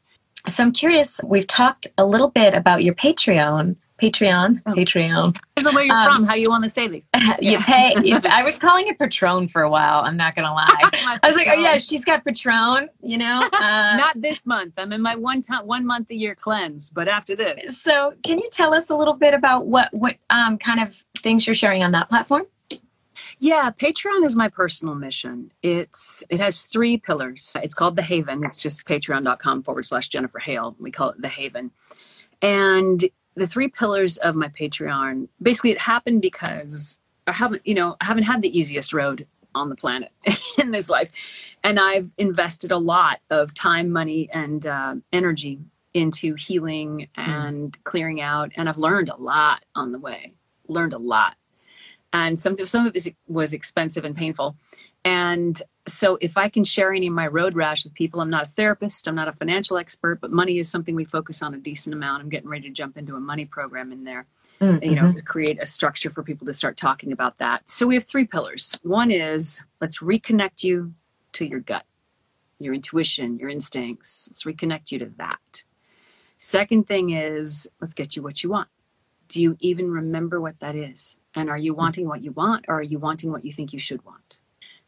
So 0.48 0.62
I'm 0.64 0.72
curious. 0.72 1.20
We've 1.22 1.46
talked 1.46 1.86
a 1.98 2.04
little 2.04 2.30
bit 2.30 2.54
about 2.54 2.82
your 2.82 2.94
Patreon. 2.94 3.76
Patreon. 4.00 4.60
Oh. 4.66 4.72
Patreon. 4.72 5.36
Depends 5.56 5.74
where 5.74 5.84
you're 5.84 5.94
Um, 5.96 6.16
from 6.16 6.24
how 6.26 6.34
you 6.34 6.48
want 6.48 6.64
to 6.64 6.70
say 6.70 6.88
this 6.88 7.08
you 7.40 7.52
Yeah. 7.52 7.62
pay. 7.64 7.92
If, 8.16 8.24
I 8.26 8.42
was 8.42 8.56
calling 8.58 8.88
it 8.88 8.98
Patron 8.98 9.48
for 9.48 9.62
a 9.62 9.70
while. 9.70 10.00
I'm 10.00 10.16
not 10.16 10.34
gonna 10.34 10.52
lie. 10.52 10.66
I 11.22 11.26
was 11.26 11.36
like, 11.36 11.48
oh 11.48 11.54
yeah, 11.54 11.78
she's 11.78 12.04
got 12.04 12.24
Patron. 12.24 12.88
You 13.02 13.18
know. 13.18 13.48
Uh, 13.52 13.96
not 13.96 14.20
this 14.20 14.46
month 14.46 14.74
i'm 14.78 14.92
in 14.92 15.02
my 15.02 15.14
one 15.16 15.42
time 15.42 15.66
one 15.66 15.84
month 15.84 16.10
a 16.10 16.14
year 16.14 16.34
cleanse 16.34 16.90
but 16.90 17.08
after 17.08 17.34
this 17.36 17.80
so 17.82 18.12
can 18.24 18.38
you 18.38 18.48
tell 18.52 18.72
us 18.72 18.88
a 18.90 18.96
little 18.96 19.14
bit 19.14 19.34
about 19.34 19.66
what 19.66 19.88
what 19.92 20.16
um, 20.30 20.56
kind 20.58 20.80
of 20.80 20.94
things 21.18 21.46
you're 21.46 21.54
sharing 21.54 21.82
on 21.82 21.92
that 21.92 22.08
platform? 22.08 22.44
Yeah, 23.38 23.70
Patreon 23.70 24.24
is 24.24 24.34
my 24.34 24.48
personal 24.48 24.94
mission. 24.94 25.52
It's 25.62 26.24
it 26.30 26.40
has 26.40 26.62
three 26.62 26.96
pillars. 26.96 27.54
It's 27.62 27.74
called 27.74 27.96
the 27.96 28.02
Haven. 28.02 28.44
It's 28.44 28.62
just 28.62 28.86
patreon.com 28.86 29.62
forward 29.62 29.84
slash 29.84 30.08
Jennifer 30.08 30.38
Hale. 30.38 30.74
We 30.78 30.90
call 30.90 31.10
it 31.10 31.20
the 31.20 31.28
Haven. 31.28 31.70
And 32.40 33.04
the 33.34 33.46
three 33.46 33.68
pillars 33.68 34.16
of 34.18 34.34
my 34.34 34.48
Patreon, 34.48 35.28
basically 35.40 35.70
it 35.70 35.80
happened 35.80 36.22
because 36.22 36.98
I 37.26 37.32
haven't, 37.32 37.66
you 37.66 37.74
know, 37.74 37.96
I 38.00 38.04
haven't 38.04 38.24
had 38.24 38.42
the 38.42 38.56
easiest 38.56 38.92
road 38.92 39.26
on 39.54 39.68
the 39.68 39.76
planet 39.76 40.12
in 40.58 40.70
this 40.70 40.88
life. 40.88 41.10
And 41.62 41.78
I've 41.78 42.10
invested 42.18 42.70
a 42.70 42.78
lot 42.78 43.20
of 43.30 43.54
time, 43.54 43.90
money, 43.90 44.28
and 44.32 44.66
uh, 44.66 44.96
energy 45.12 45.58
into 45.92 46.34
healing 46.34 47.08
and 47.16 47.76
clearing 47.84 48.20
out. 48.20 48.52
And 48.56 48.68
I've 48.68 48.78
learned 48.78 49.08
a 49.08 49.16
lot 49.16 49.64
on 49.74 49.92
the 49.92 49.98
way, 49.98 50.32
learned 50.68 50.92
a 50.92 50.98
lot 50.98 51.36
and 52.12 52.38
some 52.38 52.56
some 52.66 52.86
of 52.86 52.96
it 52.96 53.14
was 53.28 53.52
expensive 53.52 54.04
and 54.04 54.16
painful. 54.16 54.56
And 55.04 55.60
so, 55.86 56.18
if 56.20 56.36
I 56.36 56.48
can 56.48 56.64
share 56.64 56.92
any 56.92 57.06
of 57.06 57.14
my 57.14 57.26
road 57.26 57.54
rash 57.54 57.84
with 57.84 57.94
people, 57.94 58.20
I'm 58.20 58.30
not 58.30 58.46
a 58.46 58.48
therapist, 58.48 59.06
I'm 59.08 59.14
not 59.14 59.28
a 59.28 59.32
financial 59.32 59.76
expert, 59.76 60.20
but 60.20 60.30
money 60.30 60.58
is 60.58 60.70
something 60.70 60.94
we 60.94 61.04
focus 61.04 61.42
on 61.42 61.54
a 61.54 61.58
decent 61.58 61.94
amount. 61.94 62.22
I'm 62.22 62.28
getting 62.28 62.48
ready 62.48 62.68
to 62.68 62.74
jump 62.74 62.96
into 62.96 63.16
a 63.16 63.20
money 63.20 63.44
program 63.44 63.92
in 63.92 64.04
there, 64.04 64.26
mm, 64.60 64.84
you 64.84 64.94
know, 64.94 65.12
to 65.12 65.22
create 65.22 65.60
a 65.60 65.66
structure 65.66 66.10
for 66.10 66.22
people 66.22 66.46
to 66.46 66.52
start 66.52 66.76
talking 66.76 67.12
about 67.12 67.38
that. 67.38 67.68
So 67.68 67.86
we 67.86 67.94
have 67.94 68.04
three 68.04 68.26
pillars. 68.26 68.78
One 68.82 69.10
is 69.10 69.62
let's 69.80 69.98
reconnect 69.98 70.62
you 70.62 70.94
to 71.32 71.46
your 71.46 71.60
gut, 71.60 71.84
your 72.58 72.74
intuition, 72.74 73.38
your 73.38 73.48
instincts. 73.48 74.28
Let's 74.30 74.44
reconnect 74.44 74.92
you 74.92 74.98
to 75.00 75.12
that. 75.16 75.64
Second 76.36 76.86
thing 76.86 77.10
is 77.10 77.68
let's 77.80 77.94
get 77.94 78.16
you 78.16 78.22
what 78.22 78.42
you 78.42 78.50
want 78.50 78.68
do 79.30 79.40
you 79.40 79.56
even 79.60 79.90
remember 79.90 80.40
what 80.40 80.58
that 80.58 80.74
is? 80.74 81.16
And 81.34 81.48
are 81.48 81.56
you 81.56 81.72
mm. 81.72 81.78
wanting 81.78 82.08
what 82.08 82.22
you 82.22 82.32
want 82.32 82.66
or 82.68 82.80
are 82.80 82.82
you 82.82 82.98
wanting 82.98 83.30
what 83.30 83.44
you 83.44 83.52
think 83.52 83.72
you 83.72 83.78
should 83.78 84.04
want? 84.04 84.40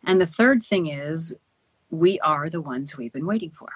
And 0.04 0.20
the 0.20 0.26
third 0.26 0.62
thing 0.62 0.86
is, 0.86 1.34
we 1.90 2.18
are 2.20 2.48
the 2.48 2.60
ones 2.60 2.96
we've 2.96 3.12
been 3.12 3.26
waiting 3.26 3.50
for. 3.50 3.68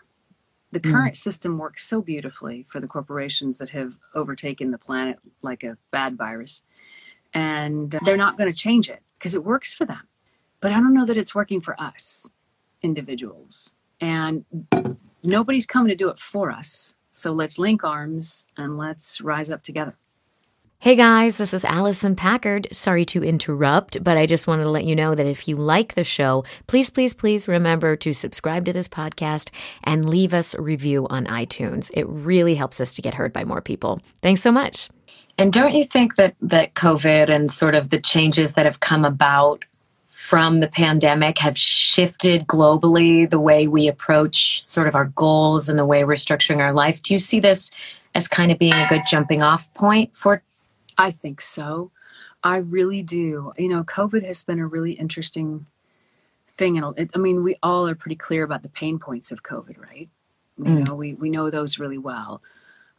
The 0.73 0.81
hmm. 0.81 0.91
current 0.91 1.15
mm. 1.15 1.19
system 1.19 1.59
works 1.59 1.85
so 1.85 2.03
beautifully 2.03 2.67
for 2.69 2.81
the 2.81 2.87
corporations 2.87 3.59
that 3.59 3.71
have 3.71 3.97
overtaken 4.15 4.71
the 4.71 4.79
planet 4.79 5.19
like 5.43 5.63
a 5.63 5.77
bad 5.91 6.17
virus. 6.17 6.63
And 7.35 7.91
they're 8.05 8.17
not 8.17 8.39
going 8.39 8.53
to 8.53 8.59
change 8.59 8.89
it 8.89 9.03
because 9.19 9.35
it 9.35 9.45
works 9.45 9.75
for 9.75 9.85
them. 9.85 10.09
But 10.61 10.73
I 10.73 10.77
don't 10.77 10.95
know 10.95 11.05
that 11.05 11.17
it's 11.17 11.35
working 11.35 11.61
for 11.61 11.81
us 11.81 12.29
individuals. 12.83 13.73
And 14.01 14.45
nobody's 15.23 15.67
coming 15.67 15.89
to 15.89 15.95
do 15.95 16.09
it 16.09 16.19
for 16.19 16.51
us. 16.51 16.95
So 17.11 17.33
let's 17.33 17.59
link 17.59 17.85
arms 17.85 18.47
and 18.57 18.77
let's 18.77 19.21
rise 19.21 19.51
up 19.51 19.63
together. 19.63 19.97
Hey 20.79 20.95
guys, 20.95 21.39
this 21.39 21.55
is 21.55 21.65
Allison 21.65 22.15
Packard. 22.15 22.69
Sorry 22.71 23.07
to 23.07 23.25
interrupt, 23.25 24.05
but 24.05 24.19
I 24.19 24.27
just 24.27 24.47
wanted 24.47 24.65
to 24.65 24.71
let 24.71 24.85
you 24.85 24.95
know 24.95 25.15
that 25.15 25.27
if 25.27 25.49
you 25.49 25.57
like 25.57 25.95
the 25.95 26.05
show, 26.05 26.45
please, 26.67 26.91
please, 26.91 27.15
please 27.15 27.49
remember 27.49 27.97
to 27.97 28.13
subscribe 28.13 28.67
to 28.67 28.75
this 28.75 28.87
podcast 28.87 29.51
and 29.83 30.09
leave 30.09 30.35
us 30.35 30.53
a 30.55 30.61
review 30.61 31.07
on 31.09 31.25
iTunes. 31.27 31.91
It 31.95 32.07
really 32.07 32.55
helps 32.55 32.79
us 32.79 32.93
to 32.95 33.03
get 33.03 33.15
heard 33.15 33.33
by 33.33 33.43
more 33.43 33.63
people. 33.63 34.01
Thanks 34.21 34.43
so 34.43 34.53
much. 34.53 34.91
And 35.39 35.51
don't 35.51 35.75
you 35.75 35.83
think 35.83 36.17
that 36.17 36.37
that 36.43 36.75
COVID 36.75 37.31
and 37.31 37.51
sort 37.51 37.75
of 37.75 37.89
the 37.89 38.01
changes 38.01 38.53
that 38.53 38.67
have 38.67 38.81
come 38.81 39.05
about 39.05 39.65
from 40.11 40.61
the 40.61 40.69
pandemic 40.69 41.39
have 41.39 41.59
shifted 41.59 42.47
globally 42.47 43.29
the 43.29 43.41
way 43.41 43.67
we 43.67 43.89
approach 43.89 44.63
sort 44.63 44.89
of 44.89 44.95
our 44.95 45.07
goals 45.07 45.71
and 45.71 45.79
the 45.79 45.87
way 45.87 46.05
we're 46.05 46.15
structuring 46.15 46.59
our 46.59 46.75
life? 46.75 47.01
Do 47.01 47.15
you 47.15 47.19
see 47.19 47.41
this 47.41 47.71
as 48.15 48.29
kind 48.29 48.53
of 48.53 48.59
being 48.59 48.73
a 48.75 48.89
good 48.89 49.03
jumping 49.09 49.43
off 49.43 49.73
point 49.75 50.15
for 50.15 50.43
I 50.99 51.11
think 51.11 51.41
so. 51.41 51.91
I 52.43 52.59
really 52.59 53.03
do. 53.03 53.53
You 53.59 53.69
know, 53.69 53.85
COVID 53.85 54.25
has 54.25 54.45
been 54.45 54.61
a 54.61 54.67
really 54.67 54.93
interesting 54.93 55.67
thing. 56.57 56.79
And 56.79 56.99
it, 56.99 57.11
I 57.15 57.19
mean, 57.19 57.43
we 57.43 57.57
all 57.63 57.89
are 57.89 57.95
pretty 57.95 58.17
clear 58.17 58.45
about 58.45 58.63
the 58.63 58.69
pain 58.69 58.99
points 58.99 59.31
of 59.31 59.43
COVID, 59.43 59.79
right? 59.79 60.09
You 60.59 60.65
mm. 60.65 60.87
know, 60.87 60.95
we, 60.95 61.15
we 61.15 61.31
know 61.31 61.51
those 61.51 61.79
really 61.79 61.99
well. 61.99 62.43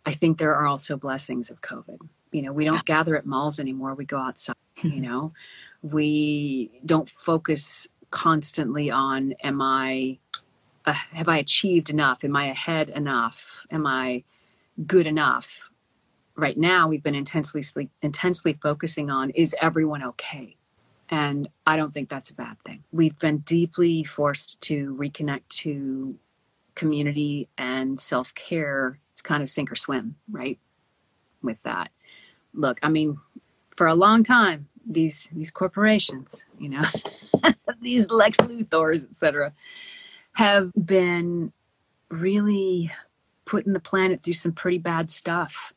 I 0.05 0.11
think 0.11 0.37
there 0.37 0.55
are 0.55 0.67
also 0.67 0.95
blessings 0.95 1.49
of 1.49 1.61
COVID. 1.61 1.99
You 2.31 2.43
know, 2.43 2.53
we 2.53 2.65
don't 2.65 2.75
yeah. 2.75 2.81
gather 2.85 3.15
at 3.15 3.25
malls 3.25 3.59
anymore. 3.59 3.93
We 3.95 4.05
go 4.05 4.19
outside, 4.19 4.55
you 4.81 5.01
know, 5.01 5.33
we 5.81 6.69
don't 6.85 7.09
focus 7.09 7.87
constantly 8.11 8.89
on, 8.91 9.33
am 9.43 9.61
I, 9.61 10.19
uh, 10.85 10.93
have 10.93 11.27
I 11.27 11.37
achieved 11.37 11.89
enough? 11.89 12.23
Am 12.23 12.35
I 12.35 12.47
ahead 12.47 12.89
enough? 12.89 13.65
Am 13.71 13.85
I 13.85 14.23
good 14.85 15.07
enough? 15.07 15.66
Right 16.37 16.57
now 16.57 16.87
we've 16.87 17.03
been 17.03 17.15
intensely 17.15 17.61
sleep, 17.61 17.91
intensely 18.01 18.57
focusing 18.61 19.11
on 19.11 19.31
is 19.31 19.55
everyone 19.61 20.03
okay? 20.03 20.55
And 21.09 21.49
i 21.65 21.75
don't 21.75 21.91
think 21.91 22.09
that's 22.09 22.29
a 22.29 22.35
bad 22.35 22.57
thing. 22.65 22.83
We've 22.91 23.17
been 23.19 23.39
deeply 23.39 24.03
forced 24.03 24.61
to 24.61 24.95
reconnect 24.95 25.47
to 25.49 26.15
community 26.75 27.49
and 27.57 27.99
self-care. 27.99 28.99
It's 29.11 29.21
kind 29.21 29.41
of 29.41 29.49
sink 29.49 29.71
or 29.71 29.75
swim 29.75 30.15
right 30.31 30.59
with 31.41 31.57
that. 31.63 31.91
Look 32.53 32.79
i 32.81 32.89
mean 32.89 33.17
for 33.75 33.87
a 33.87 33.95
long 33.95 34.23
time 34.23 34.67
these 34.87 35.29
these 35.33 35.51
corporations 35.51 36.45
you 36.57 36.69
know 36.69 36.83
these 37.81 38.09
lex 38.09 38.37
luthors 38.37 39.09
etc 39.09 39.53
have 40.33 40.71
been 40.73 41.51
really 42.09 42.91
putting 43.45 43.73
the 43.73 43.79
planet 43.79 44.21
through 44.21 44.33
some 44.33 44.51
pretty 44.51 44.77
bad 44.77 45.11
stuff 45.11 45.73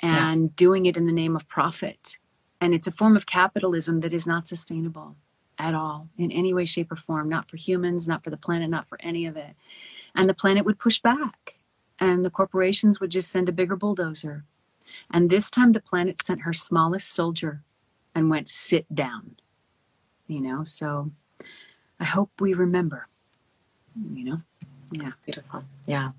and 0.00 0.42
yeah. 0.42 0.48
doing 0.56 0.86
it 0.86 0.96
in 0.96 1.06
the 1.06 1.12
name 1.12 1.34
of 1.36 1.48
profit. 1.48 2.18
And 2.60 2.74
it's 2.74 2.86
a 2.86 2.92
form 2.92 3.16
of 3.16 3.26
capitalism 3.26 4.00
that 4.00 4.12
is 4.12 4.26
not 4.26 4.46
sustainable 4.46 5.16
at 5.58 5.74
all 5.74 6.08
in 6.16 6.30
any 6.30 6.54
way, 6.54 6.64
shape, 6.64 6.90
or 6.92 6.96
form, 6.96 7.28
not 7.28 7.50
for 7.50 7.56
humans, 7.56 8.06
not 8.06 8.22
for 8.22 8.30
the 8.30 8.36
planet, 8.36 8.70
not 8.70 8.88
for 8.88 8.98
any 9.02 9.26
of 9.26 9.36
it. 9.36 9.54
And 10.14 10.28
the 10.28 10.34
planet 10.34 10.64
would 10.64 10.78
push 10.78 10.98
back, 11.00 11.58
and 11.98 12.24
the 12.24 12.30
corporations 12.30 13.00
would 13.00 13.10
just 13.10 13.30
send 13.30 13.48
a 13.48 13.52
bigger 13.52 13.76
bulldozer. 13.76 14.44
And 15.10 15.30
this 15.30 15.50
time, 15.50 15.72
the 15.72 15.80
planet 15.80 16.22
sent 16.22 16.42
her 16.42 16.52
smallest 16.52 17.12
soldier 17.12 17.62
and 18.14 18.30
went, 18.30 18.48
sit 18.48 18.92
down. 18.94 19.36
You 20.26 20.40
know, 20.40 20.64
so 20.64 21.10
I 21.98 22.04
hope 22.04 22.30
we 22.40 22.54
remember, 22.54 23.08
you 24.12 24.24
know? 24.24 24.40
Yeah. 24.90 25.12
Beautiful. 25.24 25.64
Yeah. 25.86 26.10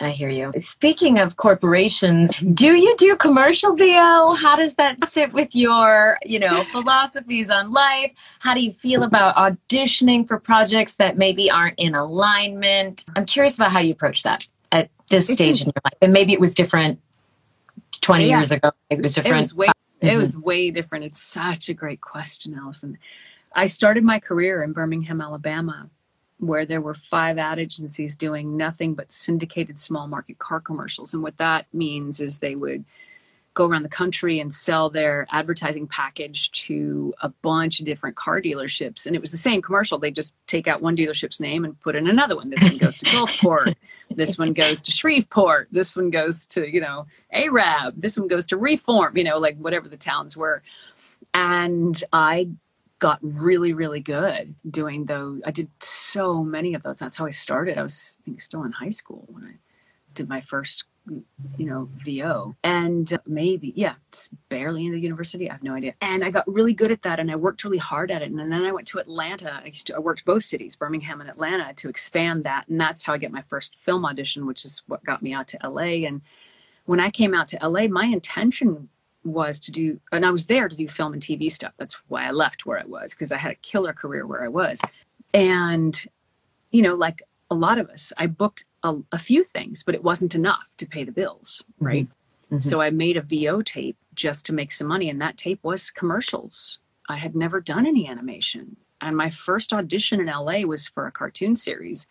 I 0.00 0.10
hear 0.10 0.28
you. 0.28 0.52
Speaking 0.56 1.18
of 1.18 1.36
corporations, 1.36 2.30
do 2.38 2.74
you 2.74 2.94
do 2.96 3.16
commercial 3.16 3.74
VO? 3.74 4.34
How 4.34 4.56
does 4.56 4.74
that 4.76 5.08
sit 5.08 5.32
with 5.32 5.54
your, 5.54 6.18
you 6.24 6.38
know, 6.38 6.64
philosophies 6.64 7.50
on 7.50 7.70
life? 7.70 8.12
How 8.38 8.54
do 8.54 8.60
you 8.60 8.72
feel 8.72 9.02
about 9.02 9.34
auditioning 9.36 10.26
for 10.26 10.38
projects 10.38 10.96
that 10.96 11.16
maybe 11.16 11.50
aren't 11.50 11.78
in 11.78 11.94
alignment? 11.94 13.04
I'm 13.16 13.26
curious 13.26 13.56
about 13.56 13.72
how 13.72 13.80
you 13.80 13.92
approach 13.92 14.22
that 14.22 14.46
at 14.72 14.90
this 15.08 15.28
stage 15.28 15.60
in 15.60 15.66
your 15.66 15.82
life. 15.84 15.98
And 16.00 16.12
maybe 16.12 16.32
it 16.32 16.40
was 16.40 16.54
different 16.54 17.00
20 18.00 18.28
yeah. 18.28 18.38
years 18.38 18.50
ago. 18.50 18.72
It 18.90 19.02
was 19.02 19.14
different. 19.14 19.36
It 19.36 19.40
was, 19.40 19.54
way, 19.54 19.66
mm-hmm. 19.66 20.06
it 20.06 20.16
was 20.16 20.36
way 20.36 20.70
different. 20.70 21.04
It's 21.04 21.20
such 21.20 21.68
a 21.68 21.74
great 21.74 22.00
question, 22.00 22.54
Allison. 22.54 22.98
I 23.54 23.66
started 23.66 24.04
my 24.04 24.20
career 24.20 24.62
in 24.62 24.72
Birmingham, 24.72 25.20
Alabama 25.20 25.90
where 26.38 26.64
there 26.64 26.80
were 26.80 26.94
five 26.94 27.38
ad 27.38 27.58
agencies 27.58 28.14
doing 28.14 28.56
nothing 28.56 28.94
but 28.94 29.10
syndicated 29.10 29.78
small 29.78 30.06
market 30.06 30.38
car 30.38 30.60
commercials. 30.60 31.12
And 31.12 31.22
what 31.22 31.38
that 31.38 31.66
means 31.72 32.20
is 32.20 32.38
they 32.38 32.54
would 32.54 32.84
go 33.54 33.66
around 33.66 33.82
the 33.82 33.88
country 33.88 34.38
and 34.38 34.54
sell 34.54 34.88
their 34.88 35.26
advertising 35.32 35.88
package 35.88 36.52
to 36.52 37.12
a 37.20 37.28
bunch 37.28 37.80
of 37.80 37.86
different 37.86 38.14
car 38.14 38.40
dealerships. 38.40 39.04
And 39.04 39.16
it 39.16 39.20
was 39.20 39.32
the 39.32 39.36
same 39.36 39.60
commercial. 39.60 39.98
They 39.98 40.12
just 40.12 40.36
take 40.46 40.68
out 40.68 40.80
one 40.80 40.96
dealership's 40.96 41.40
name 41.40 41.64
and 41.64 41.78
put 41.80 41.96
in 41.96 42.06
another 42.06 42.36
one. 42.36 42.50
This 42.50 42.62
one 42.62 42.78
goes 42.78 42.98
to 42.98 43.06
Gulfport. 43.06 43.74
this 44.14 44.38
one 44.38 44.52
goes 44.52 44.80
to 44.82 44.92
Shreveport. 44.92 45.68
This 45.72 45.96
one 45.96 46.10
goes 46.10 46.46
to, 46.46 46.72
you 46.72 46.80
know, 46.80 47.06
Arab. 47.32 48.00
This 48.00 48.16
one 48.16 48.28
goes 48.28 48.46
to 48.46 48.56
Reform, 48.56 49.16
you 49.16 49.24
know, 49.24 49.38
like 49.38 49.58
whatever 49.58 49.88
the 49.88 49.96
towns 49.96 50.36
were. 50.36 50.62
And 51.34 52.00
I 52.12 52.50
got 52.98 53.18
really, 53.22 53.72
really 53.72 54.00
good 54.00 54.54
doing 54.68 55.04
those. 55.04 55.40
I 55.46 55.50
did 55.50 55.70
so 55.80 56.42
many 56.42 56.74
of 56.74 56.82
those. 56.82 56.98
That's 56.98 57.16
how 57.16 57.26
I 57.26 57.30
started. 57.30 57.78
I 57.78 57.82
was, 57.82 58.18
I 58.20 58.24
think, 58.24 58.40
still 58.40 58.64
in 58.64 58.72
high 58.72 58.90
school 58.90 59.24
when 59.28 59.44
I 59.44 59.54
did 60.14 60.28
my 60.28 60.40
first, 60.40 60.84
you 61.06 61.66
know, 61.66 61.88
VO. 62.04 62.56
And 62.64 63.18
maybe, 63.26 63.72
yeah, 63.76 63.94
just 64.10 64.30
barely 64.48 64.86
into 64.86 64.98
university. 64.98 65.48
I 65.48 65.54
have 65.54 65.62
no 65.62 65.74
idea. 65.74 65.94
And 66.00 66.24
I 66.24 66.30
got 66.30 66.52
really 66.52 66.74
good 66.74 66.90
at 66.90 67.02
that 67.02 67.20
and 67.20 67.30
I 67.30 67.36
worked 67.36 67.62
really 67.62 67.78
hard 67.78 68.10
at 68.10 68.22
it. 68.22 68.30
And 68.30 68.38
then 68.38 68.64
I 68.64 68.72
went 68.72 68.88
to 68.88 68.98
Atlanta. 68.98 69.62
I, 69.64 69.70
to, 69.70 69.96
I 69.96 69.98
worked 70.00 70.24
both 70.24 70.44
cities, 70.44 70.74
Birmingham 70.74 71.20
and 71.20 71.30
Atlanta, 71.30 71.72
to 71.74 71.88
expand 71.88 72.44
that. 72.44 72.66
And 72.68 72.80
that's 72.80 73.04
how 73.04 73.12
I 73.12 73.18
get 73.18 73.30
my 73.30 73.42
first 73.42 73.76
film 73.76 74.04
audition, 74.04 74.44
which 74.44 74.64
is 74.64 74.82
what 74.86 75.04
got 75.04 75.22
me 75.22 75.32
out 75.32 75.46
to 75.48 75.58
LA. 75.62 76.06
And 76.06 76.22
when 76.86 77.00
I 77.00 77.10
came 77.10 77.32
out 77.32 77.48
to 77.48 77.68
LA, 77.68 77.86
my 77.86 78.06
intention 78.06 78.88
was 79.24 79.60
to 79.60 79.72
do, 79.72 80.00
and 80.12 80.24
I 80.24 80.30
was 80.30 80.46
there 80.46 80.68
to 80.68 80.76
do 80.76 80.88
film 80.88 81.12
and 81.12 81.22
TV 81.22 81.50
stuff. 81.50 81.72
That's 81.76 81.94
why 82.08 82.26
I 82.26 82.30
left 82.30 82.66
where 82.66 82.78
I 82.78 82.84
was 82.86 83.14
because 83.14 83.32
I 83.32 83.38
had 83.38 83.52
a 83.52 83.56
killer 83.56 83.92
career 83.92 84.26
where 84.26 84.42
I 84.42 84.48
was. 84.48 84.80
And, 85.34 86.02
you 86.70 86.82
know, 86.82 86.94
like 86.94 87.22
a 87.50 87.54
lot 87.54 87.78
of 87.78 87.88
us, 87.90 88.12
I 88.16 88.26
booked 88.26 88.64
a, 88.82 88.96
a 89.12 89.18
few 89.18 89.44
things, 89.44 89.82
but 89.82 89.94
it 89.94 90.04
wasn't 90.04 90.34
enough 90.34 90.68
to 90.78 90.86
pay 90.86 91.04
the 91.04 91.12
bills, 91.12 91.62
mm-hmm. 91.74 91.86
right? 91.86 92.08
Mm-hmm. 92.46 92.58
So 92.60 92.80
I 92.80 92.90
made 92.90 93.16
a 93.16 93.22
VO 93.22 93.62
tape 93.62 93.96
just 94.14 94.46
to 94.46 94.54
make 94.54 94.72
some 94.72 94.86
money, 94.86 95.10
and 95.10 95.20
that 95.20 95.36
tape 95.36 95.60
was 95.62 95.90
commercials. 95.90 96.78
I 97.08 97.16
had 97.16 97.34
never 97.34 97.60
done 97.60 97.86
any 97.86 98.06
animation. 98.06 98.76
And 99.00 99.16
my 99.16 99.30
first 99.30 99.72
audition 99.72 100.20
in 100.20 100.26
LA 100.26 100.60
was 100.60 100.88
for 100.88 101.06
a 101.06 101.12
cartoon 101.12 101.56
series. 101.56 102.06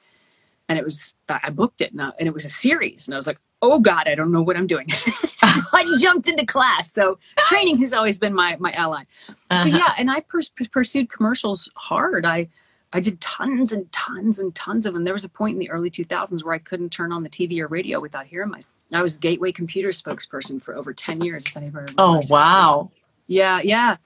And 0.69 0.77
it 0.77 0.83
was, 0.83 1.15
I 1.29 1.49
booked 1.49 1.81
it 1.81 1.91
and, 1.91 2.01
uh, 2.01 2.11
and 2.19 2.27
it 2.27 2.33
was 2.33 2.45
a 2.45 2.49
series. 2.49 3.07
And 3.07 3.13
I 3.13 3.17
was 3.17 3.27
like, 3.27 3.39
oh 3.61 3.79
God, 3.79 4.07
I 4.07 4.15
don't 4.15 4.31
know 4.31 4.41
what 4.41 4.57
I'm 4.57 4.67
doing. 4.67 4.85
I 5.41 5.95
jumped 5.99 6.27
into 6.27 6.45
class. 6.45 6.91
So 6.91 7.19
training 7.45 7.77
has 7.79 7.93
always 7.93 8.19
been 8.19 8.33
my 8.33 8.55
my 8.59 8.71
ally. 8.71 9.03
Uh-huh. 9.29 9.63
So 9.63 9.69
yeah, 9.69 9.93
and 9.97 10.09
I 10.11 10.21
pers- 10.21 10.51
pursued 10.71 11.09
commercials 11.09 11.69
hard. 11.75 12.25
I 12.25 12.49
I 12.93 12.99
did 12.99 13.19
tons 13.19 13.73
and 13.73 13.91
tons 13.91 14.39
and 14.39 14.53
tons 14.55 14.85
of 14.85 14.93
them. 14.93 15.03
There 15.03 15.13
was 15.13 15.25
a 15.25 15.29
point 15.29 15.55
in 15.55 15.59
the 15.59 15.69
early 15.69 15.91
2000s 15.91 16.43
where 16.43 16.53
I 16.53 16.59
couldn't 16.59 16.89
turn 16.89 17.11
on 17.11 17.23
the 17.23 17.29
TV 17.29 17.59
or 17.59 17.67
radio 17.67 17.99
without 17.99 18.27
hearing 18.27 18.49
myself. 18.49 18.73
I 18.93 19.01
was 19.01 19.17
Gateway 19.17 19.51
Computer 19.51 19.89
spokesperson 19.89 20.61
for 20.61 20.73
over 20.73 20.93
10 20.93 21.19
years. 21.21 21.45
If 21.45 21.57
anybody 21.57 21.93
oh 21.97 22.21
wow! 22.29 22.91
Yeah, 23.27 23.59
yeah. 23.61 23.97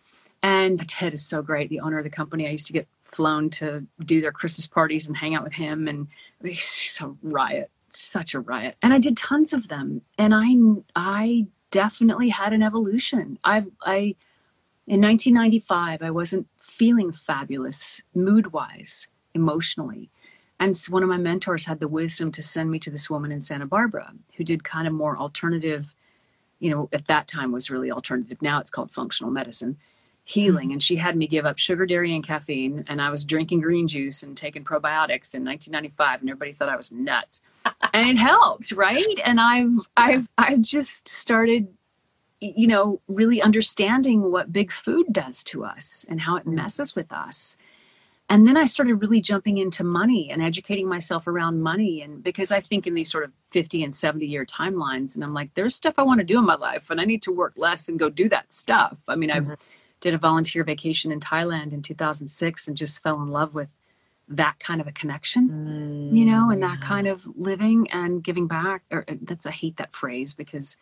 And 0.42 0.88
Ted 0.90 1.14
is 1.14 1.24
so 1.24 1.44
great. 1.44 1.70
The 1.70 1.82
owner 1.82 2.00
of 2.00 2.04
the 2.04 2.10
company. 2.10 2.48
I 2.48 2.52
used 2.52 2.66
to 2.68 2.74
get 2.74 2.88
flown 3.04 3.52
to 3.52 3.86
do 4.04 4.22
their 4.22 4.32
Christmas 4.32 4.66
parties 4.66 5.08
and 5.08 5.16
hang 5.16 5.36
out 5.36 5.44
with 5.44 5.54
him, 5.54 5.88
and 5.88 6.08
he's 6.44 7.00
a 7.02 7.14
riot 7.22 7.70
such 7.92 8.34
a 8.34 8.40
riot. 8.40 8.76
And 8.82 8.94
i 8.94 9.00
did 9.00 9.18
tons 9.18 9.54
of 9.54 9.68
them. 9.68 10.02
And 10.18 10.34
i 10.34 10.56
i 10.96 11.48
definitely 11.72 12.30
had 12.30 12.54
an 12.54 12.64
evolution. 12.64 13.40
I've 13.44 13.70
i 13.86 14.16
in 14.88 15.00
1995 15.02 16.02
i 16.02 16.12
wasn't 16.12 16.48
feeling 16.60 17.12
fabulous 17.12 18.02
mood 18.16 18.52
wise 18.54 19.08
emotionally. 19.34 20.10
And 20.60 20.78
so 20.78 20.92
one 20.92 21.02
of 21.02 21.10
my 21.10 21.18
mentors 21.18 21.66
had 21.66 21.80
the 21.80 21.88
wisdom 21.88 22.32
to 22.34 22.42
send 22.42 22.70
me 22.70 22.78
to 22.80 22.92
this 22.92 23.10
woman 23.10 23.32
in 23.32 23.42
santa 23.42 23.66
barbara 23.66 24.14
who 24.38 24.44
did 24.44 24.64
kind 24.64 24.88
of 24.88 24.94
more 24.94 25.18
alternative 25.18 25.96
you 26.62 26.70
know, 26.70 26.88
at 26.94 27.08
that 27.08 27.28
time 27.28 27.52
was 27.52 27.72
really 27.72 27.92
alternative. 27.92 28.40
Now 28.40 28.60
it's 28.60 28.70
called 28.70 28.92
functional 28.92 29.32
medicine 29.32 29.78
healing. 30.24 30.72
And 30.72 30.82
she 30.82 30.96
had 30.96 31.16
me 31.16 31.28
give 31.28 31.46
up 31.46 31.58
sugar, 31.58 31.86
dairy, 31.86 32.14
and 32.14 32.26
caffeine. 32.26 32.86
And 32.88 33.02
I 33.02 33.10
was 33.10 33.26
drinking 33.26 33.62
green 33.62 33.88
juice 33.88 34.24
and 34.24 34.38
taking 34.38 34.64
probiotics 34.64 35.34
in 35.34 35.44
1995. 35.44 36.22
And 36.22 36.30
everybody 36.30 36.52
thought 36.52 36.70
I 36.70 36.76
was 36.76 36.92
nuts. 36.92 37.42
and 37.94 38.10
it 38.10 38.18
helped, 38.18 38.72
right? 38.72 39.20
And 39.24 39.40
I've, 39.40 39.88
I've, 39.98 40.30
I've 40.38 40.62
just 40.62 41.08
started, 41.08 41.68
you 42.40 42.68
know, 42.68 43.02
really 43.08 43.42
understanding 43.42 44.32
what 44.32 44.54
big 44.54 44.72
food 44.72 45.08
does 45.12 45.44
to 45.46 45.64
us 45.64 46.06
and 46.10 46.22
how 46.22 46.38
it 46.38 46.48
messes 46.48 46.96
with 46.96 47.12
us. 47.12 47.58
And 48.30 48.48
then 48.48 48.56
I 48.56 48.64
started 48.64 48.96
really 48.96 49.20
jumping 49.20 49.58
into 49.58 49.84
money 49.84 50.32
and 50.32 50.42
educating 50.42 50.88
myself 50.88 51.28
around 51.28 51.62
money. 51.62 52.02
And 52.02 52.24
because 52.24 52.50
I 52.50 52.62
think 52.62 52.88
in 52.88 52.94
these 52.94 53.12
sort 53.12 53.26
of 53.26 53.34
50 53.50 53.84
and 53.84 53.94
70 53.94 54.26
year 54.26 54.46
timelines, 54.46 55.16
and 55.16 55.24
I'm 55.26 55.34
like, 55.34 55.54
there's 55.54 55.76
stuff 55.76 55.96
I 55.98 56.04
want 56.04 56.20
to 56.20 56.24
do 56.24 56.40
in 56.40 56.46
my 56.46 56.56
life 56.56 56.90
and 56.90 57.02
I 57.02 57.04
need 57.04 57.22
to 57.24 57.32
work 57.34 57.52
less 57.58 57.90
and 57.90 58.00
go 58.00 58.10
do 58.10 58.30
that 58.30 58.54
stuff. 58.54 59.04
I 59.10 59.18
mean, 59.18 59.32
mm-hmm. 59.32 59.52
I 60.02 60.10
did 60.10 60.14
a 60.14 60.18
volunteer 60.18 60.64
vacation 60.64 61.12
in 61.12 61.20
Thailand 61.20 61.74
in 61.74 61.82
2006 61.82 62.68
and 62.68 62.78
just 62.78 63.02
fell 63.04 63.22
in 63.22 63.28
love 63.30 63.54
with 63.54 63.70
that 64.28 64.60
kind 64.60 64.80
of 64.80 64.88
a 64.88 64.92
connection, 64.92 65.50
mm, 65.50 66.18
you 66.18 66.26
know, 66.26 66.50
and 66.50 66.64
that 66.64 66.80
kind 66.80 67.08
of 67.08 67.26
living 67.36 67.90
and 67.92 68.24
giving 68.24 68.48
back. 68.48 68.84
Or 68.90 69.04
uh, 69.08 69.16
that's, 69.22 69.46
I 69.46 69.52
hate 69.52 69.78
that 69.78 69.94
phrase 69.94 70.34
because 70.34 70.78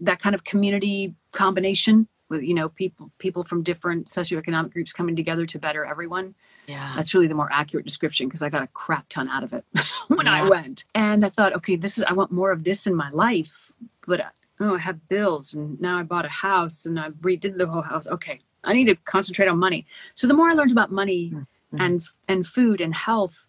that 0.00 0.20
kind 0.20 0.34
of 0.34 0.44
community 0.44 1.14
combination 1.32 2.06
with, 2.28 2.42
you 2.42 2.54
know, 2.54 2.68
people, 2.68 3.10
people 3.18 3.42
from 3.42 3.62
different 3.62 4.06
socioeconomic 4.06 4.72
groups 4.72 4.92
coming 4.92 5.16
together 5.16 5.44
to 5.46 5.58
better 5.58 5.84
everyone 5.84 6.34
yeah. 6.66 6.92
That's 6.96 7.14
really 7.14 7.26
the 7.26 7.34
more 7.34 7.50
accurate 7.52 7.86
description 7.86 8.26
because 8.26 8.42
I 8.42 8.48
got 8.48 8.62
a 8.62 8.68
crap 8.68 9.08
ton 9.08 9.28
out 9.28 9.44
of 9.44 9.52
it 9.52 9.64
when 10.08 10.26
yeah. 10.26 10.44
I 10.44 10.48
went. 10.48 10.84
And 10.94 11.24
I 11.24 11.28
thought, 11.28 11.54
okay, 11.56 11.76
this 11.76 11.98
is, 11.98 12.04
I 12.04 12.12
want 12.12 12.32
more 12.32 12.50
of 12.50 12.64
this 12.64 12.86
in 12.86 12.94
my 12.94 13.10
life. 13.10 13.72
But, 14.06 14.20
uh, 14.20 14.30
oh, 14.60 14.76
I 14.76 14.78
have 14.78 15.08
bills 15.08 15.54
and 15.54 15.80
now 15.80 15.98
I 15.98 16.02
bought 16.02 16.24
a 16.24 16.30
house 16.30 16.86
and 16.86 16.98
I 16.98 17.10
redid 17.10 17.58
the 17.58 17.66
whole 17.66 17.82
house. 17.82 18.06
Okay, 18.06 18.40
I 18.64 18.72
need 18.72 18.86
to 18.86 18.96
concentrate 18.96 19.48
on 19.48 19.58
money. 19.58 19.86
So 20.14 20.26
the 20.26 20.34
more 20.34 20.48
I 20.48 20.54
learned 20.54 20.72
about 20.72 20.90
money 20.90 21.30
mm-hmm. 21.30 21.80
and, 21.80 22.02
and 22.28 22.46
food 22.46 22.80
and 22.80 22.94
health, 22.94 23.46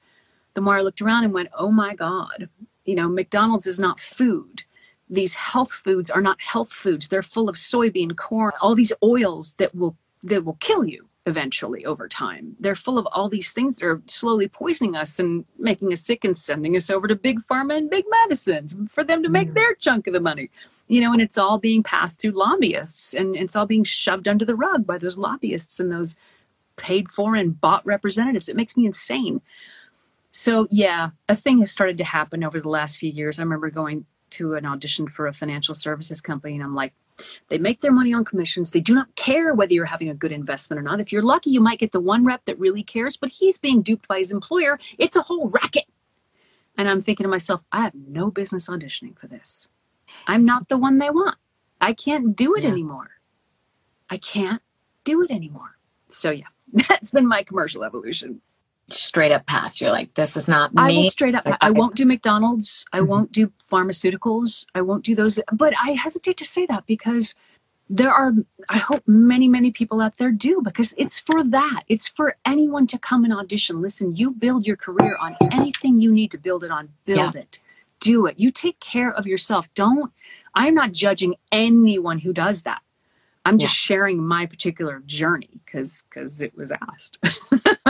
the 0.54 0.62
more 0.62 0.78
I 0.78 0.82
looked 0.82 1.02
around 1.02 1.24
and 1.24 1.34
went, 1.34 1.50
oh 1.58 1.72
my 1.72 1.96
God, 1.96 2.50
you 2.86 2.96
know, 2.96 3.10
McDonald's 3.10 3.68
is 3.68 3.80
not 3.80 4.00
food 4.00 4.64
these 5.10 5.36
health 5.36 5.72
foods 5.72 6.10
are 6.10 6.22
not 6.22 6.42
health 6.42 6.72
foods. 6.72 7.10
They're 7.10 7.22
full 7.22 7.48
of 7.48 7.56
soybean, 7.56 8.16
corn, 8.16 8.54
all 8.60 8.76
these 8.76 8.94
oils 9.04 9.54
that 9.60 9.76
will 9.76 9.96
that 10.24 10.44
will 10.44 10.58
kill 10.60 10.84
you 10.84 11.08
eventually 11.26 11.86
over 11.86 12.08
time. 12.08 12.56
They're 12.60 12.76
full 12.76 12.98
of 12.98 13.08
all 13.12 13.30
these 13.30 13.52
things 13.52 13.78
that 13.78 13.86
are 13.86 14.02
slowly 14.06 14.48
poisoning 14.48 14.96
us 14.96 15.18
and 15.18 15.46
making 15.58 15.92
us 15.92 16.02
sick 16.02 16.24
and 16.24 16.38
sending 16.38 16.76
us 16.76 16.90
over 16.90 17.08
to 17.08 17.16
big 17.16 17.40
pharma 17.42 17.78
and 17.78 17.90
big 17.90 18.06
medicines 18.24 18.76
for 18.92 19.04
them 19.04 19.24
to 19.24 19.30
make 19.30 19.54
their 19.54 19.74
chunk 19.76 20.08
of 20.08 20.14
the 20.14 20.20
money. 20.20 20.50
You 20.88 21.02
know, 21.02 21.14
and 21.14 21.22
it's 21.22 21.38
all 21.38 21.58
being 21.58 21.82
passed 21.82 22.20
through 22.20 22.32
lobbyists 22.32 23.16
and 23.16 23.36
it's 23.36 23.56
all 23.56 23.66
being 23.66 23.84
shoved 23.84 24.28
under 24.28 24.46
the 24.46 24.56
rug 24.56 24.86
by 24.86 25.00
those 25.00 25.18
lobbyists 25.18 25.80
and 25.80 25.92
those 25.92 26.16
paid 26.76 27.10
for 27.10 27.36
and 27.36 27.60
bought 27.60 27.86
representatives. 27.86 28.48
It 28.48 28.56
makes 28.56 28.78
me 28.78 28.86
insane. 28.86 29.42
So, 30.30 30.68
yeah, 30.70 31.10
a 31.28 31.36
thing 31.36 31.60
has 31.60 31.72
started 31.72 31.98
to 31.98 32.04
happen 32.04 32.44
over 32.44 32.60
the 32.60 32.70
last 32.70 33.00
few 33.00 33.10
years. 33.10 33.40
I 33.40 33.44
remember 33.44 33.72
going 33.72 34.06
to 34.32 34.56
an 34.56 34.66
audition 34.66 35.08
for 35.08 35.28
a 35.28 35.34
financial 35.34 35.74
services 35.74 36.22
company 36.22 36.54
and 36.56 36.64
I'm 36.64 36.76
like, 36.76 36.94
they 37.50 37.58
make 37.58 37.82
their 37.82 37.92
money 37.92 38.14
on 38.14 38.26
commissions. 38.26 38.72
They 38.72 38.82
do 38.82 38.94
not 38.94 39.14
care 39.16 39.54
whether 39.54 39.74
you're 39.74 39.86
having 39.86 40.10
a 40.10 40.14
good 40.14 40.32
investment 40.32 40.80
or 40.80 40.84
not. 40.84 41.00
If 41.00 41.12
you're 41.12 41.22
lucky, 41.22 41.50
you 41.50 41.62
might 41.62 41.80
get 41.80 41.92
the 41.92 42.00
one 42.00 42.26
rep 42.26 42.46
that 42.46 42.60
really 42.60 42.84
cares, 42.84 43.18
but 43.18 43.30
he's 43.30 43.58
being 43.58 43.82
duped 43.82 44.08
by 44.08 44.20
his 44.20 44.32
employer. 44.32 44.80
It's 44.98 45.16
a 45.16 45.22
whole 45.22 45.50
racket. 45.50 45.86
And 46.78 46.90
I'm 46.90 47.02
thinking 47.02 47.24
to 47.24 47.30
myself, 47.30 47.62
I 47.72 47.84
have 47.84 47.96
no 47.96 48.30
business 48.30 48.68
auditioning 48.68 49.18
for 49.18 49.28
this. 49.28 49.68
I'm 50.28 50.46
not 50.46 50.68
the 50.68 50.78
one 50.78 50.98
they 50.98 51.10
want. 51.10 51.38
I 51.80 51.94
can't 51.94 52.36
do 52.36 52.56
it 52.56 52.64
yeah. 52.64 52.70
anymore. 52.70 53.12
I 54.10 54.18
can't 54.18 54.62
do 55.04 55.24
it 55.24 55.32
anymore. 55.32 55.78
So, 56.08 56.32
yeah, 56.32 56.48
that's 56.90 57.12
been 57.12 57.28
my 57.28 57.44
commercial 57.44 57.84
evolution 57.84 58.42
straight 58.90 59.32
up 59.32 59.46
pass. 59.46 59.82
You're 59.82 59.92
like, 59.92 60.14
this 60.14 60.38
is 60.38 60.48
not 60.48 60.74
me. 60.74 60.82
I 60.82 60.88
will 60.92 61.10
straight 61.10 61.36
up. 61.36 61.44
I 61.62 61.72
won't 61.72 61.96
do 61.96 62.06
McDonald's. 62.06 62.86
I 62.94 63.00
mm-hmm. 63.00 63.08
won't 63.08 63.32
do 63.32 63.52
pharmaceuticals. 63.60 64.66
I 64.76 64.82
won't 64.82 65.04
do 65.04 65.16
those. 65.16 65.40
But 65.52 65.74
I 65.82 65.92
hesitate 65.92 66.38
to 66.38 66.46
say 66.46 66.66
that 66.68 66.86
because 66.86 67.36
there 67.90 68.12
are, 68.12 68.34
I 68.70 68.78
hope 68.78 69.04
many, 69.08 69.48
many 69.48 69.72
people 69.72 70.02
out 70.02 70.18
there 70.18 70.32
do 70.32 70.62
because 70.64 70.94
it's 70.98 71.20
for 71.20 71.44
that. 71.44 71.84
It's 71.88 72.08
for 72.08 72.36
anyone 72.46 72.88
to 72.88 72.98
come 72.98 73.24
and 73.24 73.34
audition. 73.34 73.82
Listen, 73.82 74.16
you 74.16 74.32
build 74.32 74.66
your 74.66 74.78
career 74.78 75.18
on 75.20 75.36
anything 75.52 76.00
you 76.00 76.12
need 76.12 76.32
to 76.32 76.38
build 76.38 76.64
it 76.64 76.72
on. 76.72 76.90
Build 77.06 77.36
yeah. 77.36 77.42
it. 77.42 77.60
Do 78.00 78.26
it. 78.26 78.40
You 78.40 78.52
take 78.52 78.80
care 78.80 79.12
of 79.12 79.26
yourself. 79.26 79.68
Don't, 79.74 80.12
I'm 80.54 80.74
not 80.76 80.92
judging 80.92 81.36
anyone 81.52 82.20
who 82.20 82.34
does 82.34 82.64
that. 82.64 82.82
I'm 83.46 83.58
just 83.58 83.74
yeah. 83.74 83.96
sharing 83.96 84.26
my 84.26 84.48
particular 84.48 85.02
journey 85.06 85.62
because 85.66 86.04
because 86.10 86.42
it 86.42 86.56
was 86.58 86.72
asked. 86.72 87.20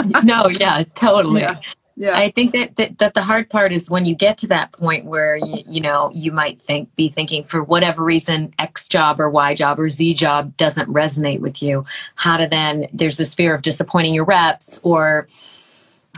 no, 0.24 0.48
yeah, 0.48 0.84
totally. 0.94 1.42
Yeah. 1.42 1.60
Yeah. 1.98 2.18
I 2.18 2.30
think 2.30 2.52
that, 2.52 2.76
that 2.76 2.98
that 2.98 3.14
the 3.14 3.22
hard 3.22 3.50
part 3.50 3.72
is 3.72 3.90
when 3.90 4.04
you 4.04 4.16
get 4.16 4.38
to 4.40 4.48
that 4.48 4.74
point 4.74 5.06
where 5.06 5.38
you, 5.38 5.64
you 5.66 5.80
know 5.80 6.12
you 6.14 6.34
might 6.34 6.60
think 6.60 6.94
be 6.98 7.08
thinking 7.08 7.46
for 7.46 7.64
whatever 7.64 8.04
reason 8.04 8.54
X 8.60 8.90
job 8.90 9.18
or 9.18 9.30
Y 9.30 9.56
job 9.56 9.80
or 9.80 9.88
Z 9.88 10.14
job 10.16 10.58
doesn't 10.58 10.90
resonate 10.90 11.40
with 11.40 11.64
you. 11.64 11.86
How 12.16 12.36
to 12.36 12.48
then 12.48 12.88
there's 12.92 13.16
this 13.16 13.34
fear 13.34 13.54
of 13.54 13.62
disappointing 13.62 14.14
your 14.14 14.26
reps 14.26 14.78
or 14.84 15.26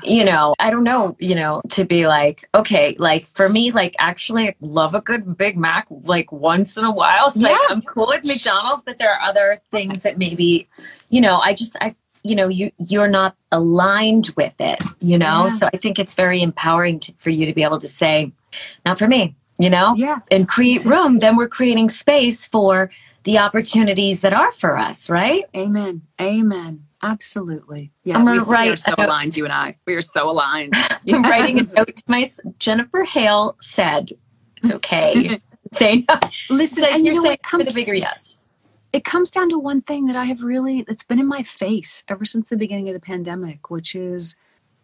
you 0.03 0.23
know, 0.23 0.53
I 0.59 0.69
don't 0.69 0.83
know, 0.83 1.15
you 1.19 1.35
know, 1.35 1.61
to 1.71 1.85
be 1.85 2.07
like, 2.07 2.47
okay, 2.55 2.95
like 2.99 3.25
for 3.25 3.49
me, 3.49 3.71
like 3.71 3.95
actually 3.99 4.49
I 4.49 4.55
love 4.59 4.95
a 4.95 5.01
good 5.01 5.37
Big 5.37 5.57
Mac 5.57 5.87
like 5.89 6.31
once 6.31 6.77
in 6.77 6.85
a 6.85 6.91
while. 6.91 7.29
So 7.29 7.41
yeah. 7.41 7.53
like, 7.53 7.61
I'm 7.69 7.81
cool 7.81 8.07
with 8.07 8.25
McDonald's, 8.25 8.83
but 8.83 8.97
there 8.97 9.13
are 9.13 9.21
other 9.21 9.61
things 9.71 10.03
that 10.03 10.17
maybe, 10.17 10.67
you 11.09 11.21
know, 11.21 11.39
I 11.39 11.53
just, 11.53 11.75
I, 11.81 11.95
you 12.23 12.35
know, 12.35 12.47
you, 12.47 12.71
you're 12.77 13.07
not 13.07 13.35
aligned 13.51 14.31
with 14.35 14.55
it, 14.59 14.81
you 14.99 15.17
know? 15.17 15.43
Yeah. 15.43 15.49
So 15.49 15.69
I 15.73 15.77
think 15.77 15.99
it's 15.99 16.15
very 16.15 16.41
empowering 16.41 16.99
to, 17.01 17.13
for 17.17 17.29
you 17.29 17.45
to 17.45 17.53
be 17.53 17.63
able 17.63 17.79
to 17.79 17.87
say, 17.87 18.31
not 18.85 18.99
for 18.99 19.07
me, 19.07 19.35
you 19.59 19.69
know? 19.69 19.95
Yeah. 19.95 20.19
And 20.31 20.47
create 20.47 20.83
room. 20.83 21.19
Then 21.19 21.37
we're 21.37 21.47
creating 21.47 21.89
space 21.89 22.45
for 22.45 22.89
the 23.23 23.37
opportunities 23.37 24.21
that 24.21 24.33
are 24.33 24.51
for 24.51 24.77
us, 24.77 25.09
right? 25.09 25.45
Amen. 25.55 26.01
Amen. 26.19 26.86
Absolutely. 27.01 27.91
Yeah, 28.03 28.17
I'm 28.17 28.25
we, 28.25 28.39
we 28.39 28.69
are 28.69 28.75
so 28.75 28.93
aligned, 28.97 29.37
you 29.37 29.43
and 29.43 29.53
I. 29.53 29.77
We 29.85 29.93
are 29.95 30.01
so 30.01 30.29
aligned. 30.29 30.73
I'm 31.07 31.23
writing 31.23 31.59
a 31.59 31.63
note 31.75 31.95
to 31.95 32.03
my 32.07 32.27
Jennifer 32.57 33.03
Hale 33.03 33.55
said, 33.61 34.13
"It's 34.57 34.71
okay." 34.71 35.39
Say 35.71 36.05
listen, 36.49 36.83
like 36.83 36.93
and 36.93 37.05
you're 37.05 37.13
you 37.13 37.21
know, 37.21 37.27
saying 37.27 37.39
comes, 37.43 37.67
a 37.67 37.73
bigger 37.73 37.93
yes. 37.93 38.39
It 38.93 39.03
comes 39.03 39.29
down 39.29 39.49
to 39.49 39.59
one 39.59 39.81
thing 39.81 40.05
that 40.05 40.15
I 40.15 40.23
have 40.25 40.41
really 40.41 40.81
that's 40.81 41.03
been 41.03 41.19
in 41.19 41.27
my 41.27 41.43
face 41.43 42.03
ever 42.07 42.23
since 42.23 42.49
the 42.49 42.57
beginning 42.57 42.87
of 42.87 42.93
the 42.93 43.01
pandemic, 43.01 43.69
which 43.69 43.93
is 43.93 44.37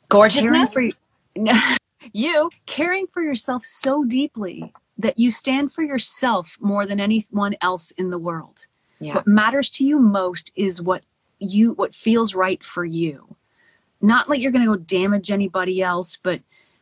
gorgeousness. 0.09 0.73
For, 0.73 0.89
you 2.13 2.49
caring 2.65 3.07
for 3.07 3.23
yourself 3.23 3.63
so 3.63 4.03
deeply 4.03 4.73
that 4.97 5.17
you 5.17 5.31
stand 5.31 5.73
for 5.73 5.83
yourself 5.83 6.57
more 6.59 6.85
than 6.85 6.99
anyone 6.99 7.55
else 7.61 7.91
in 7.91 8.09
the 8.09 8.19
world. 8.19 8.67
Yeah. 8.99 9.15
What 9.15 9.27
matters 9.27 9.69
to 9.71 9.85
you 9.85 9.99
most 9.99 10.51
is 10.55 10.81
what 10.81 11.03
you 11.43 11.73
what 11.73 11.93
feels 11.93 12.35
right 12.35 12.63
for 12.63 12.85
you. 12.85 13.35
Not 14.01 14.29
like 14.29 14.41
you're 14.41 14.51
going 14.51 14.65
to 14.65 14.77
go 14.77 14.83
damage 14.83 15.31
anybody 15.31 15.81
else, 15.81 16.17
but 16.21 16.41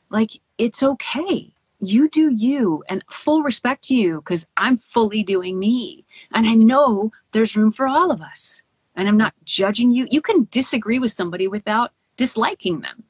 like 0.09 0.39
it's 0.57 0.83
okay. 0.83 1.53
You 1.79 2.09
do 2.09 2.29
you 2.29 2.83
and 2.89 3.03
full 3.09 3.41
respect 3.41 3.83
to 3.85 3.95
you 3.95 4.17
because 4.17 4.45
I'm 4.57 4.77
fully 4.77 5.23
doing 5.23 5.57
me. 5.57 6.05
And 6.31 6.47
I 6.47 6.53
know 6.53 7.11
there's 7.31 7.57
room 7.57 7.71
for 7.71 7.87
all 7.87 8.11
of 8.11 8.21
us. 8.21 8.61
And 8.95 9.07
I'm 9.07 9.17
not 9.17 9.33
judging 9.45 9.91
you. 9.91 10.07
You 10.11 10.21
can 10.21 10.47
disagree 10.51 10.99
with 10.99 11.11
somebody 11.11 11.47
without 11.47 11.91
disliking 12.17 12.81
them. 12.81 13.03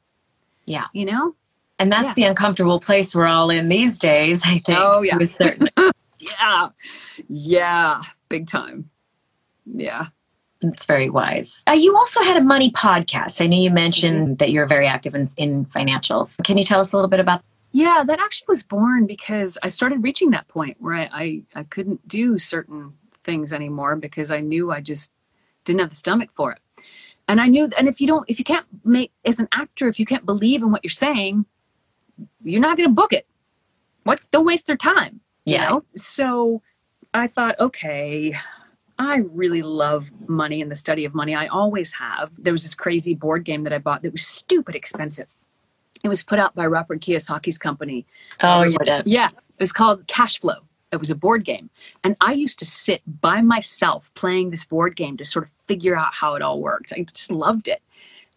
Yeah. 0.66 0.86
You 0.93 1.06
know? 1.06 1.36
And 1.80 1.91
that's 1.91 2.10
yeah. 2.10 2.14
the 2.14 2.24
uncomfortable 2.26 2.80
place 2.80 3.16
we're 3.16 3.26
all 3.26 3.49
in 3.49 3.68
these 3.68 3.97
days, 3.97 4.43
I 4.45 4.60
think. 4.60 4.78
Oh, 4.80 5.02
yeah. 5.02 5.18
certain. 5.24 5.70
yeah. 6.20 6.70
Yeah. 7.28 8.02
Big 8.30 8.47
time. 8.47 8.89
Yeah. 9.66 10.08
It's 10.62 10.86
very 10.86 11.09
wise. 11.09 11.64
Uh, 11.68 11.74
you 11.74 11.95
also 11.95 12.22
had 12.22 12.38
a 12.38 12.41
money 12.41 12.72
podcast. 12.72 13.41
I 13.41 13.47
know 13.47 13.57
you 13.57 13.72
mentioned 13.72 14.26
mm-hmm. 14.26 14.36
that 14.36 14.51
you're 14.51 14.68
very 14.68 14.88
active 14.88 15.16
in, 15.16 15.30
in 15.38 15.66
financials. 15.66 16.41
Can 16.43 16.57
you 16.57 16.64
tell 16.64 16.80
us 16.80 16.93
a 16.93 16.95
little 16.95 17.09
bit 17.09 17.20
about 17.20 17.43
yeah, 17.74 18.03
that 18.05 18.20
actually 18.20 18.47
was 18.49 18.64
born 18.64 19.05
because 19.05 19.57
I 19.64 19.70
started 19.70 20.03
reaching 20.03 20.32
that 20.32 20.47
point 20.47 20.78
where 20.80 20.95
I, 20.95 21.09
I, 21.14 21.41
I, 21.55 21.64
couldn't 21.64 22.05
do 22.05 22.38
certain 22.38 22.93
things 23.24 23.53
anymore 23.53 23.95
because 23.95 24.30
I 24.30 24.41
knew 24.41 24.72
I 24.72 24.82
just 24.82 25.09
didn't 25.64 25.80
have 25.80 25.89
the 25.89 25.95
stomach 25.95 26.32
for 26.36 26.51
it. 26.51 26.59
And 27.30 27.39
I 27.39 27.47
knew, 27.47 27.70
and 27.78 27.88
if 27.88 28.01
you 28.01 28.07
don't, 28.07 28.30
if 28.30 28.39
you 28.39 28.45
can't 28.45 28.66
make, 28.84 29.12
as 29.24 29.39
an 29.39 29.47
actor, 29.53 29.88
if 29.88 29.99
you 29.99 30.05
can't 30.05 30.26
believe 30.26 30.64
in 30.64 30.72
what 30.72 30.84
you're 30.84 30.89
saying, 30.89 31.45
you're 32.43 32.59
not 32.59 32.76
going 32.76 32.89
to 32.89 32.93
book 32.93 33.14
it. 33.14 33.26
What's, 34.03 34.28
don't 34.28 34.45
waste 34.45 34.68
their 34.68 34.76
time. 34.76 35.22
Yeah. 35.45 35.64
You 35.64 35.70
know? 35.70 35.84
So 35.95 36.62
I 37.14 37.28
thought, 37.28 37.57
okay, 37.57 38.38
I 39.02 39.18
really 39.34 39.64
love 39.64 40.12
money 40.28 40.62
and 40.62 40.70
the 40.70 40.76
study 40.76 41.06
of 41.06 41.16
money. 41.16 41.34
I 41.34 41.47
always 41.47 41.93
have. 41.93 42.32
There 42.38 42.54
was 42.54 42.62
this 42.62 42.76
crazy 42.76 43.16
board 43.16 43.43
game 43.43 43.64
that 43.64 43.74
I 43.74 43.80
bought 43.80 44.04
that 44.04 44.12
was 44.12 44.26
stupid 44.26 44.76
expensive. 44.76 45.28
It 46.04 46.08
was 46.08 46.22
put 46.22 46.38
out 46.38 46.54
by 46.54 46.68
Robert 46.68 47.02
Kiyosaki's 47.02 47.58
company. 47.58 48.06
Oh, 48.41 48.64
um, 48.64 48.78
yeah. 48.86 49.02
Yeah. 49.06 49.28
It 49.30 49.60
was 49.60 49.72
called 49.72 50.08
Cash 50.08 50.39
Flow. 50.39 50.60
it 50.91 50.97
was 50.97 51.10
a 51.10 51.16
board 51.16 51.45
game. 51.45 51.70
And 52.04 52.16
I 52.22 52.34
used 52.34 52.60
to 52.60 52.66
sit 52.66 53.02
by 53.06 53.41
myself 53.41 54.14
playing 54.14 54.52
this 54.52 54.66
board 54.66 54.95
game 54.95 55.18
to 55.18 55.26
sort 55.26 55.45
of 55.45 55.52
figure 55.52 55.95
out 55.95 56.14
how 56.14 56.36
it 56.36 56.41
all 56.41 56.60
worked. 56.60 56.93
I 56.95 57.02
just 57.04 57.32
loved 57.32 57.68
it. 57.68 57.82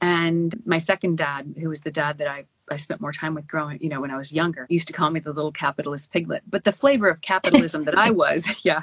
And 0.00 0.54
my 0.66 0.78
second 0.78 1.18
dad, 1.18 1.54
who 1.58 1.68
was 1.68 1.80
the 1.80 1.90
dad 1.90 2.18
that 2.18 2.28
I, 2.28 2.44
I 2.70 2.76
spent 2.76 3.00
more 3.00 3.12
time 3.12 3.34
with 3.34 3.46
growing, 3.46 3.78
you 3.82 3.88
know, 3.88 4.00
when 4.00 4.10
I 4.10 4.16
was 4.16 4.32
younger, 4.32 4.66
used 4.68 4.86
to 4.88 4.92
call 4.92 5.10
me 5.10 5.20
the 5.20 5.32
little 5.32 5.52
capitalist 5.52 6.10
piglet. 6.10 6.42
But 6.48 6.64
the 6.64 6.72
flavor 6.72 7.08
of 7.08 7.20
capitalism 7.20 7.84
that 7.84 7.96
I 7.98 8.10
was, 8.22 8.48
yeah, 8.62 8.82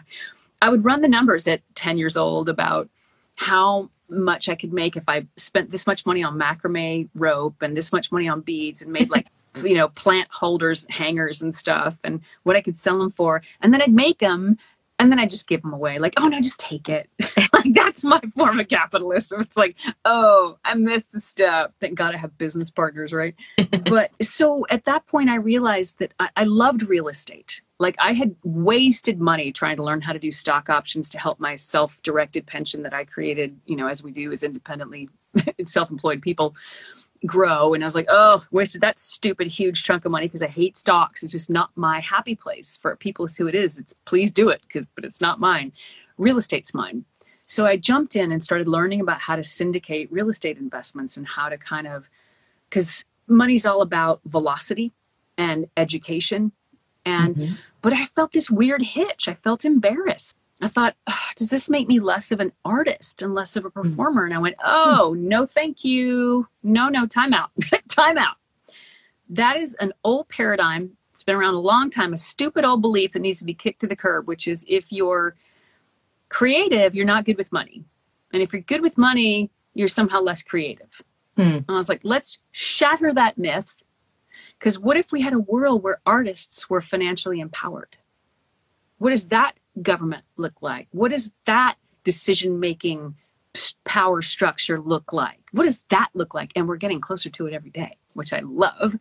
I 0.61 0.69
would 0.69 0.85
run 0.85 1.01
the 1.01 1.07
numbers 1.07 1.47
at 1.47 1.61
10 1.75 1.97
years 1.97 2.15
old 2.15 2.49
about 2.49 2.89
how 3.37 3.89
much 4.09 4.49
I 4.49 4.55
could 4.55 4.73
make 4.73 4.95
if 4.95 5.03
I 5.07 5.25
spent 5.37 5.71
this 5.71 5.87
much 5.87 6.05
money 6.05 6.23
on 6.23 6.37
macrame 6.37 7.09
rope 7.15 7.61
and 7.61 7.75
this 7.75 7.91
much 7.91 8.11
money 8.11 8.27
on 8.27 8.41
beads 8.41 8.81
and 8.81 8.91
made 8.91 9.09
like 9.09 9.27
you 9.63 9.75
know, 9.75 9.89
plant 9.89 10.29
holders, 10.31 10.85
hangers 10.89 11.41
and 11.41 11.55
stuff, 11.55 11.97
and 12.03 12.21
what 12.43 12.55
I 12.55 12.61
could 12.61 12.77
sell 12.77 12.99
them 12.99 13.11
for. 13.11 13.41
And 13.61 13.73
then 13.73 13.81
I'd 13.81 13.93
make 13.93 14.19
them 14.19 14.57
and 15.01 15.11
then 15.11 15.17
I'd 15.17 15.31
just 15.31 15.47
give 15.47 15.63
them 15.63 15.73
away. 15.73 15.97
Like, 15.97 16.13
oh 16.17 16.27
no, 16.27 16.39
just 16.41 16.59
take 16.59 16.87
it. 16.87 17.09
like 17.53 17.73
that's 17.73 18.03
my 18.03 18.21
form 18.35 18.59
of 18.59 18.67
capitalism. 18.67 19.41
It's 19.41 19.57
like, 19.57 19.75
oh, 20.05 20.57
I 20.63 20.75
missed 20.75 21.15
a 21.15 21.19
step. 21.19 21.73
Thank 21.79 21.95
God 21.95 22.13
I 22.13 22.19
have 22.19 22.37
business 22.37 22.69
partners, 22.69 23.11
right? 23.11 23.33
but 23.85 24.11
so 24.21 24.65
at 24.69 24.85
that 24.85 25.07
point, 25.07 25.29
I 25.29 25.37
realized 25.37 25.97
that 25.99 26.13
I, 26.19 26.29
I, 26.37 26.43
loved 26.43 26.83
real 26.83 27.07
estate. 27.07 27.61
Like 27.81 27.95
I 27.97 28.13
had 28.13 28.35
wasted 28.43 29.19
money 29.19 29.51
trying 29.51 29.75
to 29.77 29.83
learn 29.83 30.01
how 30.01 30.13
to 30.13 30.19
do 30.19 30.29
stock 30.29 30.69
options 30.69 31.09
to 31.09 31.17
help 31.17 31.39
my 31.39 31.55
self-directed 31.55 32.45
pension 32.45 32.83
that 32.83 32.93
I 32.93 33.05
created. 33.05 33.59
You 33.65 33.75
know, 33.75 33.87
as 33.87 34.03
we 34.03 34.11
do 34.11 34.31
as 34.31 34.43
independently 34.43 35.09
self-employed 35.63 36.21
people 36.21 36.55
grow 37.27 37.75
and 37.75 37.83
i 37.83 37.87
was 37.87 37.93
like 37.93 38.07
oh 38.09 38.43
wasted 38.49 38.81
that 38.81 38.97
stupid 38.97 39.45
huge 39.45 39.83
chunk 39.83 40.05
of 40.05 40.11
money 40.11 40.25
because 40.25 40.41
i 40.41 40.47
hate 40.47 40.75
stocks 40.75 41.21
it's 41.21 41.31
just 41.31 41.51
not 41.51 41.69
my 41.75 41.99
happy 41.99 42.35
place 42.35 42.79
for 42.81 42.95
people 42.95 43.27
who 43.27 43.45
it 43.45 43.53
is 43.53 43.77
it's 43.77 43.93
please 44.05 44.31
do 44.31 44.49
it 44.49 44.59
because 44.63 44.87
but 44.95 45.05
it's 45.05 45.21
not 45.21 45.39
mine 45.39 45.71
real 46.17 46.39
estate's 46.39 46.73
mine 46.73 47.05
so 47.45 47.67
i 47.67 47.77
jumped 47.77 48.15
in 48.15 48.31
and 48.31 48.43
started 48.43 48.67
learning 48.67 48.99
about 49.01 49.19
how 49.19 49.35
to 49.35 49.43
syndicate 49.43 50.11
real 50.11 50.29
estate 50.29 50.57
investments 50.57 51.15
and 51.15 51.27
how 51.27 51.47
to 51.47 51.59
kind 51.59 51.85
of 51.85 52.09
because 52.67 53.05
money's 53.27 53.67
all 53.67 53.83
about 53.83 54.19
velocity 54.25 54.91
and 55.37 55.67
education 55.77 56.51
and 57.05 57.35
mm-hmm. 57.35 57.53
But 57.81 57.93
i 57.93 58.05
felt 58.05 58.31
this 58.31 58.49
weird 58.49 58.81
hitch 58.81 59.27
i 59.27 59.33
felt 59.33 59.65
embarrassed 59.65 60.35
I 60.61 60.67
thought, 60.67 60.95
does 61.35 61.49
this 61.49 61.69
make 61.69 61.87
me 61.87 61.99
less 61.99 62.31
of 62.31 62.39
an 62.39 62.51
artist 62.63 63.21
and 63.21 63.33
less 63.33 63.55
of 63.55 63.65
a 63.65 63.69
hmm. 63.69 63.81
performer? 63.81 64.25
And 64.25 64.33
I 64.33 64.37
went, 64.37 64.55
oh, 64.63 65.15
no, 65.17 65.45
thank 65.45 65.83
you. 65.83 66.47
No, 66.63 66.87
no, 66.87 67.07
time 67.07 67.33
out. 67.33 67.49
time 67.87 68.17
out. 68.17 68.35
That 69.29 69.57
is 69.57 69.73
an 69.75 69.93
old 70.03 70.29
paradigm. 70.29 70.97
It's 71.13 71.23
been 71.23 71.35
around 71.35 71.55
a 71.55 71.59
long 71.59 71.89
time, 71.89 72.13
a 72.13 72.17
stupid 72.17 72.65
old 72.65 72.81
belief 72.81 73.11
that 73.13 73.19
needs 73.19 73.39
to 73.39 73.45
be 73.45 73.53
kicked 73.53 73.81
to 73.81 73.87
the 73.87 73.95
curb, 73.95 74.27
which 74.27 74.47
is 74.47 74.65
if 74.67 74.91
you're 74.91 75.35
creative, 76.29 76.95
you're 76.95 77.05
not 77.05 77.25
good 77.25 77.37
with 77.37 77.51
money. 77.51 77.83
And 78.33 78.41
if 78.41 78.53
you're 78.53 78.61
good 78.61 78.81
with 78.81 78.97
money, 78.97 79.49
you're 79.73 79.87
somehow 79.87 80.19
less 80.19 80.43
creative. 80.43 81.01
Hmm. 81.35 81.41
And 81.41 81.65
I 81.69 81.73
was 81.73 81.89
like, 81.89 82.01
let's 82.03 82.39
shatter 82.51 83.13
that 83.13 83.37
myth. 83.37 83.77
Because 84.61 84.77
what 84.77 84.95
if 84.95 85.11
we 85.11 85.21
had 85.21 85.33
a 85.33 85.39
world 85.39 85.81
where 85.81 85.99
artists 86.05 86.69
were 86.69 86.81
financially 86.81 87.39
empowered? 87.39 87.97
What 88.99 89.09
does 89.09 89.29
that 89.29 89.53
government 89.81 90.23
look 90.37 90.61
like? 90.61 90.87
What 90.91 91.09
does 91.09 91.31
that 91.47 91.77
decision 92.03 92.59
making 92.59 93.15
power 93.85 94.21
structure 94.21 94.79
look 94.79 95.13
like? 95.13 95.39
What 95.51 95.63
does 95.63 95.83
that 95.89 96.09
look 96.13 96.35
like? 96.35 96.51
And 96.55 96.67
we're 96.67 96.77
getting 96.77 97.01
closer 97.01 97.27
to 97.31 97.47
it 97.47 97.53
every 97.55 97.71
day, 97.71 97.97
which 98.13 98.33
I 98.33 98.41
love. 98.41 98.95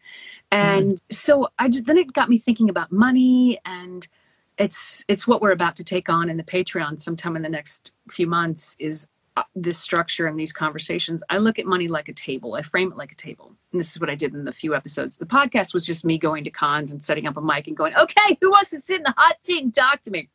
And 0.51 0.93
mm. 0.93 0.99
so 1.11 1.51
I 1.59 1.69
just 1.69 1.85
then 1.85 1.99
it 1.99 2.15
got 2.15 2.31
me 2.31 2.39
thinking 2.39 2.71
about 2.71 2.91
money 2.91 3.59
and 3.67 4.09
it's 4.57 5.05
it's 5.09 5.27
what 5.27 5.43
we're 5.43 5.53
about 5.53 5.77
to 5.77 5.85
take 5.85 6.09
on 6.09 6.31
in 6.31 6.39
the 6.39 6.43
Patreon 6.43 6.99
sometime 6.99 7.37
in 7.37 7.43
the 7.43 7.51
next 7.51 7.93
few 8.11 8.27
months 8.27 8.77
is 8.79 9.09
Uh, 9.37 9.45
this 9.55 9.78
structure 9.78 10.26
and 10.26 10.39
these 10.39 10.53
conversations. 10.53 11.22
I 11.31 11.39
look 11.39 11.61
at 11.61 11.64
money 11.64 11.87
like 11.87 12.09
a 12.09 12.12
table. 12.12 12.55
I 12.55 12.62
frame 12.62 12.91
it 12.91 12.99
like 12.99 13.12
a 13.12 13.14
table. 13.16 13.55
And 13.70 13.81
this 13.81 13.93
is 13.93 14.01
what 14.01 14.11
I 14.11 14.16
did 14.16 14.35
in 14.35 14.45
the 14.45 14.53
few 14.53 14.74
episodes. 14.74 15.18
The 15.18 15.24
podcast 15.24 15.72
was 15.72 15.87
just 15.87 16.05
me 16.05 16.18
going 16.18 16.43
to 16.45 16.51
cons 16.51 16.91
and 16.91 17.03
setting 17.03 17.28
up 17.28 17.37
a 17.37 17.41
mic 17.41 17.68
and 17.68 17.76
going, 17.76 17.95
"Okay, 17.95 18.37
who 18.41 18.51
wants 18.51 18.70
to 18.70 18.81
sit 18.81 18.99
in 18.99 19.03
the 19.05 19.14
hot 19.16 19.37
seat 19.43 19.62
and 19.62 19.72
talk 19.72 20.03
to 20.03 20.11
me?" 20.11 20.28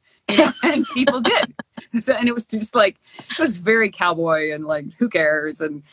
and 0.64 0.86
people 0.93 1.22
did. 1.22 1.54
So, 2.00 2.14
and 2.14 2.28
it 2.28 2.34
was 2.34 2.46
just 2.46 2.76
like 2.76 2.98
it 3.18 3.39
was 3.39 3.58
very 3.58 3.91
cowboy 3.91 4.54
and 4.54 4.66
like 4.66 4.86
who 4.98 5.10
cares 5.10 5.62
and 5.62 5.84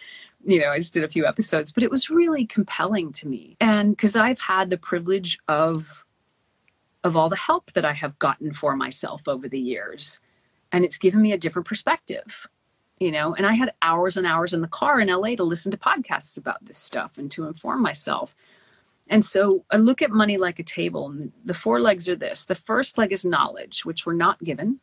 you 0.44 0.60
know 0.60 0.70
I 0.70 0.78
just 0.78 0.94
did 0.94 1.04
a 1.04 1.08
few 1.08 1.26
episodes, 1.26 1.72
but 1.72 1.82
it 1.82 1.90
was 1.90 2.10
really 2.10 2.46
compelling 2.46 3.12
to 3.12 3.28
me, 3.28 3.56
and 3.60 3.96
because 3.96 4.16
I've 4.16 4.40
had 4.40 4.70
the 4.70 4.78
privilege 4.78 5.38
of 5.48 6.04
of 7.04 7.16
all 7.16 7.28
the 7.28 7.36
help 7.36 7.72
that 7.72 7.84
I 7.84 7.92
have 7.92 8.18
gotten 8.18 8.52
for 8.52 8.76
myself 8.76 9.22
over 9.26 9.48
the 9.48 9.60
years, 9.60 10.20
and 10.70 10.84
it's 10.84 10.98
given 10.98 11.20
me 11.20 11.32
a 11.32 11.38
different 11.38 11.66
perspective. 11.66 12.48
You 13.02 13.10
know, 13.10 13.34
and 13.34 13.44
I 13.44 13.54
had 13.54 13.74
hours 13.82 14.16
and 14.16 14.24
hours 14.24 14.52
in 14.52 14.60
the 14.60 14.68
car 14.68 15.00
in 15.00 15.08
LA 15.08 15.34
to 15.34 15.42
listen 15.42 15.72
to 15.72 15.76
podcasts 15.76 16.38
about 16.38 16.64
this 16.64 16.78
stuff 16.78 17.18
and 17.18 17.28
to 17.32 17.48
inform 17.48 17.82
myself. 17.82 18.32
And 19.08 19.24
so 19.24 19.64
I 19.72 19.78
look 19.78 20.02
at 20.02 20.12
money 20.12 20.36
like 20.36 20.60
a 20.60 20.62
table, 20.62 21.08
and 21.08 21.32
the 21.44 21.52
four 21.52 21.80
legs 21.80 22.08
are 22.08 22.14
this. 22.14 22.44
The 22.44 22.54
first 22.54 22.96
leg 22.98 23.10
is 23.10 23.24
knowledge, 23.24 23.84
which 23.84 24.06
we're 24.06 24.12
not 24.12 24.44
given 24.44 24.78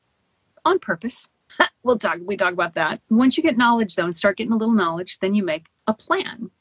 on 0.66 0.80
purpose. 0.80 1.30
we'll 1.84 1.98
talk 1.98 2.18
we 2.26 2.36
talk 2.36 2.52
about 2.52 2.74
that. 2.74 3.00
Once 3.10 3.38
you 3.38 3.44
get 3.44 3.58
knowledge 3.58 3.96
though 3.96 4.04
and 4.04 4.14
start 4.14 4.36
getting 4.36 4.52
a 4.52 4.58
little 4.58 4.76
knowledge, 4.76 5.20
then 5.20 5.34
you 5.34 5.42
make 5.42 5.70
a 5.88 5.94
plan. 5.94 6.52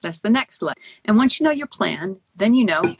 That's 0.00 0.18
the 0.18 0.30
next 0.30 0.62
leg. 0.62 0.74
And 1.04 1.16
once 1.16 1.38
you 1.38 1.44
know 1.44 1.52
your 1.52 1.68
plan, 1.68 2.18
then 2.34 2.54
you 2.54 2.64
know 2.64 2.96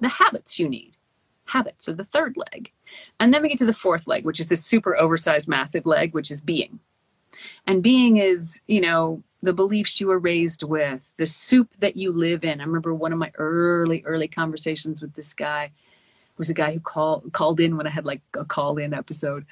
the 0.00 0.08
habits 0.08 0.58
you 0.58 0.66
need. 0.66 0.96
Habits 1.44 1.90
are 1.90 1.94
the 1.94 2.04
third 2.04 2.38
leg. 2.38 2.72
And 3.20 3.34
then 3.34 3.42
we 3.42 3.50
get 3.50 3.58
to 3.58 3.66
the 3.66 3.74
fourth 3.74 4.06
leg, 4.06 4.24
which 4.24 4.40
is 4.40 4.46
the 4.46 4.56
super 4.56 4.96
oversized 4.96 5.46
massive 5.46 5.84
leg, 5.84 6.14
which 6.14 6.30
is 6.30 6.40
being. 6.40 6.80
And 7.66 7.82
being 7.82 8.16
is, 8.16 8.60
you 8.66 8.80
know, 8.80 9.22
the 9.42 9.52
beliefs 9.52 10.00
you 10.00 10.08
were 10.08 10.18
raised 10.18 10.62
with, 10.62 11.12
the 11.16 11.26
soup 11.26 11.68
that 11.78 11.96
you 11.96 12.10
live 12.10 12.44
in. 12.44 12.60
I 12.60 12.64
remember 12.64 12.94
one 12.94 13.12
of 13.12 13.18
my 13.18 13.30
early, 13.36 14.02
early 14.04 14.28
conversations 14.28 15.00
with 15.00 15.14
this 15.14 15.32
guy 15.32 15.70
was 16.36 16.50
a 16.50 16.54
guy 16.54 16.72
who 16.72 16.80
called 16.80 17.32
called 17.32 17.60
in 17.60 17.76
when 17.76 17.86
I 17.86 17.90
had 17.90 18.04
like 18.04 18.22
a 18.34 18.44
call 18.44 18.78
in 18.78 18.94
episode. 18.94 19.44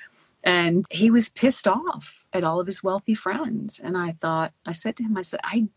And 0.45 0.85
he 0.91 1.11
was 1.11 1.29
pissed 1.29 1.67
off 1.67 2.15
at 2.33 2.45
all 2.45 2.61
of 2.61 2.67
his 2.67 2.83
wealthy 2.83 3.15
friends. 3.15 3.81
And 3.81 3.97
I 3.97 4.17
thought, 4.21 4.53
I 4.65 4.73
said 4.73 4.97
to 4.97 5.03
him, 5.03 5.17
I 5.17 5.23
said, 5.23 5.41
I 5.43 5.69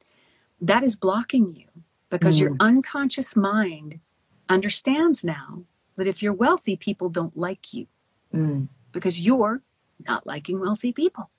that 0.62 0.84
is 0.84 0.96
blocking 0.96 1.56
you 1.56 1.68
because 2.10 2.38
mm. 2.38 2.42
your 2.42 2.56
unconscious 2.60 3.36
mind 3.36 4.00
understands 4.48 5.24
now 5.24 5.64
that 5.96 6.08
if 6.08 6.22
you're 6.22 6.34
wealthy, 6.34 6.76
people 6.76 7.10
don't 7.10 7.38
like 7.38 7.74
you 7.74 7.88
mm. 8.34 8.68
because 8.92 9.22
you're 9.22 9.62
not 10.08 10.26
liking 10.26 10.60
wealthy 10.60 10.92
people. 10.92 11.30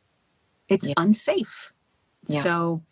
It's 0.70 0.86
yeah. 0.86 0.94
unsafe. 0.96 1.72
Yeah. 2.26 2.40
So 2.40 2.82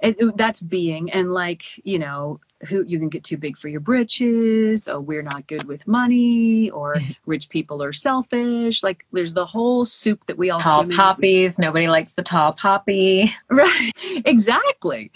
it, 0.00 0.16
it, 0.18 0.36
that's 0.36 0.60
being 0.60 1.12
and 1.12 1.32
like 1.32 1.62
you 1.84 1.98
know 1.98 2.40
who 2.68 2.84
you 2.84 2.98
can 2.98 3.08
get 3.08 3.24
too 3.24 3.38
big 3.38 3.56
for 3.56 3.68
your 3.68 3.80
britches 3.80 4.86
or 4.86 5.00
we're 5.00 5.22
not 5.22 5.46
good 5.46 5.64
with 5.64 5.86
money 5.86 6.68
or 6.70 6.96
rich 7.26 7.48
people 7.48 7.82
are 7.82 7.92
selfish. 7.92 8.82
Like 8.82 9.06
there's 9.12 9.32
the 9.32 9.46
whole 9.46 9.84
soup 9.84 10.26
that 10.26 10.36
we 10.36 10.50
all 10.50 10.60
tall 10.60 10.86
poppies. 10.86 11.58
Nobody 11.58 11.88
likes 11.88 12.14
the 12.14 12.22
tall 12.22 12.52
poppy. 12.52 13.32
Right. 13.50 13.92
Exactly. 14.24 15.10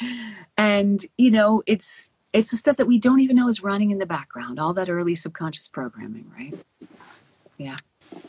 And 0.57 1.05
you 1.17 1.31
know 1.31 1.63
it's 1.67 2.11
it's 2.33 2.51
the 2.51 2.57
stuff 2.57 2.77
that 2.77 2.87
we 2.87 2.99
don't 2.99 3.21
even 3.21 3.37
know 3.37 3.49
is 3.49 3.63
running 3.63 3.91
in 3.91 3.99
the 3.99 4.07
background. 4.07 4.59
All 4.59 4.75
that 4.75 4.91
early 4.91 5.15
subconscious 5.15 5.69
programming 5.69 6.31
right? 6.37 6.55
Yeah 7.59 7.77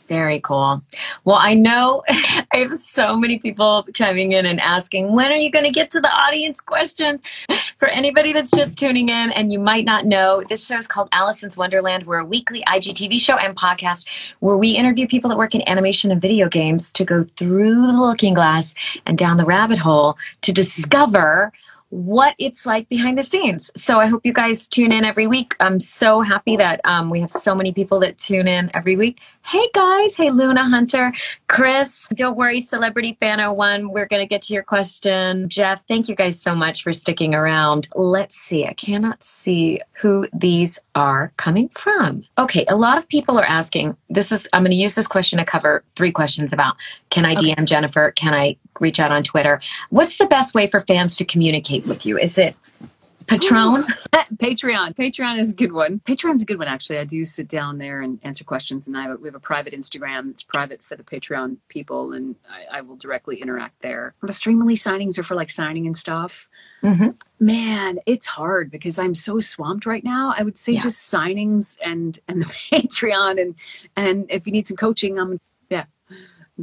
very 0.08 0.40
cool. 0.40 0.82
Well, 1.24 1.36
I 1.36 1.54
know 1.54 2.02
I 2.08 2.46
have 2.58 2.74
so 2.74 3.16
many 3.16 3.38
people 3.38 3.86
chiming 3.94 4.32
in 4.32 4.46
and 4.46 4.60
asking, 4.60 5.14
when 5.14 5.30
are 5.32 5.36
you 5.36 5.50
going 5.50 5.64
to 5.64 5.70
get 5.70 5.90
to 5.92 6.00
the 6.00 6.10
audience 6.10 6.60
questions? 6.60 7.22
For 7.78 7.88
anybody 7.88 8.32
that's 8.32 8.50
just 8.50 8.78
tuning 8.78 9.08
in 9.08 9.32
and 9.32 9.52
you 9.52 9.58
might 9.58 9.84
not 9.84 10.06
know, 10.06 10.42
this 10.48 10.66
show 10.66 10.76
is 10.76 10.86
called 10.86 11.08
Allison's 11.12 11.56
Wonderland. 11.56 12.06
We're 12.06 12.18
a 12.18 12.24
weekly 12.24 12.62
IGTV 12.66 13.20
show 13.20 13.36
and 13.36 13.56
podcast 13.56 14.06
where 14.40 14.56
we 14.56 14.70
interview 14.70 15.06
people 15.06 15.28
that 15.30 15.36
work 15.36 15.54
in 15.54 15.68
animation 15.68 16.10
and 16.10 16.20
video 16.20 16.48
games 16.48 16.90
to 16.92 17.04
go 17.04 17.22
through 17.22 17.86
the 17.86 18.00
looking 18.00 18.34
glass 18.34 18.74
and 19.04 19.18
down 19.18 19.36
the 19.36 19.44
rabbit 19.44 19.78
hole 19.78 20.16
to 20.42 20.52
discover 20.52 21.52
what 21.90 22.34
it's 22.38 22.66
like 22.66 22.88
behind 22.88 23.16
the 23.16 23.22
scenes. 23.22 23.70
So 23.76 24.00
I 24.00 24.06
hope 24.06 24.26
you 24.26 24.32
guys 24.32 24.66
tune 24.66 24.92
in 24.92 25.04
every 25.04 25.26
week. 25.26 25.54
I'm 25.60 25.78
so 25.78 26.20
happy 26.20 26.56
that 26.56 26.80
um, 26.84 27.08
we 27.08 27.20
have 27.20 27.30
so 27.30 27.54
many 27.54 27.72
people 27.72 28.00
that 28.00 28.18
tune 28.18 28.48
in 28.48 28.70
every 28.74 28.96
week. 28.96 29.20
Hey 29.42 29.68
guys, 29.72 30.16
hey 30.16 30.30
Luna 30.30 30.68
Hunter, 30.68 31.12
Chris, 31.46 32.08
don't 32.12 32.36
worry, 32.36 32.60
Celebrity 32.60 33.16
Fan 33.20 33.38
01. 33.38 33.90
We're 33.90 34.06
going 34.06 34.20
to 34.20 34.26
get 34.26 34.42
to 34.42 34.52
your 34.52 34.64
question. 34.64 35.48
Jeff, 35.48 35.86
thank 35.86 36.08
you 36.08 36.16
guys 36.16 36.40
so 36.40 36.56
much 36.56 36.82
for 36.82 36.92
sticking 36.92 37.32
around. 37.32 37.88
Let's 37.94 38.34
see, 38.34 38.66
I 38.66 38.72
cannot 38.72 39.22
see 39.22 39.80
who 39.92 40.26
these 40.32 40.80
are 40.96 41.32
coming 41.36 41.68
from. 41.68 42.22
Okay, 42.36 42.64
a 42.68 42.74
lot 42.74 42.98
of 42.98 43.08
people 43.08 43.38
are 43.38 43.44
asking 43.44 43.96
this 44.10 44.32
is, 44.32 44.48
I'm 44.52 44.62
going 44.62 44.72
to 44.72 44.76
use 44.76 44.96
this 44.96 45.06
question 45.06 45.38
to 45.38 45.44
cover 45.44 45.84
three 45.94 46.10
questions 46.10 46.52
about 46.52 46.74
can 47.10 47.24
I 47.24 47.34
okay. 47.34 47.54
DM 47.54 47.66
Jennifer? 47.66 48.10
Can 48.16 48.34
I 48.34 48.56
reach 48.80 48.98
out 48.98 49.12
on 49.12 49.22
Twitter? 49.22 49.60
What's 49.90 50.18
the 50.18 50.26
best 50.26 50.54
way 50.54 50.66
for 50.66 50.80
fans 50.80 51.16
to 51.18 51.24
communicate 51.24 51.75
with 51.84 52.06
you? 52.06 52.16
Is 52.18 52.38
it 52.38 52.54
Patron? 53.26 53.84
Patreon. 54.36 54.94
Patreon 54.94 55.38
is 55.38 55.52
a 55.52 55.54
good 55.54 55.72
one. 55.72 56.00
Patreon's 56.06 56.42
a 56.42 56.44
good 56.44 56.58
one, 56.58 56.68
actually. 56.68 56.98
I 56.98 57.04
do 57.04 57.24
sit 57.24 57.48
down 57.48 57.78
there 57.78 58.00
and 58.00 58.18
answer 58.22 58.44
questions, 58.44 58.86
and 58.86 58.96
I 58.96 59.02
have 59.08 59.20
we 59.20 59.28
have 59.28 59.34
a 59.34 59.40
private 59.40 59.72
Instagram 59.72 60.26
that's 60.26 60.42
private 60.42 60.80
for 60.82 60.94
the 60.96 61.02
Patreon 61.02 61.56
people, 61.68 62.12
and 62.12 62.36
I, 62.48 62.78
I 62.78 62.80
will 62.82 62.96
directly 62.96 63.40
interact 63.42 63.82
there. 63.82 64.14
The 64.22 64.28
Streamily 64.28 64.74
signings 64.74 65.18
are 65.18 65.22
for 65.24 65.34
like 65.34 65.50
signing 65.50 65.86
and 65.86 65.96
stuff. 65.96 66.48
Mm-hmm. 66.82 67.10
Man, 67.40 67.98
it's 68.06 68.26
hard 68.26 68.70
because 68.70 68.98
I'm 68.98 69.14
so 69.14 69.40
swamped 69.40 69.86
right 69.86 70.04
now. 70.04 70.32
I 70.36 70.42
would 70.42 70.56
say 70.56 70.74
Yeah. 70.74 70.80
just 70.80 71.12
signings 71.12 71.78
and 71.84 72.18
and 72.28 72.42
the 72.42 72.46
Patreon, 72.46 73.40
and 73.40 73.54
and 73.96 74.26
if 74.30 74.46
you 74.46 74.52
need 74.52 74.68
some 74.68 74.76
coaching, 74.76 75.18
I'm 75.18 75.38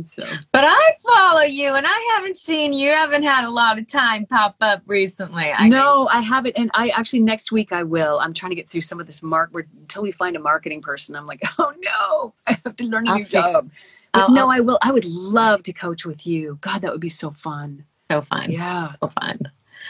so 0.04 0.24
But 0.52 0.64
I 0.66 0.92
follow 1.06 1.42
you, 1.42 1.76
and 1.76 1.86
I 1.88 2.14
haven't 2.16 2.38
seen 2.38 2.74
you. 2.74 2.92
Haven't 2.92 3.24
had 3.24 3.46
a 3.46 3.50
lot 3.52 3.78
of 3.78 3.88
time 3.88 4.26
pop 4.26 4.56
up 4.62 4.82
recently. 4.88 5.52
I 5.52 5.68
no, 5.70 6.08
I 6.08 6.22
haven't, 6.22 6.58
and 6.58 6.72
I 6.74 6.90
actually 6.90 7.20
next 7.22 7.52
week 7.52 7.72
I 7.72 7.84
will. 7.84 8.20
I'm 8.20 8.34
trying 8.34 8.50
to 8.50 8.56
get 8.56 8.70
through 8.70 8.82
some 8.82 9.00
of 9.00 9.06
this 9.06 9.22
mark. 9.22 9.52
We're, 9.54 9.68
until 9.82 10.02
we 10.02 10.12
find 10.12 10.36
a 10.36 10.40
marketing 10.40 10.82
person, 10.82 11.16
I'm 11.16 11.28
like, 11.28 11.42
oh 11.60 11.74
no, 11.84 12.34
I 12.48 12.60
have 12.66 12.76
to 12.78 12.86
learn 12.86 13.08
a 13.08 13.12
I'll 13.12 13.18
new 13.18 13.26
job. 13.26 13.70
I'll- 14.16 14.32
no, 14.32 14.44
I'll- 14.44 14.52
I 14.52 14.60
will. 14.62 14.80
I 14.82 14.92
would 14.92 15.06
love 15.06 15.64
to 15.64 15.74
coach 15.74 16.06
with 16.06 16.26
you. 16.26 16.58
God, 16.62 16.82
that 16.82 16.92
would 16.92 17.02
be 17.02 17.10
so 17.10 17.32
fun. 17.32 17.86
so 18.10 18.22
fun. 18.22 18.52
Yeah. 18.52 18.94
so 19.02 19.08
fun. 19.22 19.40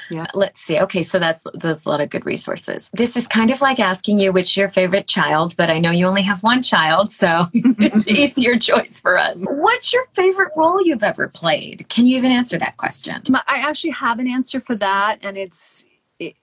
Yeah. 0.10 0.26
Let's 0.34 0.60
see. 0.60 0.80
Okay, 0.80 1.04
so 1.04 1.20
that's 1.20 1.46
that's 1.56 1.86
a 1.86 1.90
lot 1.90 2.02
of 2.02 2.10
good 2.10 2.26
resources. 2.26 2.90
This 2.94 3.16
is 3.16 3.28
kind 3.28 3.52
of 3.52 3.62
like 3.62 3.80
asking 3.80 4.20
you 4.20 4.32
which 4.32 4.56
your 4.58 4.70
favorite 4.70 5.08
child, 5.08 5.56
but 5.58 5.70
I 5.70 5.80
know 5.80 5.92
you 5.92 6.08
only 6.08 6.22
have 6.24 6.44
one 6.44 6.62
child, 6.62 7.10
so 7.10 7.46
it's 7.54 8.08
easier 8.08 8.58
choice 8.58 9.00
for 9.00 9.18
us. 9.18 9.46
What's 9.48 9.94
your 9.94 10.06
favorite 10.14 10.52
role 10.56 10.82
you've 10.86 11.04
ever 11.04 11.28
played? 11.28 11.88
Can 11.90 12.06
you 12.06 12.18
even 12.18 12.32
answer 12.32 12.58
that 12.60 12.78
question? 12.78 13.22
I 13.48 13.58
actually 13.58 13.92
have 13.92 14.20
an 14.20 14.28
answer 14.28 14.62
for 14.62 14.76
that, 14.76 15.20
and 15.22 15.38
it's 15.38 15.86
it, 16.20 16.36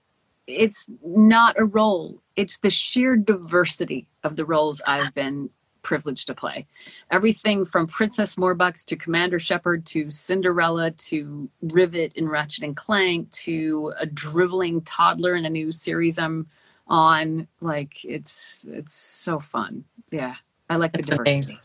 it's 0.47 0.89
not 1.05 1.59
a 1.59 1.65
role. 1.65 2.21
It's 2.35 2.57
the 2.59 2.69
sheer 2.69 3.15
diversity 3.15 4.07
of 4.23 4.35
the 4.35 4.45
roles 4.45 4.81
I've 4.85 5.13
been 5.13 5.49
privileged 5.83 6.27
to 6.27 6.35
play. 6.35 6.67
Everything 7.09 7.65
from 7.65 7.87
Princess 7.87 8.35
Morbucks 8.35 8.85
to 8.85 8.95
Commander 8.95 9.39
Shepard 9.39 9.85
to 9.87 10.09
Cinderella 10.09 10.91
to 10.91 11.49
Rivet 11.61 12.13
in 12.13 12.27
Ratchet 12.27 12.63
and 12.63 12.75
Clank 12.75 13.29
to 13.31 13.93
a 13.99 14.05
driveling 14.05 14.81
toddler 14.81 15.35
in 15.35 15.45
a 15.45 15.49
new 15.49 15.71
series 15.71 16.19
I'm 16.19 16.47
on. 16.87 17.47
Like 17.59 18.03
it's 18.05 18.65
it's 18.69 18.95
so 18.95 19.39
fun. 19.39 19.85
Yeah, 20.11 20.35
I 20.69 20.75
like 20.75 20.93
That's 20.93 21.07
the 21.07 21.11
diversity. 21.11 21.37
amazing. 21.39 21.59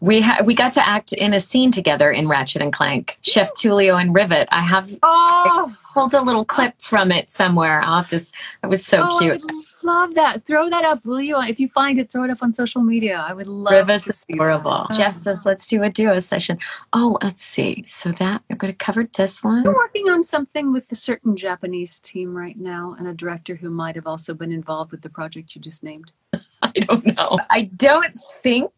We 0.00 0.20
ha- 0.20 0.42
we 0.44 0.54
got 0.54 0.72
to 0.74 0.88
act 0.88 1.12
in 1.12 1.32
a 1.34 1.40
scene 1.40 1.70
together 1.72 2.10
in 2.10 2.28
Ratchet 2.28 2.62
and 2.62 2.72
Clank. 2.72 3.16
Chef 3.22 3.52
Tulio 3.54 4.00
and 4.00 4.14
Rivet. 4.14 4.48
I 4.52 4.60
have 4.60 4.90
Oh, 5.02 5.74
pulled 5.94 6.14
a 6.14 6.20
little 6.22 6.44
clip 6.44 6.74
from 6.80 7.10
it 7.12 7.28
somewhere. 7.30 7.80
I'll 7.82 8.00
have 8.00 8.06
to. 8.08 8.16
s- 8.16 8.32
It 8.62 8.66
was 8.68 8.84
so 8.84 9.06
oh, 9.10 9.18
cute. 9.18 9.42
I 9.48 9.54
love 9.84 10.14
that. 10.14 10.44
Throw 10.44 10.70
that 10.70 10.84
up, 10.84 11.04
will 11.04 11.20
you? 11.20 11.40
If 11.40 11.58
you 11.60 11.68
find 11.68 11.98
it, 11.98 12.10
throw 12.10 12.24
it 12.24 12.30
up 12.30 12.42
on 12.42 12.54
social 12.54 12.82
media. 12.82 13.24
I 13.28 13.32
would 13.32 13.46
love 13.46 13.72
Rivet's 13.72 14.04
to 14.06 14.12
see 14.12 14.32
adorable. 14.34 14.86
that. 14.88 14.96
Jeff 14.96 15.14
says, 15.14 15.44
let's 15.44 15.66
do 15.66 15.82
a 15.82 15.90
duo 15.90 16.18
session. 16.20 16.58
Oh, 16.92 17.18
let's 17.22 17.42
see. 17.44 17.82
So 17.84 18.12
that 18.12 18.42
I'm 18.50 18.56
going 18.56 18.72
to 18.72 18.76
cover 18.76 19.04
this 19.04 19.42
one. 19.42 19.62
We're 19.64 19.74
working 19.74 20.08
on 20.08 20.22
something 20.24 20.72
with 20.72 20.90
a 20.92 20.94
certain 20.96 21.36
Japanese 21.36 22.00
team 22.00 22.36
right 22.36 22.58
now, 22.58 22.94
and 22.98 23.08
a 23.08 23.12
director 23.14 23.56
who 23.56 23.70
might 23.70 23.96
have 23.96 24.06
also 24.06 24.34
been 24.34 24.52
involved 24.52 24.92
with 24.92 25.02
the 25.02 25.10
project 25.10 25.54
you 25.54 25.60
just 25.60 25.82
named. 25.82 26.12
I 26.62 26.70
don't 26.78 27.16
know. 27.16 27.38
I 27.50 27.62
don't 27.62 28.14
think. 28.42 28.70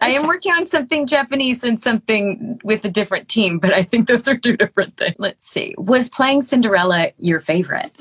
S- 0.00 0.12
I 0.12 0.16
am 0.16 0.26
working 0.26 0.52
on 0.52 0.66
something 0.66 1.06
Japanese 1.06 1.64
and 1.64 1.78
something 1.78 2.60
with 2.64 2.84
a 2.84 2.90
different 2.90 3.28
team, 3.28 3.58
but 3.58 3.72
I 3.72 3.82
think 3.82 4.08
those 4.08 4.26
are 4.28 4.36
two 4.36 4.56
different 4.56 4.96
things. 4.96 5.16
Let's 5.18 5.46
see. 5.46 5.74
Was 5.78 6.10
playing 6.10 6.42
Cinderella 6.42 7.12
your 7.18 7.40
favorite? 7.40 7.92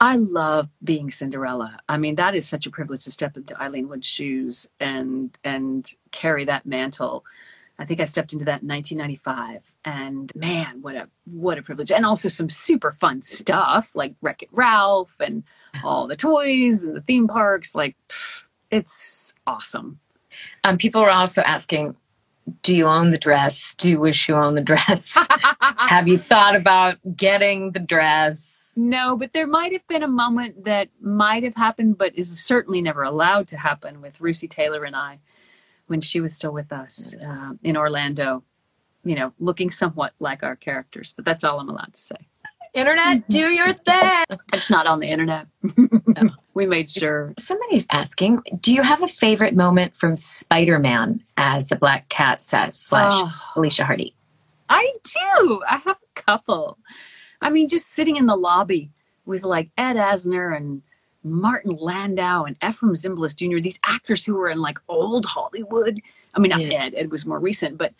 I 0.00 0.16
love 0.16 0.68
being 0.84 1.10
Cinderella. 1.10 1.78
I 1.88 1.98
mean, 1.98 2.14
that 2.16 2.34
is 2.34 2.48
such 2.48 2.66
a 2.66 2.70
privilege 2.70 3.04
to 3.04 3.10
step 3.12 3.36
into 3.36 3.54
Ilene 3.54 3.88
Woods' 3.88 4.06
shoes 4.06 4.68
and 4.78 5.36
and 5.42 5.90
carry 6.12 6.44
that 6.44 6.66
mantle. 6.66 7.24
I 7.80 7.84
think 7.84 8.00
I 8.00 8.04
stepped 8.04 8.32
into 8.32 8.44
that 8.46 8.62
in 8.62 8.68
1995, 8.68 9.62
and 9.84 10.32
man, 10.34 10.82
what 10.82 10.96
a 10.96 11.08
what 11.24 11.58
a 11.58 11.62
privilege! 11.62 11.90
And 11.90 12.04
also 12.06 12.28
some 12.28 12.50
super 12.50 12.92
fun 12.92 13.22
stuff 13.22 13.92
like 13.94 14.14
Wreck 14.20 14.42
It 14.42 14.48
Ralph 14.52 15.16
and 15.20 15.44
all 15.84 16.06
the 16.06 16.16
toys 16.16 16.82
and 16.82 16.94
the 16.96 17.00
theme 17.00 17.28
parks. 17.28 17.74
Like, 17.74 17.96
pff, 18.08 18.44
it's 18.70 19.34
awesome. 19.46 20.00
Um, 20.64 20.78
people 20.78 21.00
are 21.00 21.10
also 21.10 21.42
asking, 21.42 21.96
do 22.62 22.74
you 22.74 22.84
own 22.84 23.10
the 23.10 23.18
dress? 23.18 23.74
Do 23.74 23.88
you 23.88 24.00
wish 24.00 24.28
you 24.28 24.34
owned 24.34 24.56
the 24.56 24.62
dress? 24.62 25.16
Have 25.60 26.08
you 26.08 26.18
thought 26.18 26.56
about 26.56 26.98
getting 27.16 27.72
the 27.72 27.80
dress? 27.80 28.74
No, 28.76 29.16
but 29.16 29.32
there 29.32 29.46
might 29.46 29.72
have 29.72 29.86
been 29.86 30.02
a 30.02 30.08
moment 30.08 30.64
that 30.64 30.88
might 31.00 31.42
have 31.42 31.56
happened, 31.56 31.98
but 31.98 32.16
is 32.16 32.38
certainly 32.38 32.80
never 32.80 33.02
allowed 33.02 33.48
to 33.48 33.58
happen 33.58 34.00
with 34.00 34.20
Lucy 34.20 34.48
Taylor 34.48 34.84
and 34.84 34.94
I 34.94 35.18
when 35.88 36.00
she 36.00 36.20
was 36.20 36.34
still 36.34 36.52
with 36.52 36.72
us 36.72 37.16
uh, 37.16 37.52
in 37.62 37.76
Orlando. 37.76 38.44
You 39.04 39.14
know, 39.14 39.32
looking 39.38 39.70
somewhat 39.70 40.12
like 40.18 40.42
our 40.42 40.56
characters, 40.56 41.12
but 41.16 41.24
that's 41.24 41.44
all 41.44 41.60
I'm 41.60 41.68
allowed 41.68 41.94
to 41.94 42.00
say. 42.00 42.28
Internet, 42.78 43.28
do 43.28 43.40
your 43.48 43.72
thing. 43.72 44.24
It's 44.52 44.70
not 44.70 44.86
on 44.86 45.00
the 45.00 45.08
internet. 45.08 45.46
we 46.54 46.66
made 46.66 46.88
sure. 46.90 47.34
Somebody's 47.38 47.86
asking, 47.90 48.42
do 48.60 48.72
you 48.74 48.82
have 48.82 49.02
a 49.02 49.08
favorite 49.08 49.54
moment 49.54 49.94
from 49.94 50.16
Spider 50.16 50.78
Man 50.78 51.22
as 51.36 51.68
the 51.68 51.76
Black 51.76 52.08
Cat 52.08 52.42
sa- 52.42 52.70
slash 52.72 53.12
Oh. 53.14 53.50
Felicia 53.54 53.84
Hardy? 53.84 54.14
I 54.68 54.92
do. 55.04 55.60
I 55.68 55.76
have 55.78 55.98
a 55.98 56.20
couple. 56.20 56.78
I 57.40 57.50
mean, 57.50 57.68
just 57.68 57.88
sitting 57.88 58.16
in 58.16 58.26
the 58.26 58.36
lobby 58.36 58.90
with 59.24 59.42
like 59.44 59.70
Ed 59.78 59.94
Asner 59.94 60.56
and 60.56 60.82
Martin 61.24 61.72
Landau 61.72 62.44
and 62.44 62.58
Efrem 62.60 62.90
Zimbalist 62.96 63.36
Jr., 63.36 63.60
these 63.60 63.78
actors 63.84 64.24
who 64.24 64.34
were 64.34 64.48
in 64.50 64.60
like 64.60 64.78
old 64.88 65.24
Hollywood. 65.26 66.00
I 66.34 66.40
mean, 66.40 66.50
not 66.50 66.60
Yeah. 66.60 66.84
Ed, 66.84 66.94
Ed 66.96 67.10
was 67.10 67.26
more 67.26 67.38
recent, 67.38 67.78
but 67.78 67.92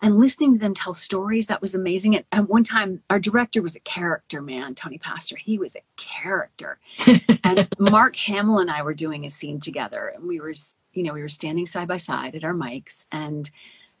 and 0.00 0.18
listening 0.18 0.54
to 0.54 0.58
them 0.58 0.74
tell 0.74 0.94
stories, 0.94 1.48
that 1.48 1.60
was 1.60 1.74
amazing. 1.74 2.22
At 2.32 2.48
one 2.48 2.64
time, 2.64 3.02
our 3.10 3.18
director 3.18 3.62
was 3.62 3.74
a 3.74 3.80
character, 3.80 4.40
man, 4.40 4.74
Tony 4.74 4.98
Pastor. 4.98 5.36
He 5.36 5.58
was 5.58 5.74
a 5.74 5.82
character. 5.96 6.78
and 7.44 7.68
Mark 7.78 8.14
Hamill 8.16 8.58
and 8.60 8.70
I 8.70 8.82
were 8.82 8.94
doing 8.94 9.24
a 9.24 9.30
scene 9.30 9.60
together, 9.60 10.12
and 10.14 10.26
we 10.26 10.40
were, 10.40 10.52
you 10.92 11.02
know, 11.02 11.14
we 11.14 11.22
were 11.22 11.28
standing 11.28 11.66
side 11.66 11.88
by 11.88 11.96
side 11.96 12.34
at 12.34 12.44
our 12.44 12.54
mics, 12.54 13.06
and 13.10 13.50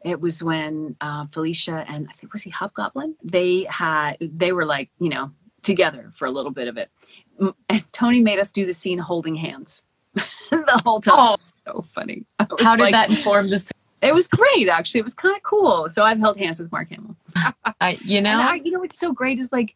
it 0.04 0.20
was 0.20 0.42
when 0.42 0.96
uh, 1.00 1.26
Felicia 1.32 1.84
and 1.88 2.06
I 2.08 2.12
think 2.12 2.32
was 2.32 2.42
he 2.42 2.50
Hobgoblin. 2.50 3.16
They 3.22 3.66
had 3.68 4.16
they 4.20 4.52
were 4.52 4.64
like 4.64 4.90
you 5.00 5.08
know 5.08 5.32
together 5.62 6.12
for 6.14 6.26
a 6.26 6.30
little 6.30 6.52
bit 6.52 6.68
of 6.68 6.76
it. 6.76 6.90
And 7.68 7.92
Tony 7.92 8.20
made 8.20 8.38
us 8.38 8.50
do 8.50 8.66
the 8.66 8.72
scene 8.72 8.98
holding 8.98 9.34
hands 9.34 9.82
the 10.14 10.80
whole 10.84 11.00
time. 11.00 11.14
Oh. 11.18 11.34
So 11.66 11.84
funny. 11.94 12.24
How 12.60 12.76
did 12.76 12.82
like- 12.82 12.92
that 12.92 13.10
inform 13.10 13.50
the 13.50 13.58
It 14.00 14.14
was 14.14 14.28
great, 14.28 14.68
actually. 14.68 15.00
It 15.00 15.04
was 15.04 15.14
kind 15.14 15.36
of 15.36 15.42
cool. 15.42 15.88
So 15.90 16.02
I've 16.04 16.20
held 16.20 16.38
hands 16.38 16.60
with 16.60 16.70
Mark 16.70 16.90
Hamill. 16.90 17.16
I, 17.80 17.98
you 18.04 18.20
know, 18.20 18.38
I, 18.38 18.54
you 18.54 18.70
know 18.70 18.80
what's 18.80 18.98
so 18.98 19.12
great 19.12 19.38
is 19.38 19.52
like 19.52 19.74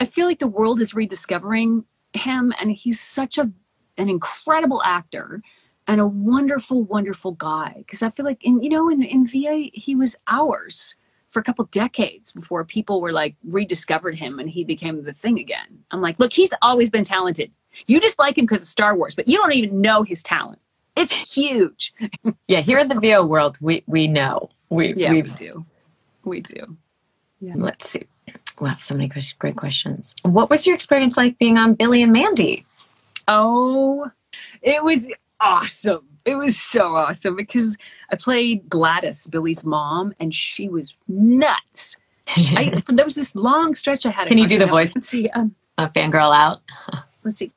I 0.00 0.04
feel 0.04 0.26
like 0.26 0.40
the 0.40 0.48
world 0.48 0.80
is 0.80 0.94
rediscovering 0.94 1.84
him, 2.12 2.52
and 2.60 2.72
he's 2.72 3.00
such 3.00 3.38
a 3.38 3.50
an 3.98 4.08
incredible 4.08 4.82
actor 4.84 5.42
and 5.86 6.00
a 6.00 6.06
wonderful, 6.06 6.82
wonderful 6.82 7.32
guy. 7.32 7.74
Because 7.78 8.02
I 8.02 8.10
feel 8.10 8.24
like 8.24 8.42
in 8.44 8.62
you 8.62 8.68
know 8.68 8.88
in 8.88 9.02
in 9.02 9.26
VA 9.26 9.70
he 9.72 9.94
was 9.94 10.16
ours 10.26 10.96
for 11.30 11.40
a 11.40 11.42
couple 11.42 11.64
decades 11.66 12.30
before 12.32 12.62
people 12.62 13.00
were 13.00 13.12
like 13.12 13.34
rediscovered 13.42 14.14
him 14.14 14.38
and 14.38 14.50
he 14.50 14.64
became 14.64 15.02
the 15.02 15.14
thing 15.14 15.38
again. 15.38 15.82
I'm 15.90 16.02
like, 16.02 16.18
look, 16.18 16.32
he's 16.32 16.50
always 16.60 16.90
been 16.90 17.04
talented. 17.04 17.50
You 17.86 18.00
just 18.00 18.18
like 18.18 18.36
him 18.36 18.44
because 18.44 18.60
of 18.60 18.66
Star 18.66 18.94
Wars, 18.94 19.14
but 19.14 19.26
you 19.26 19.38
don't 19.38 19.54
even 19.54 19.80
know 19.80 20.02
his 20.02 20.22
talent. 20.22 20.60
It's 20.96 21.12
huge. 21.12 21.94
yeah, 22.46 22.60
here 22.60 22.78
in 22.78 22.88
the 22.88 22.98
VO 23.00 23.24
world, 23.24 23.58
we 23.60 23.82
we 23.86 24.06
know 24.08 24.50
we 24.68 24.94
Yeah, 24.94 25.12
we 25.12 25.22
do. 25.22 25.64
We 26.24 26.40
do. 26.40 26.76
let's 27.40 27.88
see. 27.88 28.02
We 28.60 28.68
have 28.68 28.80
so 28.80 28.94
many 28.94 29.10
great 29.38 29.56
questions. 29.56 30.14
What 30.22 30.50
was 30.50 30.66
your 30.66 30.74
experience 30.74 31.16
like 31.16 31.38
being 31.38 31.58
on 31.58 31.74
Billy 31.74 32.02
and 32.02 32.12
Mandy? 32.12 32.64
Oh, 33.26 34.10
it 34.60 34.84
was 34.84 35.08
awesome. 35.40 36.06
It 36.24 36.36
was 36.36 36.56
so 36.60 36.94
awesome 36.94 37.34
because 37.34 37.76
I 38.10 38.16
played 38.16 38.68
Gladys, 38.68 39.26
Billy's 39.26 39.64
mom, 39.64 40.14
and 40.20 40.32
she 40.32 40.68
was 40.68 40.96
nuts. 41.08 41.96
I, 42.28 42.80
there 42.86 43.04
was 43.04 43.16
this 43.16 43.34
long 43.34 43.74
stretch 43.74 44.06
I 44.06 44.10
had. 44.10 44.28
Can 44.28 44.38
you 44.38 44.46
do 44.46 44.58
the 44.58 44.66
voice? 44.66 44.94
Let's 44.94 45.08
see. 45.08 45.28
Um, 45.30 45.54
A 45.78 45.88
fangirl 45.88 46.34
out. 46.34 46.60
let's 47.24 47.38
see. 47.38 47.52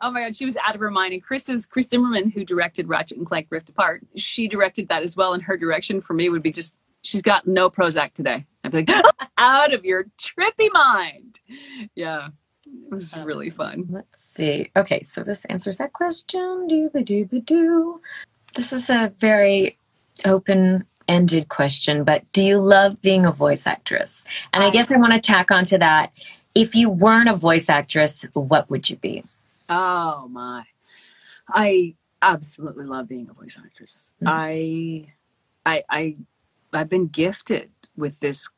Oh 0.00 0.10
my 0.10 0.22
God, 0.22 0.36
she 0.36 0.44
was 0.44 0.56
out 0.58 0.74
of 0.74 0.80
her 0.80 0.90
mind. 0.90 1.12
And 1.12 1.22
Kris 1.22 1.48
is 1.48 1.66
Kris 1.66 1.88
Zimmerman, 1.88 2.30
who 2.30 2.44
directed 2.44 2.88
Ratchet 2.88 3.18
and 3.18 3.26
Clank 3.26 3.48
Rift 3.50 3.68
Apart. 3.68 4.04
She 4.16 4.48
directed 4.48 4.88
that 4.88 5.02
as 5.02 5.16
well, 5.16 5.32
and 5.32 5.42
her 5.42 5.56
direction 5.56 6.00
for 6.00 6.14
me 6.14 6.28
would 6.28 6.42
be 6.42 6.52
just 6.52 6.76
she's 7.02 7.22
got 7.22 7.46
no 7.46 7.70
Prozac 7.70 8.12
today. 8.14 8.46
I'd 8.64 8.72
be 8.72 8.78
like, 8.78 8.90
out 9.38 9.72
of 9.72 9.84
your 9.84 10.06
trippy 10.18 10.72
mind. 10.72 11.40
Yeah, 11.94 12.28
it 12.66 12.90
was 12.90 13.14
um, 13.14 13.24
really 13.24 13.50
fun. 13.50 13.86
Let's 13.90 14.22
see. 14.22 14.70
Okay, 14.76 15.00
so 15.00 15.22
this 15.22 15.44
answers 15.46 15.78
that 15.78 15.92
question. 15.92 16.68
Dooba 16.70 17.04
dooba 17.04 17.44
doo. 17.44 18.00
This 18.54 18.72
is 18.72 18.90
a 18.90 19.12
very 19.18 19.78
open 20.24 20.84
ended 21.08 21.48
question, 21.48 22.04
but 22.04 22.30
do 22.32 22.42
you 22.44 22.58
love 22.58 23.00
being 23.00 23.24
a 23.26 23.32
voice 23.32 23.66
actress? 23.66 24.24
And 24.52 24.62
I 24.62 24.68
I- 24.68 24.70
guess 24.70 24.92
I 24.92 24.96
want 24.98 25.14
to 25.14 25.20
tack 25.20 25.50
onto 25.50 25.78
that. 25.78 26.12
If 26.58 26.74
you 26.74 26.90
weren't 26.90 27.28
a 27.28 27.36
voice 27.36 27.68
actress, 27.68 28.26
what 28.32 28.68
would 28.70 28.90
you 28.90 28.96
be? 28.96 29.24
Oh 29.68 30.28
my. 30.28 30.64
I 31.48 31.94
absolutely 32.20 32.84
love 32.84 33.08
being 33.08 33.28
a 33.30 33.32
voice 33.32 33.58
actress. 33.64 34.12
Mm-hmm. 34.22 34.28
I 34.28 35.06
I 35.64 35.84
I 35.88 36.16
I've 36.72 36.88
been 36.88 37.06
gifted 37.08 37.70
with 37.96 38.20
this 38.20 38.48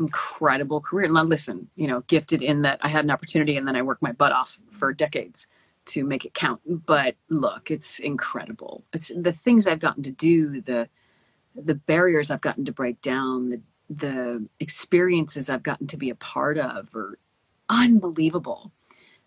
incredible 0.00 0.80
career. 0.80 1.08
Now 1.08 1.22
listen, 1.22 1.68
you 1.76 1.86
know, 1.86 2.00
gifted 2.08 2.42
in 2.42 2.62
that 2.62 2.80
I 2.82 2.88
had 2.88 3.04
an 3.04 3.10
opportunity 3.10 3.56
and 3.56 3.66
then 3.66 3.76
I 3.76 3.82
worked 3.82 4.02
my 4.02 4.12
butt 4.12 4.32
off 4.32 4.58
for 4.70 4.92
decades 4.92 5.46
to 5.86 6.04
make 6.04 6.24
it 6.24 6.34
count. 6.34 6.60
But 6.86 7.14
look, 7.28 7.70
it's 7.70 7.98
incredible. 7.98 8.82
It's 8.92 9.12
the 9.14 9.32
things 9.32 9.66
I've 9.66 9.80
gotten 9.80 10.02
to 10.02 10.10
do, 10.10 10.60
the 10.60 10.88
the 11.54 11.74
barriers 11.76 12.32
I've 12.32 12.40
gotten 12.40 12.64
to 12.64 12.72
break 12.72 13.00
down, 13.00 13.50
the 13.50 13.60
the 13.90 14.46
experiences 14.60 15.48
I've 15.50 15.62
gotten 15.62 15.86
to 15.88 15.96
be 15.96 16.10
a 16.10 16.14
part 16.14 16.58
of 16.58 16.94
are 16.94 17.18
unbelievable. 17.68 18.72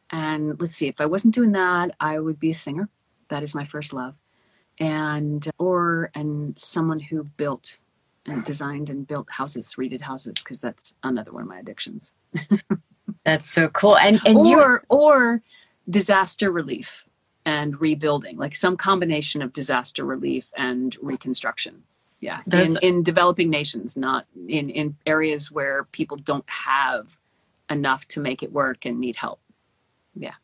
And 0.09 0.59
let's 0.59 0.75
see, 0.75 0.88
if 0.88 1.01
I 1.01 1.05
wasn't 1.05 1.33
doing 1.33 1.51
that, 1.53 1.95
I 1.99 2.19
would 2.19 2.39
be 2.39 2.51
a 2.51 2.53
singer. 2.53 2.89
That 3.29 3.43
is 3.43 3.53
my 3.53 3.65
first 3.65 3.93
love. 3.93 4.15
And 4.79 5.47
or 5.57 6.11
and 6.13 6.57
someone 6.57 6.99
who 6.99 7.23
built 7.23 7.79
and 8.25 8.43
designed 8.43 8.89
and 8.89 9.07
built 9.07 9.29
houses, 9.29 9.75
redid 9.77 10.01
houses, 10.01 10.35
because 10.38 10.59
that's 10.59 10.93
another 11.03 11.31
one 11.31 11.41
of 11.41 11.49
my 11.49 11.59
addictions. 11.59 12.13
that's 13.25 13.49
so 13.49 13.69
cool. 13.69 13.97
And 13.97 14.21
and 14.25 14.38
or 14.38 14.83
or 14.89 15.41
disaster 15.89 16.51
relief 16.51 17.05
and 17.45 17.79
rebuilding, 17.79 18.38
like 18.38 18.55
some 18.55 18.77
combination 18.77 19.41
of 19.41 19.53
disaster 19.53 20.05
relief 20.05 20.51
and 20.55 20.95
reconstruction. 21.01 21.83
Yeah, 22.19 22.41
in, 22.51 22.77
in 22.81 23.03
developing 23.03 23.49
nations, 23.49 23.95
not 23.95 24.25
in 24.47 24.69
in 24.69 24.97
areas 25.05 25.51
where 25.51 25.85
people 25.91 26.17
don't 26.17 26.49
have 26.49 27.17
enough 27.70 28.07
to 28.09 28.20
make 28.20 28.43
it 28.43 28.51
work 28.51 28.86
and 28.86 28.99
need 28.99 29.15
help. 29.15 29.39
Yeah. 30.15 30.36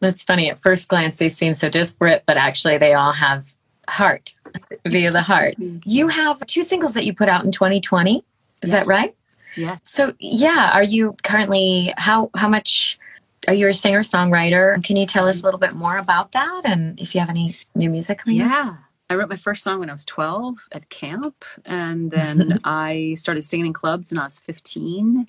That's 0.00 0.22
funny. 0.22 0.50
At 0.50 0.58
first 0.58 0.88
glance, 0.88 1.16
they 1.16 1.28
seem 1.28 1.54
so 1.54 1.68
disparate, 1.68 2.24
but 2.26 2.36
actually, 2.36 2.78
they 2.78 2.94
all 2.94 3.12
have 3.12 3.54
heart 3.88 4.34
via 4.86 5.10
the 5.10 5.22
heart. 5.22 5.56
Mm-hmm. 5.58 5.78
You 5.84 6.08
have 6.08 6.44
two 6.46 6.62
singles 6.62 6.94
that 6.94 7.04
you 7.04 7.14
put 7.14 7.28
out 7.28 7.44
in 7.44 7.52
2020. 7.52 8.16
Is 8.16 8.22
yes. 8.62 8.70
that 8.70 8.86
right? 8.86 9.14
Yeah. 9.56 9.78
So, 9.84 10.14
yeah, 10.18 10.70
are 10.72 10.82
you 10.82 11.16
currently 11.22 11.94
how 11.96 12.30
how 12.34 12.48
much 12.48 12.98
are 13.46 13.54
you 13.54 13.68
a 13.68 13.74
singer 13.74 14.00
songwriter? 14.00 14.82
Can 14.82 14.96
you 14.96 15.06
tell 15.06 15.28
us 15.28 15.42
a 15.42 15.44
little 15.44 15.60
bit 15.60 15.74
more 15.74 15.98
about 15.98 16.32
that 16.32 16.62
and 16.64 16.98
if 16.98 17.14
you 17.14 17.20
have 17.20 17.30
any 17.30 17.56
new 17.76 17.90
music 17.90 18.18
coming 18.18 18.38
Yeah. 18.38 18.76
I 19.10 19.16
wrote 19.16 19.28
my 19.28 19.36
first 19.36 19.62
song 19.62 19.80
when 19.80 19.90
I 19.90 19.92
was 19.92 20.06
12 20.06 20.56
at 20.72 20.88
camp 20.88 21.44
and 21.66 22.10
then 22.10 22.60
I 22.64 23.14
started 23.18 23.42
singing 23.42 23.66
in 23.66 23.72
clubs 23.72 24.10
when 24.10 24.18
I 24.18 24.24
was 24.24 24.38
15 24.40 25.26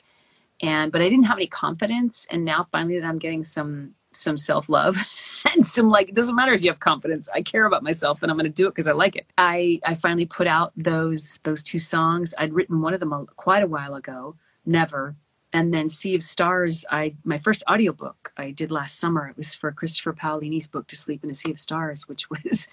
and 0.62 0.92
but 0.92 1.02
I 1.02 1.10
didn't 1.10 1.26
have 1.26 1.38
any 1.38 1.48
confidence 1.48 2.28
and 2.30 2.46
now 2.46 2.68
finally 2.72 3.00
that 3.00 3.08
I'm 3.08 3.20
getting 3.20 3.44
some 3.44 3.94
some 4.12 4.38
self-love 4.38 4.98
and 5.54 5.66
some 5.66 5.90
like 5.90 6.10
it 6.10 6.16
doesn't 6.16 6.36
matter 6.36 6.54
if 6.54 6.64
you 6.64 6.70
have 6.70 6.80
confidence 6.80 7.28
I 7.34 7.42
care 7.42 7.66
about 7.66 7.84
myself 7.84 8.22
and 8.22 8.32
I'm 8.32 8.38
going 8.38 8.50
to 8.50 8.56
do 8.56 8.68
it 8.68 8.72
because 8.72 8.88
I 8.88 8.94
like 8.94 9.16
it. 9.16 9.28
I 9.38 9.80
I 9.86 9.96
finally 9.96 10.26
put 10.26 10.48
out 10.48 10.72
those 10.76 11.40
those 11.44 11.64
two 11.64 11.80
songs. 11.80 12.34
I'd 12.38 12.54
written 12.54 12.82
one 12.82 12.94
of 12.94 13.00
them 13.00 13.14
a, 13.14 13.26
quite 13.36 13.64
a 13.64 13.68
while 13.68 13.96
ago, 13.96 14.36
Never, 14.66 15.16
and 15.54 15.74
then 15.74 15.90
Sea 15.90 16.16
of 16.16 16.24
Stars. 16.24 16.86
I 16.90 17.16
my 17.24 17.38
first 17.40 17.64
audiobook 17.70 18.32
I 18.38 18.52
did 18.52 18.72
last 18.72 19.00
summer. 19.00 19.28
It 19.28 19.38
was 19.38 19.54
for 19.54 19.72
Christopher 19.72 20.14
Paolini's 20.14 20.68
book 20.68 20.88
To 20.88 20.96
Sleep 20.96 21.24
in 21.24 21.30
a 21.30 21.36
Sea 21.36 21.52
of 21.52 21.60
Stars, 21.60 22.08
which 22.08 22.30
was 22.30 22.68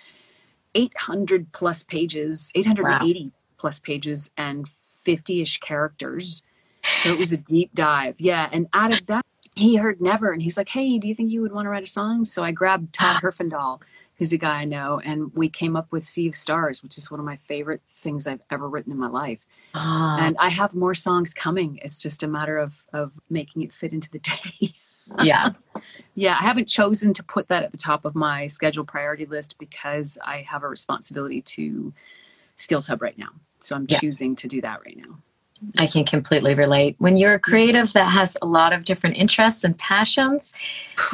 800 0.74 1.52
plus 1.52 1.82
pages, 1.82 2.52
880 2.54 3.24
wow. 3.24 3.30
plus 3.58 3.78
pages 3.78 4.30
and 4.36 4.68
50ish 5.04 5.60
characters 5.60 6.42
so 7.02 7.10
it 7.10 7.18
was 7.18 7.32
a 7.32 7.36
deep 7.36 7.74
dive. 7.74 8.16
Yeah. 8.18 8.48
And 8.52 8.68
out 8.72 8.92
of 8.92 9.06
that, 9.06 9.24
he 9.54 9.76
heard 9.76 10.00
Never 10.00 10.32
and 10.32 10.42
he's 10.42 10.56
like, 10.56 10.68
Hey, 10.68 10.98
do 10.98 11.08
you 11.08 11.14
think 11.14 11.30
you 11.30 11.42
would 11.42 11.52
want 11.52 11.66
to 11.66 11.70
write 11.70 11.82
a 11.82 11.86
song? 11.86 12.24
So 12.24 12.42
I 12.42 12.52
grabbed 12.52 12.92
Todd 12.92 13.22
Herfindahl, 13.22 13.80
who's 14.16 14.32
a 14.32 14.38
guy 14.38 14.60
I 14.60 14.64
know, 14.64 15.00
and 15.04 15.34
we 15.34 15.48
came 15.48 15.76
up 15.76 15.90
with 15.92 16.04
Sea 16.04 16.28
of 16.28 16.36
Stars, 16.36 16.82
which 16.82 16.96
is 16.96 17.10
one 17.10 17.20
of 17.20 17.26
my 17.26 17.36
favorite 17.36 17.82
things 17.88 18.26
I've 18.26 18.42
ever 18.50 18.68
written 18.68 18.92
in 18.92 18.98
my 18.98 19.08
life. 19.08 19.40
Uh, 19.74 20.18
and 20.20 20.36
I 20.38 20.48
have 20.50 20.74
more 20.74 20.94
songs 20.94 21.32
coming. 21.32 21.78
It's 21.82 21.98
just 21.98 22.22
a 22.22 22.28
matter 22.28 22.58
of 22.58 22.84
of 22.92 23.12
making 23.30 23.62
it 23.62 23.72
fit 23.72 23.92
into 23.92 24.10
the 24.10 24.18
day. 24.20 24.74
yeah. 25.22 25.50
Yeah, 26.14 26.36
I 26.38 26.42
haven't 26.42 26.68
chosen 26.68 27.14
to 27.14 27.22
put 27.22 27.48
that 27.48 27.64
at 27.64 27.72
the 27.72 27.78
top 27.78 28.04
of 28.04 28.14
my 28.14 28.46
schedule 28.46 28.84
priority 28.84 29.24
list 29.24 29.58
because 29.58 30.18
I 30.24 30.42
have 30.42 30.62
a 30.62 30.68
responsibility 30.68 31.40
to 31.42 31.92
Skills 32.56 32.86
Hub 32.86 33.00
right 33.00 33.16
now. 33.16 33.30
So 33.60 33.74
I'm 33.76 33.86
yeah. 33.88 33.98
choosing 33.98 34.36
to 34.36 34.48
do 34.48 34.60
that 34.60 34.80
right 34.84 34.96
now. 34.96 35.18
I 35.78 35.86
can 35.86 36.04
completely 36.04 36.54
relate. 36.54 36.96
When 36.98 37.16
you're 37.16 37.34
a 37.34 37.38
creative 37.38 37.92
that 37.92 38.06
has 38.06 38.36
a 38.42 38.46
lot 38.46 38.72
of 38.72 38.84
different 38.84 39.16
interests 39.16 39.64
and 39.64 39.76
passions, 39.78 40.52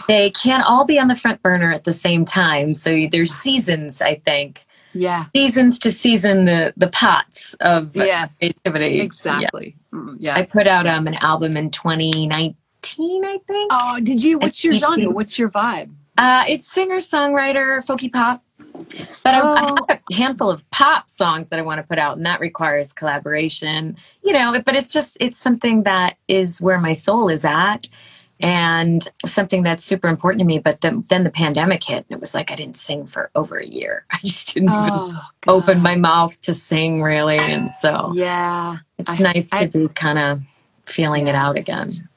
they 0.07 0.30
can't 0.30 0.64
all 0.64 0.84
be 0.84 0.99
on 0.99 1.09
the 1.09 1.16
front 1.16 1.42
burner 1.42 1.72
at 1.72 1.84
the 1.84 1.92
same 1.92 2.24
time. 2.24 2.74
So 2.74 3.07
there's 3.11 3.34
seasons, 3.34 4.01
I 4.01 4.16
think. 4.16 4.64
Yeah. 4.94 5.26
Seasons 5.34 5.78
to 5.80 5.90
season 5.90 6.46
the 6.46 6.72
the 6.76 6.88
pots 6.88 7.55
of 7.61 7.94
yes, 7.94 8.38
creativity. 8.38 9.01
Exactly. 9.01 9.76
Yeah. 9.92 9.99
Mm, 9.99 10.16
yeah. 10.18 10.36
I 10.36 10.42
put 10.42 10.66
out 10.66 10.86
um, 10.86 11.07
an 11.07 11.14
album 11.14 11.57
in 11.57 11.70
2019, 11.70 12.55
I 13.24 13.38
think. 13.46 13.72
Oh, 13.72 14.01
did 14.01 14.24
you? 14.24 14.38
What's 14.38 14.64
your 14.64 14.76
genre? 14.76 15.11
What's 15.11 15.38
your 15.38 15.51
vibe? 15.51 15.90
Uh, 16.16 16.44
it's 16.49 16.66
singer 16.66 16.96
songwriter, 16.96 17.84
folky 17.84 18.12
pop. 18.12 18.42
But 19.24 19.35
oh. 19.35 19.53
I, 19.53 19.61
I, 19.61 19.70
oh. 19.70 19.76
have 19.89 20.01
a 20.11 20.14
handful 20.14 20.51
of 20.51 20.68
pop 20.70 21.09
songs 21.09 21.49
that 21.49 21.59
I 21.59 21.62
want 21.62 21.79
to 21.81 21.87
put 21.87 21.99
out, 21.99 22.16
and 22.16 22.26
that 22.26 22.41
requires 22.41 22.93
collaboration. 22.93 23.97
You 24.22 24.33
know, 24.33 24.61
but 24.64 24.74
it's 24.74 24.93
just 24.93 25.16
it's 25.20 25.39
something 25.39 25.85
that 25.85 26.16
is 26.29 26.61
where 26.61 26.79
my 26.79 26.93
soul 26.93 27.29
is 27.29 27.45
at, 27.45 27.89
and 28.41 29.07
something 29.26 29.62
that's 29.62 29.85
super 29.85 30.09
important 30.09 30.41
to 30.41 30.47
me. 30.47 30.59
But 30.59 30.81
the, 30.81 31.03
then 31.09 31.24
the 31.24 31.31
pandemic 31.31 31.83
hit, 31.85 32.07
and 32.09 32.16
it 32.16 32.20
was 32.20 32.35
like 32.35 32.51
I 32.51 32.55
didn't 32.55 32.76
sing 32.76 33.07
for 33.07 33.31
over 33.35 33.57
a 33.57 33.66
year. 33.66 34.05
I 34.11 34.18
just 34.18 34.55
didn't 34.55 34.70
oh, 34.70 34.87
even 34.87 35.14
God. 35.14 35.22
open 35.47 35.81
my 35.81 35.97
mouth 35.97 36.41
to 36.43 36.55
sing 36.55 37.03
really, 37.03 37.39
and 37.39 37.70
so 37.70 38.12
yeah, 38.14 38.79
it's 38.99 39.11
I, 39.11 39.18
nice 39.18 39.51
to 39.51 39.68
be 39.68 39.89
kind 39.95 40.18
of 40.18 40.43
feeling 40.87 41.26
yeah. 41.26 41.33
it 41.33 41.37
out 41.37 41.57
again. 41.57 42.09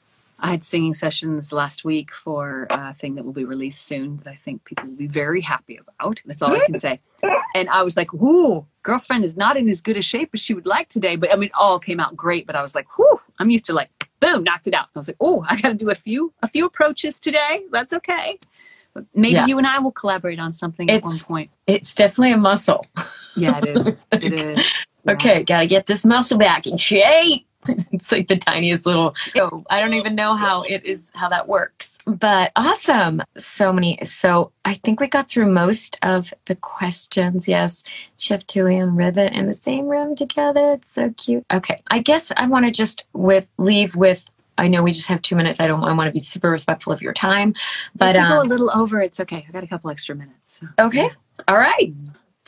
I 0.42 0.50
had 0.50 0.64
singing 0.64 0.92
sessions 0.92 1.52
last 1.52 1.84
week 1.84 2.12
for 2.12 2.66
a 2.68 2.92
thing 2.94 3.14
that 3.14 3.24
will 3.24 3.32
be 3.32 3.44
released 3.44 3.86
soon 3.86 4.16
that 4.18 4.28
I 4.28 4.34
think 4.34 4.64
people 4.64 4.88
will 4.88 4.96
be 4.96 5.06
very 5.06 5.40
happy 5.40 5.78
about. 5.78 6.20
That's 6.26 6.42
all 6.42 6.52
I 6.52 6.66
can 6.66 6.80
say. 6.80 7.00
And 7.54 7.68
I 7.70 7.82
was 7.82 7.96
like, 7.96 8.12
"Whoo, 8.12 8.66
girlfriend 8.82 9.24
is 9.24 9.36
not 9.36 9.56
in 9.56 9.68
as 9.68 9.80
good 9.80 9.96
a 9.96 10.02
shape 10.02 10.30
as 10.34 10.40
she 10.40 10.52
would 10.52 10.66
like 10.66 10.88
today." 10.88 11.14
But 11.14 11.32
I 11.32 11.36
mean, 11.36 11.50
it 11.50 11.54
all 11.54 11.78
came 11.78 12.00
out 12.00 12.16
great. 12.16 12.44
But 12.44 12.56
I 12.56 12.62
was 12.62 12.74
like, 12.74 12.98
"Whoo!" 12.98 13.20
I'm 13.38 13.50
used 13.50 13.66
to 13.66 13.72
like, 13.72 13.90
boom, 14.18 14.42
knocked 14.42 14.66
it 14.66 14.74
out. 14.74 14.88
I 14.96 14.98
was 14.98 15.08
like, 15.08 15.16
"Oh, 15.20 15.46
I 15.48 15.60
got 15.60 15.68
to 15.68 15.74
do 15.74 15.90
a 15.90 15.94
few 15.94 16.32
a 16.42 16.48
few 16.48 16.66
approaches 16.66 17.20
today. 17.20 17.62
That's 17.70 17.92
okay." 17.92 18.40
But 18.94 19.04
maybe 19.14 19.34
yeah. 19.34 19.46
you 19.46 19.58
and 19.58 19.66
I 19.66 19.78
will 19.78 19.92
collaborate 19.92 20.40
on 20.40 20.52
something 20.52 20.88
it's, 20.88 21.06
at 21.06 21.08
one 21.08 21.18
point. 21.20 21.50
It's 21.68 21.94
definitely 21.94 22.32
a 22.32 22.36
muscle. 22.36 22.84
yeah, 23.36 23.58
it 23.58 23.76
is. 23.76 24.04
It 24.10 24.32
is. 24.32 24.58
Yeah. 24.58 24.62
Okay, 25.04 25.42
got 25.42 25.58
to 25.58 25.66
get 25.66 25.86
this 25.86 26.04
muscle 26.04 26.38
back 26.38 26.64
in 26.64 26.76
shape. 26.76 27.44
it's 27.92 28.10
like 28.10 28.28
the 28.28 28.36
tiniest 28.36 28.84
little 28.86 29.14
oh, 29.36 29.64
i 29.70 29.80
don't 29.80 29.94
even 29.94 30.14
know 30.14 30.34
how 30.34 30.62
it 30.62 30.84
is 30.84 31.12
how 31.14 31.28
that 31.28 31.48
works 31.48 31.96
but 32.06 32.50
awesome 32.56 33.22
so 33.36 33.72
many 33.72 33.98
so 34.04 34.50
i 34.64 34.74
think 34.74 35.00
we 35.00 35.06
got 35.06 35.28
through 35.28 35.50
most 35.50 35.96
of 36.02 36.34
the 36.46 36.56
questions 36.56 37.46
yes 37.46 37.84
chef 38.16 38.46
Tuli 38.46 38.76
and 38.76 38.96
rivet 38.96 39.32
in 39.32 39.46
the 39.46 39.54
same 39.54 39.86
room 39.86 40.16
together 40.16 40.72
it's 40.72 40.90
so 40.90 41.10
cute 41.16 41.44
okay 41.52 41.76
i 41.90 42.00
guess 42.00 42.32
i 42.36 42.46
want 42.46 42.64
to 42.64 42.70
just 42.70 43.04
with 43.12 43.50
leave 43.58 43.96
with 43.96 44.26
I 44.58 44.68
know 44.68 44.82
we 44.82 44.92
just 44.92 45.08
have 45.08 45.22
two 45.22 45.34
minutes. 45.34 45.60
I 45.60 45.66
don't. 45.66 45.82
I 45.82 45.92
want 45.94 46.08
to 46.08 46.12
be 46.12 46.20
super 46.20 46.50
respectful 46.50 46.92
of 46.92 47.00
your 47.00 47.14
time, 47.14 47.54
but 47.96 48.14
if 48.14 48.22
um, 48.22 48.28
go 48.28 48.42
a 48.42 48.44
little 48.44 48.70
over. 48.70 49.00
It's 49.00 49.18
okay. 49.18 49.46
I 49.48 49.50
got 49.50 49.64
a 49.64 49.66
couple 49.66 49.88
extra 49.90 50.14
minutes. 50.14 50.60
So. 50.60 50.68
Okay. 50.78 51.06
Yeah. 51.06 51.44
All 51.48 51.56
right 51.56 51.94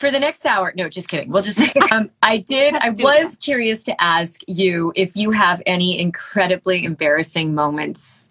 for 0.05 0.11
the 0.11 0.19
next 0.19 0.45
hour. 0.45 0.71
No 0.75 0.87
just 0.87 1.09
kidding. 1.09 1.31
We'll 1.31 1.41
just 1.41 1.59
um, 1.91 2.11
i 2.21 2.37
did 2.37 2.75
i 2.75 2.91
was 2.91 3.35
curious 3.37 3.83
to 3.85 4.01
ask 4.01 4.41
you 4.47 4.93
if 4.95 5.15
you 5.15 5.31
have 5.31 5.61
any 5.65 5.99
incredibly 5.99 6.83
embarrassing 6.83 7.55
moments 7.55 8.27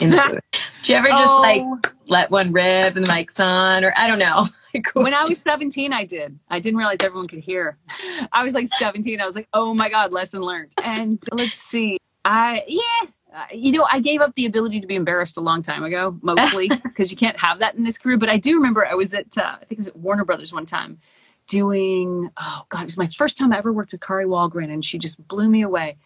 in 0.00 0.10
the 0.10 0.16
booth. 0.52 0.62
Do 0.82 0.92
you 0.92 0.98
ever 0.98 1.08
just 1.08 1.30
oh. 1.30 1.40
like 1.40 1.94
let 2.08 2.30
one 2.30 2.52
rip 2.52 2.96
and 2.96 3.06
the 3.06 3.12
mic's 3.12 3.38
on? 3.38 3.84
Or 3.84 3.92
i 3.96 4.06
don't 4.06 4.18
know. 4.18 4.48
When 4.94 5.12
i 5.12 5.24
was 5.24 5.38
17 5.38 5.92
i 5.92 6.04
did. 6.04 6.38
I 6.48 6.58
didn't 6.58 6.78
realize 6.78 6.96
everyone 7.02 7.28
could 7.28 7.40
hear. 7.40 7.76
I 8.32 8.42
was 8.42 8.54
like 8.54 8.68
17 8.68 9.20
i 9.20 9.24
was 9.24 9.34
like 9.34 9.48
oh 9.52 9.74
my 9.74 9.88
god 9.88 10.12
lesson 10.12 10.40
learned. 10.40 10.72
And 10.82 11.22
let's 11.32 11.62
see. 11.62 11.98
I 12.24 12.64
yeah 12.66 13.10
uh, 13.34 13.46
you 13.50 13.72
know, 13.72 13.86
I 13.90 14.00
gave 14.00 14.20
up 14.20 14.34
the 14.34 14.44
ability 14.44 14.80
to 14.80 14.86
be 14.86 14.94
embarrassed 14.94 15.38
a 15.38 15.40
long 15.40 15.62
time 15.62 15.84
ago, 15.84 16.18
mostly 16.20 16.68
because 16.68 17.10
you 17.10 17.16
can't 17.16 17.38
have 17.38 17.60
that 17.60 17.74
in 17.74 17.84
this 17.84 17.96
career. 17.96 18.18
But 18.18 18.28
I 18.28 18.36
do 18.36 18.56
remember 18.56 18.86
I 18.86 18.94
was 18.94 19.14
at, 19.14 19.38
uh, 19.38 19.56
I 19.58 19.64
think 19.64 19.72
it 19.72 19.78
was 19.78 19.88
at 19.88 19.96
Warner 19.96 20.24
Brothers 20.26 20.52
one 20.52 20.66
time 20.66 20.98
doing, 21.52 22.30
oh 22.40 22.62
God, 22.70 22.82
it 22.82 22.86
was 22.86 22.96
my 22.96 23.08
first 23.08 23.36
time 23.36 23.52
I 23.52 23.58
ever 23.58 23.72
worked 23.72 23.92
with 23.92 24.00
Kari 24.00 24.24
Wahlgren 24.24 24.72
and 24.72 24.82
she 24.82 24.98
just 24.98 25.26
blew 25.28 25.50
me 25.50 25.60
away. 25.60 25.98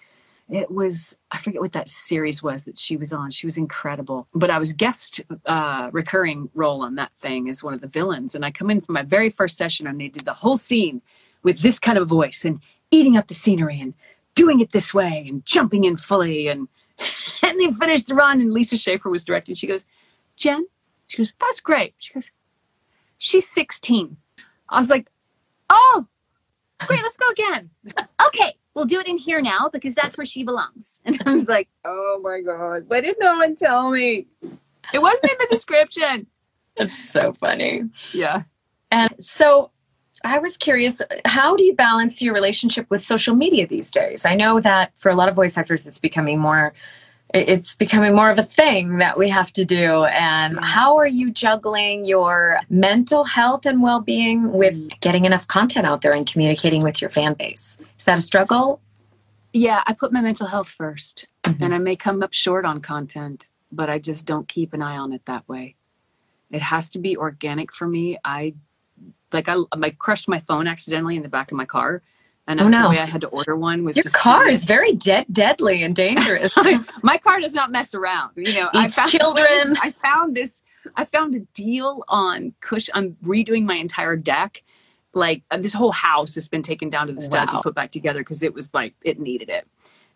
It 0.50 0.72
was, 0.72 1.16
I 1.30 1.38
forget 1.38 1.60
what 1.60 1.72
that 1.72 1.88
series 1.88 2.42
was 2.42 2.64
that 2.64 2.76
she 2.76 2.96
was 2.96 3.12
on. 3.12 3.30
She 3.30 3.46
was 3.46 3.56
incredible. 3.56 4.26
But 4.34 4.50
I 4.50 4.58
was 4.58 4.72
guest 4.72 5.20
uh, 5.44 5.90
recurring 5.92 6.50
role 6.52 6.82
on 6.82 6.96
that 6.96 7.12
thing 7.14 7.48
as 7.48 7.62
one 7.62 7.74
of 7.74 7.80
the 7.80 7.86
villains. 7.86 8.34
And 8.34 8.44
I 8.44 8.50
come 8.50 8.70
in 8.70 8.80
for 8.80 8.90
my 8.90 9.02
very 9.02 9.30
first 9.30 9.56
session 9.56 9.86
and 9.86 10.00
they 10.00 10.08
did 10.08 10.24
the 10.24 10.32
whole 10.32 10.56
scene 10.56 11.00
with 11.44 11.60
this 11.60 11.78
kind 11.78 11.96
of 11.96 12.08
voice 12.08 12.44
and 12.44 12.58
eating 12.90 13.16
up 13.16 13.28
the 13.28 13.34
scenery 13.34 13.80
and 13.80 13.94
doing 14.34 14.58
it 14.58 14.72
this 14.72 14.92
way 14.92 15.24
and 15.28 15.46
jumping 15.46 15.84
in 15.84 15.96
fully 15.96 16.48
and 16.48 16.66
and 17.42 17.60
they 17.60 17.70
finished 17.72 18.08
the 18.08 18.14
run, 18.14 18.40
and 18.40 18.52
Lisa 18.52 18.78
Schaffer 18.78 19.10
was 19.10 19.24
directing. 19.24 19.54
She 19.54 19.66
goes, 19.66 19.86
Jen, 20.36 20.66
she 21.06 21.18
goes, 21.18 21.34
that's 21.40 21.60
great. 21.60 21.94
She 21.98 22.12
goes, 22.14 22.30
she's 23.18 23.48
16. 23.50 24.16
I 24.68 24.78
was 24.78 24.90
like, 24.90 25.08
oh, 25.70 26.06
great, 26.80 27.02
let's 27.02 27.16
go 27.16 27.28
again. 27.28 27.70
okay, 28.26 28.56
we'll 28.74 28.84
do 28.84 29.00
it 29.00 29.06
in 29.06 29.18
here 29.18 29.40
now 29.40 29.68
because 29.72 29.94
that's 29.94 30.16
where 30.18 30.26
she 30.26 30.42
belongs. 30.42 31.00
And 31.06 31.20
I 31.24 31.30
was 31.30 31.48
like, 31.48 31.68
oh 31.84 32.20
my 32.22 32.40
God, 32.40 32.84
why 32.88 33.00
did 33.00 33.16
no 33.18 33.36
one 33.36 33.56
tell 33.56 33.90
me? 33.90 34.26
It 34.92 35.00
wasn't 35.00 35.32
in 35.32 35.38
the 35.40 35.48
description. 35.50 36.26
That's 36.76 37.10
so 37.10 37.32
funny. 37.32 37.84
Yeah. 38.12 38.42
And 38.90 39.14
so 39.18 39.70
I 40.24 40.38
was 40.38 40.56
curious, 40.56 41.02
how 41.24 41.56
do 41.56 41.64
you 41.64 41.74
balance 41.74 42.20
your 42.22 42.34
relationship 42.34 42.86
with 42.90 43.00
social 43.00 43.34
media 43.34 43.66
these 43.66 43.90
days? 43.90 44.24
I 44.24 44.34
know 44.34 44.60
that 44.60 44.96
for 44.96 45.10
a 45.10 45.14
lot 45.14 45.28
of 45.28 45.34
voice 45.34 45.56
actors, 45.56 45.86
it's 45.86 45.98
becoming 45.98 46.38
more 46.38 46.72
it's 47.36 47.74
becoming 47.74 48.14
more 48.14 48.30
of 48.30 48.38
a 48.38 48.42
thing 48.42 48.98
that 48.98 49.18
we 49.18 49.28
have 49.28 49.52
to 49.54 49.64
do. 49.64 50.04
And 50.04 50.58
how 50.58 50.96
are 50.96 51.06
you 51.06 51.30
juggling 51.30 52.04
your 52.04 52.60
mental 52.68 53.24
health 53.24 53.66
and 53.66 53.82
well 53.82 54.00
being 54.00 54.52
with 54.52 54.88
getting 55.00 55.24
enough 55.24 55.46
content 55.46 55.86
out 55.86 56.02
there 56.02 56.14
and 56.14 56.26
communicating 56.26 56.82
with 56.82 57.00
your 57.00 57.10
fan 57.10 57.34
base? 57.34 57.78
Is 57.98 58.04
that 58.06 58.18
a 58.18 58.22
struggle? 58.22 58.80
Yeah, 59.52 59.82
I 59.86 59.92
put 59.92 60.12
my 60.12 60.20
mental 60.20 60.46
health 60.46 60.74
1st 60.78 61.26
mm-hmm. 61.44 61.62
and 61.62 61.74
I 61.74 61.78
may 61.78 61.96
come 61.96 62.22
up 62.22 62.32
short 62.32 62.64
on 62.64 62.80
content, 62.80 63.48
but 63.72 63.88
I 63.88 63.98
just 63.98 64.26
don't 64.26 64.48
keep 64.48 64.74
an 64.74 64.82
eye 64.82 64.96
on 64.96 65.12
it 65.12 65.24
that 65.26 65.48
way. 65.48 65.76
It 66.50 66.62
has 66.62 66.90
to 66.90 66.98
be 66.98 67.16
organic 67.16 67.72
for 67.72 67.86
me. 67.86 68.18
I 68.24 68.54
like 69.32 69.48
I, 69.48 69.56
I 69.72 69.90
crushed 69.90 70.28
my 70.28 70.40
phone 70.40 70.66
accidentally 70.66 71.16
in 71.16 71.22
the 71.22 71.28
back 71.28 71.50
of 71.50 71.56
my 71.56 71.64
car 71.64 72.02
and 72.46 72.60
oh, 72.60 72.68
no. 72.68 72.82
the 72.82 72.90
way 72.90 72.98
I 72.98 73.06
had 73.06 73.22
to 73.22 73.28
order 73.28 73.56
one 73.56 73.84
was 73.84 73.96
your 73.96 74.04
just 74.04 74.14
car 74.14 74.42
curious. 74.42 74.60
is 74.60 74.64
very 74.66 74.92
de- 74.92 75.26
deadly 75.30 75.82
and 75.82 75.96
dangerous. 75.96 76.52
My 77.02 77.18
car 77.18 77.40
does 77.40 77.52
not 77.52 77.72
mess 77.72 77.92
around. 77.94 78.32
You 78.36 78.54
know, 78.54 78.70
Eats 78.74 78.98
I 78.98 79.02
found 79.02 79.10
children. 79.10 79.70
This, 79.70 79.78
I 79.82 79.90
found 79.90 80.36
this. 80.36 80.62
I 80.94 81.04
found 81.04 81.34
a 81.34 81.40
deal 81.40 82.04
on 82.08 82.54
Cush. 82.60 82.88
I'm 82.94 83.16
redoing 83.24 83.64
my 83.64 83.74
entire 83.74 84.14
deck. 84.14 84.62
Like 85.12 85.42
uh, 85.50 85.56
this 85.56 85.72
whole 85.72 85.92
house 85.92 86.36
has 86.36 86.46
been 86.46 86.62
taken 86.62 86.88
down 86.88 87.08
to 87.08 87.12
the 87.12 87.20
studs 87.20 87.52
wow. 87.52 87.58
and 87.58 87.62
put 87.64 87.74
back 87.74 87.90
together 87.90 88.20
because 88.20 88.42
it 88.42 88.54
was 88.54 88.72
like 88.72 88.94
it 89.02 89.18
needed 89.18 89.48
it. 89.48 89.66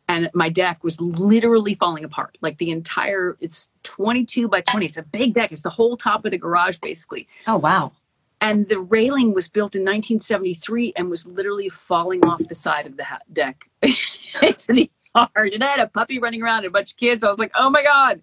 And 0.07 0.29
my 0.35 0.49
deck 0.49 0.83
was 0.83 1.01
literally 1.01 1.75
falling 1.75 2.05
apart. 2.05 2.37
Like 2.41 2.59
the 2.59 2.71
entire, 2.71 3.37
it's 3.41 3.69
22 3.85 4.49
by 4.49 4.61
20. 4.61 4.87
It's 4.87 4.97
a 4.97 5.05
big 5.05 5.35
deck. 5.35 5.53
It's 5.53 5.63
the 5.63 5.71
whole 5.71 5.97
top 5.97 6.25
of 6.25 6.33
the 6.33 6.39
garage, 6.39 6.79
basically. 6.79 7.29
Oh 7.47 7.57
wow! 7.57 7.93
And 8.41 8.69
the 8.69 8.79
railing 8.79 9.35
was 9.35 9.49
built 9.49 9.75
in 9.75 9.83
1973 9.83 10.95
and 10.97 11.11
was 11.11 11.27
literally 11.27 11.69
falling 11.69 12.25
off 12.25 12.41
the 12.47 12.55
side 12.55 12.87
of 12.87 12.97
the 12.97 13.05
ha- 13.05 13.19
deck 13.33 13.69
into 13.83 14.73
the 14.73 14.91
yard. 15.15 15.53
And 15.53 15.63
I 15.63 15.69
had 15.69 15.81
a 15.81 15.89
puppy 15.89 16.19
running 16.19 16.43
around 16.43 16.59
and 16.59 16.67
a 16.67 16.71
bunch 16.71 16.93
of 16.93 16.97
kids. 16.97 17.23
I 17.23 17.29
was 17.29 17.39
like, 17.39 17.53
oh 17.55 17.71
my 17.71 17.83
god! 17.83 18.23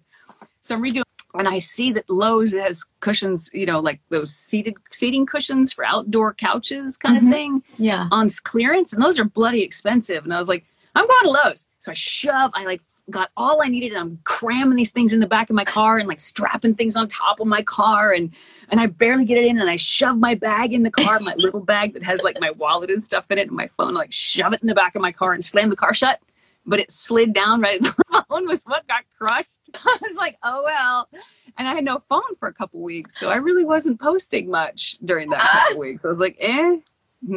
So 0.60 0.74
I'm 0.74 0.82
redoing, 0.82 1.02
and 1.34 1.48
I 1.48 1.60
see 1.60 1.92
that 1.92 2.10
Lowe's 2.10 2.52
has 2.52 2.84
cushions, 3.00 3.48
you 3.52 3.66
know, 3.66 3.80
like 3.80 4.00
those 4.08 4.34
seated 4.34 4.74
seating 4.90 5.24
cushions 5.24 5.72
for 5.72 5.84
outdoor 5.84 6.34
couches, 6.34 6.96
kind 6.96 7.18
mm-hmm. 7.18 7.26
of 7.26 7.32
thing. 7.32 7.62
Yeah, 7.78 8.08
on 8.10 8.28
clearance, 8.44 8.92
and 8.92 9.02
those 9.02 9.18
are 9.18 9.24
bloody 9.24 9.62
expensive. 9.62 10.24
And 10.24 10.34
I 10.34 10.38
was 10.38 10.48
like, 10.48 10.64
I'm 10.98 11.06
going 11.06 11.24
to 11.24 11.30
Lowe's. 11.30 11.66
So 11.78 11.92
I 11.92 11.94
shove, 11.94 12.50
I 12.54 12.64
like 12.64 12.82
got 13.08 13.30
all 13.36 13.62
I 13.62 13.68
needed. 13.68 13.92
And 13.92 14.00
I'm 14.00 14.18
cramming 14.24 14.76
these 14.76 14.90
things 14.90 15.12
in 15.12 15.20
the 15.20 15.28
back 15.28 15.48
of 15.48 15.54
my 15.54 15.64
car 15.64 15.96
and 15.96 16.08
like 16.08 16.20
strapping 16.20 16.74
things 16.74 16.96
on 16.96 17.06
top 17.06 17.38
of 17.38 17.46
my 17.46 17.62
car. 17.62 18.12
And, 18.12 18.34
and 18.68 18.80
I 18.80 18.86
barely 18.86 19.24
get 19.24 19.38
it 19.38 19.44
in. 19.44 19.60
And 19.60 19.70
I 19.70 19.76
shove 19.76 20.18
my 20.18 20.34
bag 20.34 20.72
in 20.72 20.82
the 20.82 20.90
car, 20.90 21.20
my 21.20 21.34
little 21.36 21.60
bag 21.60 21.94
that 21.94 22.02
has 22.02 22.22
like 22.22 22.40
my 22.40 22.50
wallet 22.50 22.90
and 22.90 23.02
stuff 23.02 23.26
in 23.30 23.38
it 23.38 23.46
and 23.46 23.56
my 23.56 23.68
phone, 23.68 23.96
I, 23.96 24.00
like 24.00 24.12
shove 24.12 24.52
it 24.52 24.60
in 24.60 24.66
the 24.66 24.74
back 24.74 24.96
of 24.96 25.02
my 25.02 25.12
car 25.12 25.32
and 25.32 25.44
slam 25.44 25.70
the 25.70 25.76
car 25.76 25.94
shut. 25.94 26.20
But 26.66 26.80
it 26.80 26.90
slid 26.90 27.32
down 27.32 27.60
right. 27.60 27.80
The 27.80 27.94
phone 28.28 28.48
was 28.48 28.64
what 28.64 28.86
got 28.88 29.04
crushed. 29.16 29.48
I 29.74 29.98
was 30.02 30.16
like, 30.16 30.36
oh 30.42 30.62
well. 30.64 31.08
And 31.56 31.68
I 31.68 31.74
had 31.74 31.84
no 31.84 32.02
phone 32.08 32.34
for 32.40 32.48
a 32.48 32.52
couple 32.52 32.82
weeks. 32.82 33.18
So 33.18 33.30
I 33.30 33.36
really 33.36 33.64
wasn't 33.64 34.00
posting 34.00 34.50
much 34.50 34.98
during 35.04 35.30
that 35.30 35.40
couple 35.40 35.78
weeks. 35.78 36.04
I 36.04 36.08
was 36.08 36.20
like, 36.20 36.36
eh, 36.40 36.78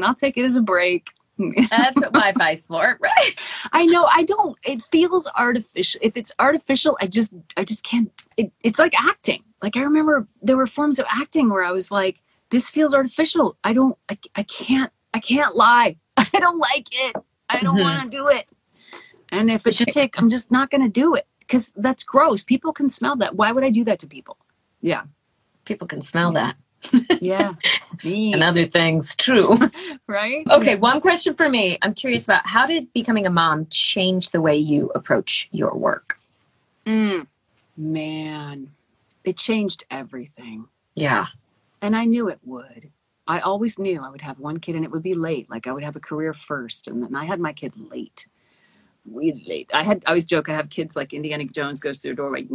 I'll 0.01 0.15
take 0.15 0.37
it 0.37 0.45
as 0.45 0.55
a 0.55 0.61
break. 0.61 1.11
That's 1.69 1.95
what 1.95 2.13
Wi-Fi's 2.13 2.65
for, 2.65 2.97
right? 3.01 3.41
I 3.71 3.85
know. 3.85 4.05
I 4.05 4.23
don't. 4.23 4.57
It 4.63 4.81
feels 4.83 5.27
artificial. 5.35 5.99
If 6.03 6.15
it's 6.15 6.31
artificial, 6.39 6.97
I 7.01 7.07
just, 7.07 7.33
I 7.57 7.63
just 7.63 7.83
can't. 7.83 8.11
It, 8.37 8.51
it's 8.61 8.79
like 8.79 8.93
acting. 9.01 9.43
Like 9.61 9.77
I 9.77 9.83
remember 9.83 10.27
there 10.41 10.57
were 10.57 10.67
forms 10.67 10.99
of 10.99 11.05
acting 11.09 11.49
where 11.49 11.63
I 11.63 11.71
was 11.71 11.91
like, 11.91 12.21
"This 12.49 12.69
feels 12.69 12.93
artificial." 12.93 13.57
I 13.63 13.73
don't. 13.73 13.97
I, 14.09 14.17
I 14.35 14.43
can't. 14.43 14.91
I 15.13 15.19
can't 15.19 15.55
lie. 15.55 15.97
I 16.17 16.27
don't 16.33 16.59
like 16.59 16.87
it. 16.91 17.15
I 17.49 17.61
don't 17.61 17.75
mm-hmm. 17.75 17.83
want 17.83 18.03
to 18.03 18.09
do 18.09 18.27
it. 18.27 18.47
And 19.29 19.49
if 19.49 19.65
it's 19.65 19.81
a 19.81 19.85
tick, 19.85 20.15
I'm 20.17 20.29
just 20.29 20.51
not 20.51 20.69
going 20.69 20.83
to 20.83 20.89
do 20.89 21.15
it 21.15 21.25
because 21.39 21.71
that's 21.75 22.03
gross. 22.03 22.43
People 22.43 22.73
can 22.73 22.89
smell 22.89 23.15
that. 23.17 23.35
Why 23.35 23.51
would 23.51 23.63
I 23.63 23.69
do 23.69 23.83
that 23.85 23.99
to 23.99 24.07
people? 24.07 24.37
Yeah, 24.81 25.03
people 25.65 25.87
can 25.87 26.01
smell 26.01 26.33
yeah. 26.33 26.41
that 26.41 26.57
yeah. 27.21 27.53
and 28.03 28.43
other 28.43 28.65
things. 28.65 29.15
True. 29.15 29.57
right? 30.07 30.45
Okay, 30.49 30.75
one 30.75 31.01
question 31.01 31.35
for 31.35 31.49
me. 31.49 31.77
I'm 31.81 31.93
curious 31.93 32.25
about 32.25 32.47
how 32.47 32.65
did 32.65 32.91
becoming 32.93 33.25
a 33.25 33.29
mom 33.29 33.67
change 33.69 34.31
the 34.31 34.41
way 34.41 34.55
you 34.55 34.91
approach 34.95 35.47
your 35.51 35.75
work? 35.75 36.19
Mm, 36.85 37.27
man, 37.77 38.71
it 39.23 39.37
changed 39.37 39.83
everything. 39.91 40.67
Yeah. 40.95 41.27
And 41.81 41.95
I 41.95 42.05
knew 42.05 42.29
it 42.29 42.39
would. 42.43 42.91
I 43.27 43.39
always 43.39 43.79
knew 43.79 44.01
I 44.01 44.09
would 44.09 44.21
have 44.21 44.39
one 44.39 44.59
kid 44.59 44.75
and 44.75 44.83
it 44.83 44.91
would 44.91 45.03
be 45.03 45.13
late. 45.13 45.49
Like 45.49 45.67
I 45.67 45.71
would 45.71 45.83
have 45.83 45.95
a 45.95 46.01
career 46.01 46.33
first. 46.33 46.87
And 46.87 47.03
then 47.03 47.15
I 47.15 47.25
had 47.25 47.39
my 47.39 47.53
kid 47.53 47.73
late. 47.77 48.27
Really 49.05 49.43
late. 49.47 49.71
I 49.73 49.83
had 49.83 50.03
I 50.05 50.09
always 50.09 50.25
joke 50.25 50.49
I 50.49 50.53
have 50.53 50.69
kids 50.69 50.95
like 50.95 51.13
Indiana 51.13 51.45
Jones 51.45 51.79
goes 51.79 51.99
through 51.99 52.11
a 52.11 52.15
doorway. 52.15 52.45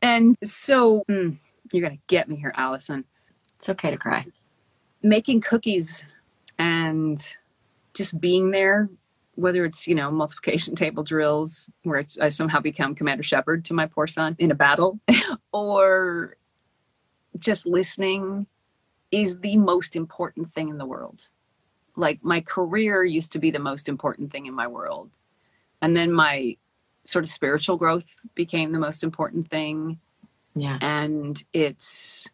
And 0.00 0.36
so 0.42 1.02
mm, 1.08 1.36
you're 1.72 1.86
going 1.86 1.96
to 1.96 2.02
get 2.06 2.28
me 2.28 2.36
here, 2.36 2.52
Allison. 2.56 3.04
It's 3.56 3.68
okay 3.68 3.90
to 3.90 3.96
cry. 3.96 4.26
Making 5.02 5.40
cookies 5.40 6.04
and 6.58 7.18
just 7.94 8.20
being 8.20 8.50
there, 8.50 8.88
whether 9.34 9.64
it's, 9.64 9.86
you 9.86 9.94
know, 9.94 10.10
multiplication 10.10 10.74
table 10.76 11.02
drills 11.02 11.70
where 11.82 12.04
I 12.20 12.28
somehow 12.28 12.60
become 12.60 12.94
Commander 12.94 13.22
Shepard 13.22 13.64
to 13.66 13.74
my 13.74 13.86
poor 13.86 14.06
son 14.06 14.36
in 14.38 14.50
a 14.50 14.54
battle, 14.54 15.00
or 15.52 16.36
just 17.38 17.66
listening 17.66 18.46
is 19.10 19.40
the 19.40 19.56
most 19.56 19.96
important 19.96 20.52
thing 20.52 20.68
in 20.68 20.78
the 20.78 20.86
world. 20.86 21.28
Like 21.96 22.22
my 22.22 22.40
career 22.40 23.04
used 23.04 23.32
to 23.32 23.38
be 23.38 23.50
the 23.50 23.58
most 23.58 23.88
important 23.88 24.30
thing 24.30 24.46
in 24.46 24.54
my 24.54 24.66
world. 24.66 25.10
And 25.80 25.96
then 25.96 26.12
my 26.12 26.56
sort 27.04 27.24
of 27.24 27.30
spiritual 27.30 27.76
growth 27.76 28.16
became 28.34 28.72
the 28.72 28.78
most 28.78 29.02
important 29.02 29.48
thing 29.48 29.98
yeah. 30.54 30.78
And 30.80 31.42
it's 31.52 32.26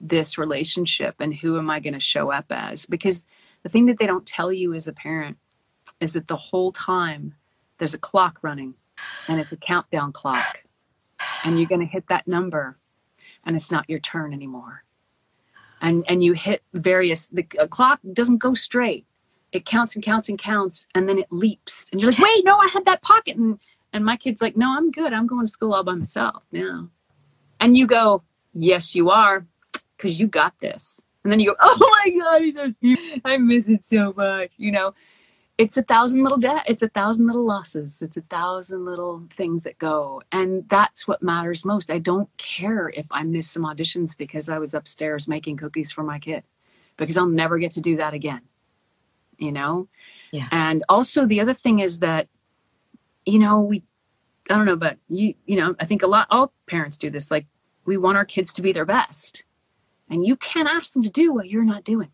this 0.00 0.38
relationship 0.38 1.16
and 1.18 1.34
who 1.34 1.58
am 1.58 1.70
I 1.70 1.80
going 1.80 1.94
to 1.94 2.00
show 2.00 2.30
up 2.30 2.46
as? 2.50 2.86
Because 2.86 3.26
the 3.62 3.68
thing 3.68 3.86
that 3.86 3.98
they 3.98 4.06
don't 4.06 4.26
tell 4.26 4.52
you 4.52 4.74
as 4.74 4.86
a 4.86 4.92
parent 4.92 5.38
is 6.00 6.12
that 6.12 6.28
the 6.28 6.36
whole 6.36 6.72
time 6.72 7.34
there's 7.78 7.94
a 7.94 7.98
clock 7.98 8.38
running 8.42 8.74
and 9.28 9.40
it's 9.40 9.52
a 9.52 9.56
countdown 9.56 10.12
clock 10.12 10.62
and 11.44 11.58
you're 11.58 11.68
going 11.68 11.80
to 11.80 11.86
hit 11.86 12.08
that 12.08 12.28
number 12.28 12.78
and 13.44 13.56
it's 13.56 13.70
not 13.70 13.88
your 13.88 13.98
turn 13.98 14.32
anymore. 14.32 14.84
And 15.80 16.04
and 16.08 16.22
you 16.22 16.32
hit 16.32 16.62
various 16.72 17.26
the 17.26 17.42
clock 17.42 18.00
doesn't 18.12 18.38
go 18.38 18.54
straight. 18.54 19.06
It 19.52 19.66
counts 19.66 19.94
and 19.94 20.04
counts 20.04 20.28
and 20.28 20.38
counts 20.38 20.88
and 20.94 21.08
then 21.08 21.18
it 21.18 21.30
leaps 21.30 21.90
and 21.90 22.00
you're 22.00 22.10
like, 22.10 22.20
"Wait, 22.20 22.44
no, 22.44 22.56
I 22.56 22.68
had 22.72 22.86
that 22.86 23.02
pocket." 23.02 23.36
And 23.36 23.58
and 23.94 24.04
my 24.04 24.18
kid's 24.18 24.42
like, 24.42 24.58
"No, 24.58 24.76
I'm 24.76 24.90
good. 24.90 25.14
I'm 25.14 25.26
going 25.26 25.46
to 25.46 25.52
school 25.52 25.72
all 25.72 25.84
by 25.84 25.94
myself 25.94 26.42
now." 26.52 26.90
And 27.60 27.78
you 27.78 27.86
go, 27.86 28.22
Yes, 28.52 28.94
you 28.94 29.10
are, 29.10 29.46
because 29.96 30.20
you 30.20 30.26
got 30.26 30.58
this. 30.58 31.00
And 31.22 31.32
then 31.32 31.40
you 31.40 31.46
go, 31.46 31.56
Oh 31.60 32.02
my 32.04 32.52
God, 32.52 32.74
I 33.24 33.38
miss 33.38 33.68
it 33.68 33.84
so 33.84 34.12
much. 34.14 34.50
You 34.58 34.72
know, 34.72 34.94
it's 35.56 35.76
a 35.76 35.82
thousand 35.82 36.22
little 36.22 36.38
debt, 36.38 36.64
it's 36.66 36.82
a 36.82 36.88
thousand 36.88 37.26
little 37.26 37.44
losses, 37.44 38.02
it's 38.02 38.16
a 38.16 38.22
thousand 38.22 38.84
little 38.84 39.26
things 39.30 39.62
that 39.62 39.78
go. 39.78 40.22
And 40.30 40.68
that's 40.68 41.08
what 41.08 41.22
matters 41.22 41.64
most. 41.64 41.90
I 41.90 41.98
don't 41.98 42.28
care 42.36 42.92
if 42.94 43.06
I 43.10 43.22
miss 43.22 43.50
some 43.50 43.62
auditions 43.62 44.16
because 44.16 44.48
I 44.48 44.58
was 44.58 44.74
upstairs 44.74 45.26
making 45.26 45.56
cookies 45.56 45.90
for 45.90 46.02
my 46.02 46.18
kid, 46.18 46.42
because 46.96 47.16
I'll 47.16 47.26
never 47.26 47.58
get 47.58 47.72
to 47.72 47.80
do 47.80 47.96
that 47.96 48.14
again. 48.14 48.42
You 49.38 49.52
know? 49.52 49.88
Yeah. 50.32 50.48
And 50.50 50.84
also 50.88 51.26
the 51.26 51.40
other 51.40 51.54
thing 51.54 51.78
is 51.78 52.00
that, 52.00 52.28
you 53.26 53.38
know, 53.38 53.60
we 53.60 53.82
I 54.50 54.56
don't 54.56 54.66
know, 54.66 54.76
but 54.76 54.98
you 55.08 55.34
you 55.46 55.56
know, 55.56 55.74
I 55.80 55.86
think 55.86 56.02
a 56.02 56.06
lot 56.06 56.26
all 56.30 56.52
parents 56.66 56.96
do 56.96 57.10
this. 57.10 57.30
Like 57.30 57.46
we 57.84 57.96
want 57.96 58.16
our 58.16 58.24
kids 58.24 58.52
to 58.54 58.62
be 58.62 58.72
their 58.72 58.84
best. 58.84 59.44
And 60.10 60.26
you 60.26 60.36
can't 60.36 60.68
ask 60.68 60.92
them 60.92 61.02
to 61.02 61.08
do 61.08 61.32
what 61.32 61.48
you're 61.48 61.64
not 61.64 61.84
doing. 61.84 62.10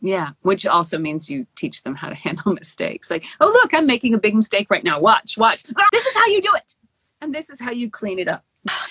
Yeah, 0.00 0.30
which 0.42 0.66
also 0.66 0.98
means 0.98 1.30
you 1.30 1.46
teach 1.54 1.82
them 1.82 1.94
how 1.94 2.08
to 2.08 2.14
handle 2.26 2.52
mistakes. 2.52 3.10
Like, 3.10 3.24
oh, 3.40 3.48
look, 3.48 3.72
I'm 3.74 3.86
making 3.86 4.14
a 4.14 4.18
big 4.18 4.34
mistake 4.34 4.68
right 4.70 4.84
now. 4.84 5.00
Watch, 5.00 5.38
watch. 5.38 5.64
Ah, 5.76 5.84
this 5.92 6.06
is 6.06 6.14
how 6.14 6.26
you 6.26 6.42
do 6.42 6.54
it. 6.54 6.74
And 7.20 7.34
this 7.34 7.50
is 7.50 7.60
how 7.60 7.70
you 7.70 7.88
clean 7.88 8.18
it 8.18 8.28
up. 8.28 8.44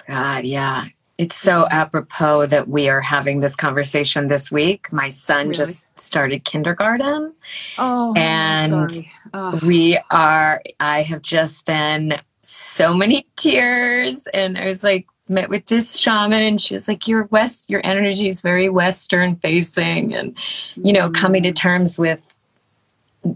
God, 0.07 0.45
yeah. 0.45 0.86
It's 1.22 1.36
so 1.36 1.67
apropos 1.69 2.47
that 2.47 2.67
we 2.67 2.89
are 2.89 2.99
having 2.99 3.41
this 3.41 3.55
conversation 3.55 4.28
this 4.28 4.51
week. 4.51 4.91
My 4.91 5.09
son 5.09 5.49
really? 5.49 5.53
just 5.53 5.86
started 5.93 6.43
kindergarten. 6.45 7.36
Oh, 7.78 8.15
and 8.15 8.91
oh. 9.32 9.59
we 9.61 9.99
are, 10.09 10.63
I 10.80 11.03
have 11.03 11.22
just 11.22 11.67
been 11.67 12.15
so 12.41 12.95
many 12.95 13.28
tears. 13.36 14.26
And 14.34 14.57
I 14.57 14.65
was 14.65 14.84
like, 14.84 15.05
met 15.30 15.47
with 15.47 15.67
this 15.67 15.95
shaman 15.95 16.41
and 16.41 16.59
she 16.59 16.74
was 16.74 16.88
like, 16.88 17.07
your 17.07 17.26
West, 17.26 17.69
your 17.69 17.82
energy 17.84 18.28
is 18.28 18.41
very 18.41 18.67
Western 18.67 19.36
facing. 19.36 20.15
And, 20.15 20.36
you 20.76 20.91
know, 20.91 21.11
coming 21.11 21.43
to 21.43 21.51
terms 21.51 21.99
with, 21.99 22.34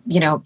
you 0.08 0.20
know, 0.20 0.42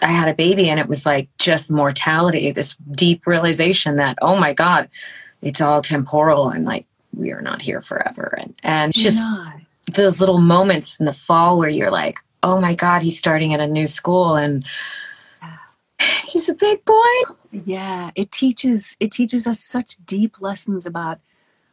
I 0.00 0.12
had 0.12 0.28
a 0.28 0.34
baby 0.34 0.70
and 0.70 0.78
it 0.78 0.86
was 0.86 1.04
like 1.04 1.28
just 1.38 1.72
mortality, 1.72 2.52
this 2.52 2.76
deep 2.92 3.26
realization 3.26 3.96
that, 3.96 4.16
oh 4.22 4.36
my 4.36 4.52
God, 4.52 4.88
it's 5.44 5.60
all 5.60 5.82
temporal 5.82 6.48
and 6.48 6.64
like 6.64 6.86
we 7.12 7.32
are 7.32 7.42
not 7.42 7.62
here 7.62 7.80
forever. 7.80 8.34
And 8.38 8.54
and 8.62 8.90
it's 8.90 9.02
just 9.02 9.22
those 9.92 10.20
little 10.20 10.38
moments 10.38 10.96
in 10.98 11.06
the 11.06 11.12
fall 11.12 11.58
where 11.58 11.68
you're 11.68 11.90
like, 11.90 12.18
oh 12.42 12.60
my 12.60 12.74
God, 12.74 13.02
he's 13.02 13.18
starting 13.18 13.54
at 13.54 13.60
a 13.60 13.66
new 13.66 13.86
school 13.86 14.34
and 14.34 14.64
he's 16.26 16.48
a 16.48 16.54
big 16.54 16.84
boy. 16.84 17.34
Yeah. 17.52 18.10
It 18.14 18.32
teaches 18.32 18.96
it 19.00 19.12
teaches 19.12 19.46
us 19.46 19.60
such 19.60 20.04
deep 20.04 20.40
lessons 20.40 20.86
about 20.86 21.20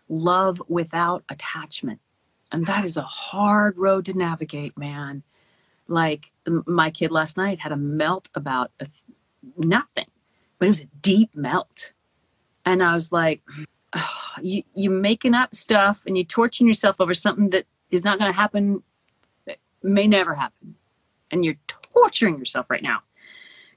love 0.09 0.61
without 0.67 1.23
attachment. 1.29 1.99
And 2.51 2.65
that 2.65 2.83
is 2.83 2.97
a 2.97 3.01
hard 3.01 3.77
road 3.77 4.05
to 4.05 4.13
navigate, 4.13 4.77
man 4.77 5.23
like 5.91 6.31
my 6.65 6.89
kid 6.89 7.11
last 7.11 7.37
night 7.37 7.59
had 7.59 7.71
a 7.71 7.77
melt 7.77 8.29
about 8.33 8.71
a 8.79 8.85
th- 8.85 9.03
nothing, 9.57 10.07
but 10.57 10.65
it 10.65 10.69
was 10.69 10.81
a 10.81 10.87
deep 11.01 11.35
melt. 11.35 11.93
And 12.65 12.83
I 12.83 12.93
was 12.93 13.11
like, 13.11 13.41
oh, 13.93 14.19
you, 14.41 14.63
you're 14.73 14.91
making 14.91 15.33
up 15.33 15.55
stuff 15.55 16.03
and 16.05 16.17
you're 16.17 16.25
torturing 16.25 16.67
yourself 16.67 16.97
over 16.99 17.13
something 17.13 17.49
that 17.51 17.65
is 17.89 18.03
not 18.03 18.19
going 18.19 18.31
to 18.31 18.35
happen, 18.35 18.83
may 19.83 20.07
never 20.07 20.35
happen. 20.35 20.75
And 21.31 21.43
you're 21.43 21.57
torturing 21.67 22.37
yourself 22.37 22.69
right 22.69 22.83
now. 22.83 22.99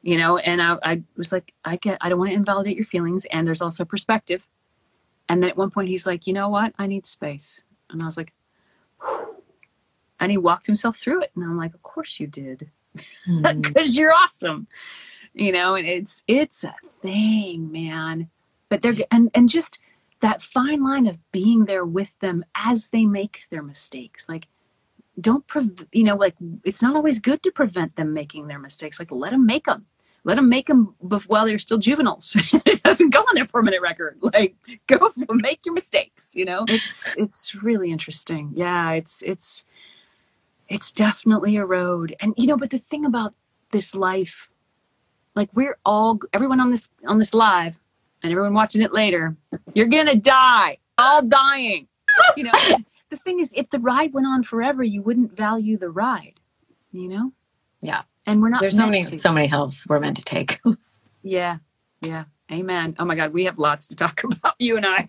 You 0.02 0.18
know, 0.18 0.36
and 0.36 0.60
I, 0.60 0.76
I 0.82 1.02
was 1.16 1.32
like, 1.32 1.54
I 1.64 1.76
get, 1.76 1.96
I 2.02 2.10
don't 2.10 2.18
want 2.18 2.30
to 2.30 2.36
invalidate 2.36 2.76
your 2.76 2.84
feelings. 2.84 3.24
And 3.26 3.46
there's 3.46 3.62
also 3.62 3.86
perspective. 3.86 4.46
And 5.30 5.42
then 5.42 5.48
at 5.48 5.56
one 5.56 5.70
point, 5.70 5.88
he's 5.88 6.04
like, 6.04 6.26
you 6.26 6.34
know 6.34 6.50
what? 6.50 6.74
I 6.78 6.86
need 6.86 7.06
space. 7.06 7.62
And 7.88 8.02
I 8.02 8.04
was 8.04 8.18
like, 8.18 8.34
Whew 9.00 9.34
and 10.20 10.30
he 10.30 10.38
walked 10.38 10.66
himself 10.66 10.98
through 10.98 11.22
it 11.22 11.30
and 11.34 11.44
i'm 11.44 11.56
like 11.56 11.74
of 11.74 11.82
course 11.82 12.18
you 12.18 12.26
did 12.26 12.70
because 12.94 13.94
mm. 13.94 13.98
you're 13.98 14.12
awesome 14.12 14.66
you 15.34 15.52
know 15.52 15.74
and 15.74 15.86
it's 15.86 16.22
it's 16.26 16.64
a 16.64 16.74
thing 17.02 17.70
man 17.70 18.30
but 18.74 18.82
they're 18.82 19.06
and 19.12 19.30
and 19.34 19.48
just 19.48 19.78
that 20.18 20.42
fine 20.42 20.82
line 20.82 21.06
of 21.06 21.18
being 21.30 21.66
there 21.66 21.84
with 21.84 22.18
them 22.18 22.44
as 22.56 22.88
they 22.88 23.06
make 23.06 23.42
their 23.50 23.62
mistakes 23.62 24.28
like 24.28 24.48
don't 25.20 25.46
pre- 25.46 25.70
you 25.92 26.02
know 26.02 26.16
like 26.16 26.34
it's 26.64 26.82
not 26.82 26.96
always 26.96 27.20
good 27.20 27.40
to 27.40 27.52
prevent 27.52 27.94
them 27.94 28.12
making 28.12 28.48
their 28.48 28.58
mistakes 28.58 28.98
like 28.98 29.12
let 29.12 29.30
them 29.30 29.46
make 29.46 29.66
them 29.66 29.86
let 30.24 30.34
them 30.34 30.48
make 30.48 30.66
them 30.66 30.94
while 31.26 31.44
they're 31.44 31.58
still 31.58 31.76
juveniles. 31.76 32.34
It 32.64 32.82
doesn't 32.82 33.10
go 33.10 33.20
on 33.20 33.34
their 33.34 33.46
permanent 33.46 33.82
record. 33.82 34.18
Like 34.22 34.56
go 34.88 35.12
make 35.30 35.64
your 35.64 35.74
mistakes 35.74 36.32
you 36.34 36.44
know? 36.44 36.64
It's 36.68 37.14
it's 37.16 37.54
really 37.54 37.92
interesting. 37.92 38.50
Yeah 38.56 38.90
it's 38.92 39.22
it's 39.22 39.64
it's 40.68 40.90
definitely 40.90 41.56
a 41.58 41.64
road. 41.64 42.16
And 42.18 42.34
you 42.36 42.48
know, 42.48 42.56
but 42.56 42.70
the 42.70 42.78
thing 42.78 43.04
about 43.04 43.34
this 43.70 43.94
life, 43.94 44.48
like 45.36 45.50
we're 45.54 45.78
all 45.86 46.18
everyone 46.32 46.58
on 46.58 46.72
this 46.72 46.88
on 47.06 47.18
this 47.18 47.34
live 47.34 47.78
and 48.24 48.32
everyone 48.32 48.54
watching 48.54 48.80
it 48.80 48.92
later, 48.92 49.36
you're 49.74 49.86
gonna 49.86 50.16
die. 50.16 50.78
All 50.96 51.22
dying. 51.22 51.86
You 52.36 52.44
know, 52.44 52.52
the 53.10 53.18
thing 53.18 53.38
is 53.38 53.52
if 53.54 53.68
the 53.68 53.78
ride 53.78 54.14
went 54.14 54.26
on 54.26 54.42
forever, 54.42 54.82
you 54.82 55.02
wouldn't 55.02 55.36
value 55.36 55.76
the 55.76 55.90
ride. 55.90 56.40
You 56.90 57.08
know? 57.08 57.32
Yeah. 57.82 58.02
And 58.26 58.40
we're 58.40 58.48
not 58.48 58.62
There's 58.62 58.76
so 58.76 58.86
many 58.86 59.04
to. 59.04 59.12
so 59.14 59.30
many 59.30 59.46
hills 59.46 59.86
we're 59.88 60.00
meant 60.00 60.16
to 60.16 60.24
take. 60.24 60.60
yeah. 61.22 61.58
Yeah. 62.00 62.24
Amen. 62.50 62.96
Oh 62.98 63.04
my 63.04 63.14
God, 63.14 63.34
we 63.34 63.44
have 63.44 63.58
lots 63.58 63.88
to 63.88 63.96
talk 63.96 64.24
about, 64.24 64.54
you 64.58 64.78
and 64.78 64.86
I. 64.86 65.08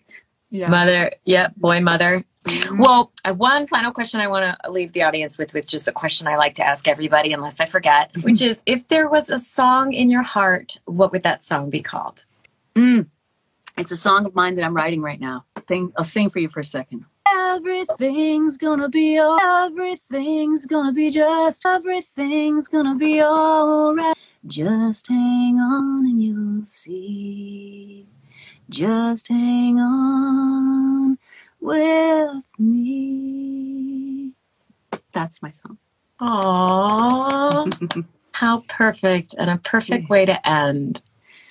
Yeah. 0.49 0.68
Mother, 0.68 1.11
yep, 1.24 1.55
boy, 1.55 1.80
mother. 1.82 2.24
Mm-hmm. 2.43 2.78
Well, 2.78 3.11
one 3.36 3.66
final 3.66 3.91
question 3.91 4.20
I 4.20 4.28
want 4.28 4.57
to 4.61 4.72
leave 4.72 4.93
the 4.93 5.03
audience 5.03 5.38
with, 5.38 5.53
which 5.53 5.74
is 5.74 5.88
a 5.88 5.91
question 5.91 6.28
I 6.28 6.38
like 6.38 6.55
to 6.55 6.66
ask 6.66 6.88
everybody, 6.88 7.34
unless 7.34 7.59
I 7.59 7.66
forget, 7.66 8.11
which 8.24 8.41
is 8.41 8.61
if 8.66 8.88
there 8.88 9.09
was 9.09 9.30
a 9.30 9.38
song 9.38 9.93
in 9.93 10.09
your 10.09 10.22
heart, 10.22 10.80
what 10.86 11.11
would 11.11 11.24
that 11.24 11.41
song 11.41 11.70
be 11.70 11.82
called? 11.82 12.26
Mm. 12.76 13.07
It's 13.78 13.91
a 13.91 13.97
song 13.97 14.26
of 14.26 14.36
mine 14.36 14.55
that 14.55 14.63
I'm 14.63 14.76
writing 14.76 15.01
right 15.01 15.19
now. 15.19 15.45
I'll 15.69 16.03
sing 16.03 16.30
for 16.30 16.39
you 16.39 16.49
for 16.49 16.59
a 16.59 16.63
second. 16.63 17.05
Everything's 17.34 18.57
gonna 18.57 18.89
be 18.89 19.17
all, 19.17 19.39
everything's 19.41 20.65
gonna 20.65 20.93
be 20.93 21.09
just, 21.09 21.65
everything's 21.65 22.67
gonna 22.67 22.95
be 22.95 23.21
alright. 23.21 24.15
Just 24.45 25.07
hang 25.07 25.57
on 25.59 26.05
and 26.05 26.21
you'll 26.21 26.65
see. 26.65 28.07
Just 28.69 29.28
hang 29.28 29.80
on 29.80 31.17
with 31.59 32.43
me. 32.59 34.32
That's 35.13 35.41
my 35.41 35.51
song. 35.51 35.78
Aww. 36.19 38.05
How 38.34 38.63
perfect 38.67 39.34
and 39.38 39.49
a 39.49 39.57
perfect 39.57 40.09
way 40.09 40.26
to 40.26 40.47
end. 40.47 41.01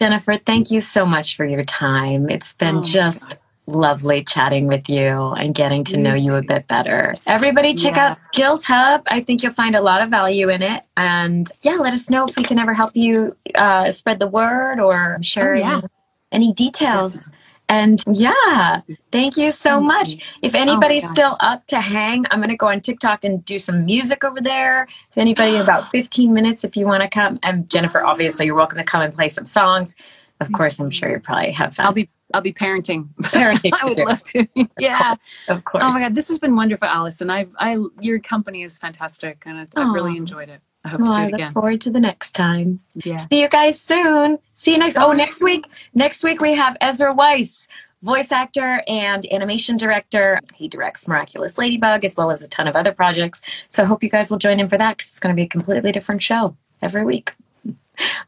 Jennifer, 0.01 0.37
thank 0.39 0.71
you 0.71 0.81
so 0.81 1.07
much 1.07 1.37
for 1.37 1.45
your 1.45 1.65
time. 1.65 2.29
It's 2.29 2.53
been 2.53 2.79
oh 2.79 2.83
just 2.83 3.39
lovely 3.67 4.23
chatting 4.23 4.67
with 4.67 4.91
you 4.91 5.33
and 5.33 5.55
getting 5.55 5.85
to 5.85 5.97
you 5.97 6.03
know 6.03 6.15
you 6.15 6.35
a 6.35 6.43
bit 6.43 6.69
better. 6.69 7.15
Everybody 7.27 7.75
check 7.75 7.97
yeah. 7.97 8.09
out 8.09 8.19
Skills 8.19 8.65
Hub. 8.65 9.03
I 9.11 9.21
think 9.21 9.43
you'll 9.43 9.53
find 9.53 9.75
a 9.75 9.81
lot 9.81 10.03
of 10.03 10.11
value 10.11 10.49
in 10.51 10.63
it. 10.63 10.83
And 10.97 11.51
yeah, 11.63 11.77
let 11.77 11.95
us 11.95 12.11
know 12.11 12.25
if 12.25 12.37
we 12.37 12.45
can 12.45 12.59
ever 12.59 12.75
help 12.75 12.95
you 12.95 13.37
uh, 13.55 13.91
spread 13.91 14.19
the 14.19 14.27
word 14.27 14.81
or 14.81 15.19
share 15.23 15.55
oh, 15.55 15.59
yeah. 15.59 15.79
any, 15.79 15.89
any 16.33 16.53
details. 16.53 17.15
Definitely. 17.15 17.41
And 17.69 18.03
yeah, 18.07 18.83
thank 19.11 19.37
you 19.37 19.51
so 19.51 19.71
thank 19.71 19.85
much. 19.85 20.09
You. 20.11 20.19
If 20.43 20.55
oh 20.55 20.61
anybody's 20.61 21.05
oh 21.05 21.13
still 21.13 21.37
up 21.41 21.67
to 21.67 21.81
hang, 21.81 22.25
I'm 22.31 22.41
going 22.41 22.51
to 22.51 22.57
go 22.57 22.69
on 22.69 22.81
TikTok 22.81 23.25
and 23.25 23.45
do 23.45 23.59
some 23.59 23.85
music 23.85 24.23
over 24.23 24.41
there. 24.41 24.85
If 25.11 25.17
anybody 25.19 25.57
about 25.57 25.89
15 25.91 26.33
minutes, 26.33 26.65
if 26.65 26.77
you 26.77 26.87
want 26.87 27.03
to 27.03 27.09
come, 27.09 27.39
and 27.43 27.69
Jennifer, 27.71 28.05
obviously, 28.05 28.47
you're 28.47 28.55
welcome 28.55 28.79
to 28.79 28.85
come 28.85 29.01
and 29.01 29.15
play 29.15 29.29
some 29.29 29.45
songs. 29.45 29.97
Of 30.41 30.49
mm-hmm. 30.49 30.57
course, 30.57 30.79
I'm 30.79 30.91
sure 30.91 31.11
you 31.11 31.21
probably 31.21 31.53
have 31.53 31.75
fun. 31.75 31.87
I'll 31.87 31.93
be 31.93 32.11
I'll 32.33 32.41
be 32.41 32.53
parenting. 32.53 33.09
Parenting. 33.23 33.73
I 33.81 33.85
would 33.85 33.99
love 33.99 34.23
to. 34.25 34.47
yeah. 34.79 35.15
Of 35.49 35.65
course. 35.65 35.85
Oh 35.87 35.91
my 35.91 36.01
god, 36.01 36.15
this 36.15 36.29
has 36.29 36.39
been 36.39 36.57
wonderful, 36.57 36.89
Allison. 36.89 37.31
I 37.31 37.47
I 37.59 37.79
your 38.01 38.19
company 38.19 38.63
is 38.63 38.79
fantastic, 38.79 39.43
and 39.47 39.59
I've 39.59 39.95
really 39.95 40.17
enjoyed 40.17 40.49
it. 40.49 40.61
I 40.85 40.89
hope 40.89 41.01
well, 41.01 41.13
to 41.13 41.15
do 41.15 41.17
it 41.17 41.23
I 41.23 41.25
look 41.27 41.35
again. 41.35 41.53
forward 41.53 41.81
to 41.83 41.91
the 41.91 42.01
next 42.01 42.33
time. 42.33 42.81
Yeah. 42.95 43.17
See 43.17 43.41
you 43.41 43.49
guys 43.49 43.81
soon. 43.81 44.39
See 44.53 44.73
you 44.73 44.79
next. 44.79 44.99
Oh, 44.99 45.13
next 45.13 45.43
week. 45.43 45.67
Next 45.95 46.23
week 46.23 46.41
we 46.41 46.55
have 46.55 46.77
Ezra 46.81 47.15
Weiss, 47.15 47.67
voice 48.03 48.31
actor 48.31 48.83
and 48.87 49.25
animation 49.33 49.77
director. 49.79 50.41
He 50.55 50.69
directs 50.69 51.09
Miraculous 51.09 51.57
Ladybug 51.57 52.05
as 52.05 52.17
well 52.17 52.31
as 52.31 52.43
a 52.43 52.49
ton 52.49 52.69
of 52.69 52.77
other 52.77 52.93
projects. 52.93 53.41
So 53.69 53.83
I 53.83 53.87
hope 53.87 54.03
you 54.03 54.11
guys 54.11 54.31
will 54.31 54.39
join 54.39 54.61
in 54.61 54.69
for 54.69 54.77
that 54.77 54.99
because 54.99 55.11
it's 55.11 55.21
going 55.21 55.35
to 55.35 55.37
be 55.37 55.45
a 55.45 55.49
completely 55.49 55.91
different 55.91 56.23
show 56.23 56.55
every 56.83 57.05
week. 57.05 57.33
All 57.67 57.75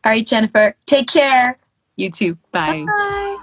right, 0.07 0.26
Jennifer. 0.26 0.74
Take 0.86 1.09
care. 1.09 1.59
You 1.96 2.11
too. 2.11 2.38
Bye. 2.52 2.84
Bye. 2.86 3.36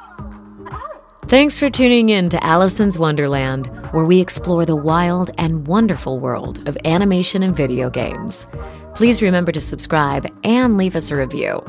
Thanks 1.28 1.58
for 1.58 1.70
tuning 1.70 2.10
in 2.10 2.30
to 2.30 2.44
Allison's 2.44 3.00
Wonderland, 3.00 3.68
where 3.92 4.06
we 4.06 4.20
explore 4.20 4.66
the 4.66 4.76
wild 4.76 5.32
and 5.38 5.66
wonderful 5.66 6.20
world 6.20 6.68
of 6.68 6.78
animation 6.86 7.42
and 7.42 7.56
video 7.56 7.90
games. 7.90 8.48
Please 8.96 9.22
remember 9.22 9.52
to 9.52 9.62
subscribe 9.62 10.28
and 10.44 10.78
leave 10.78 10.96
us 10.96 11.12
a 11.12 11.16
review. 11.16 11.60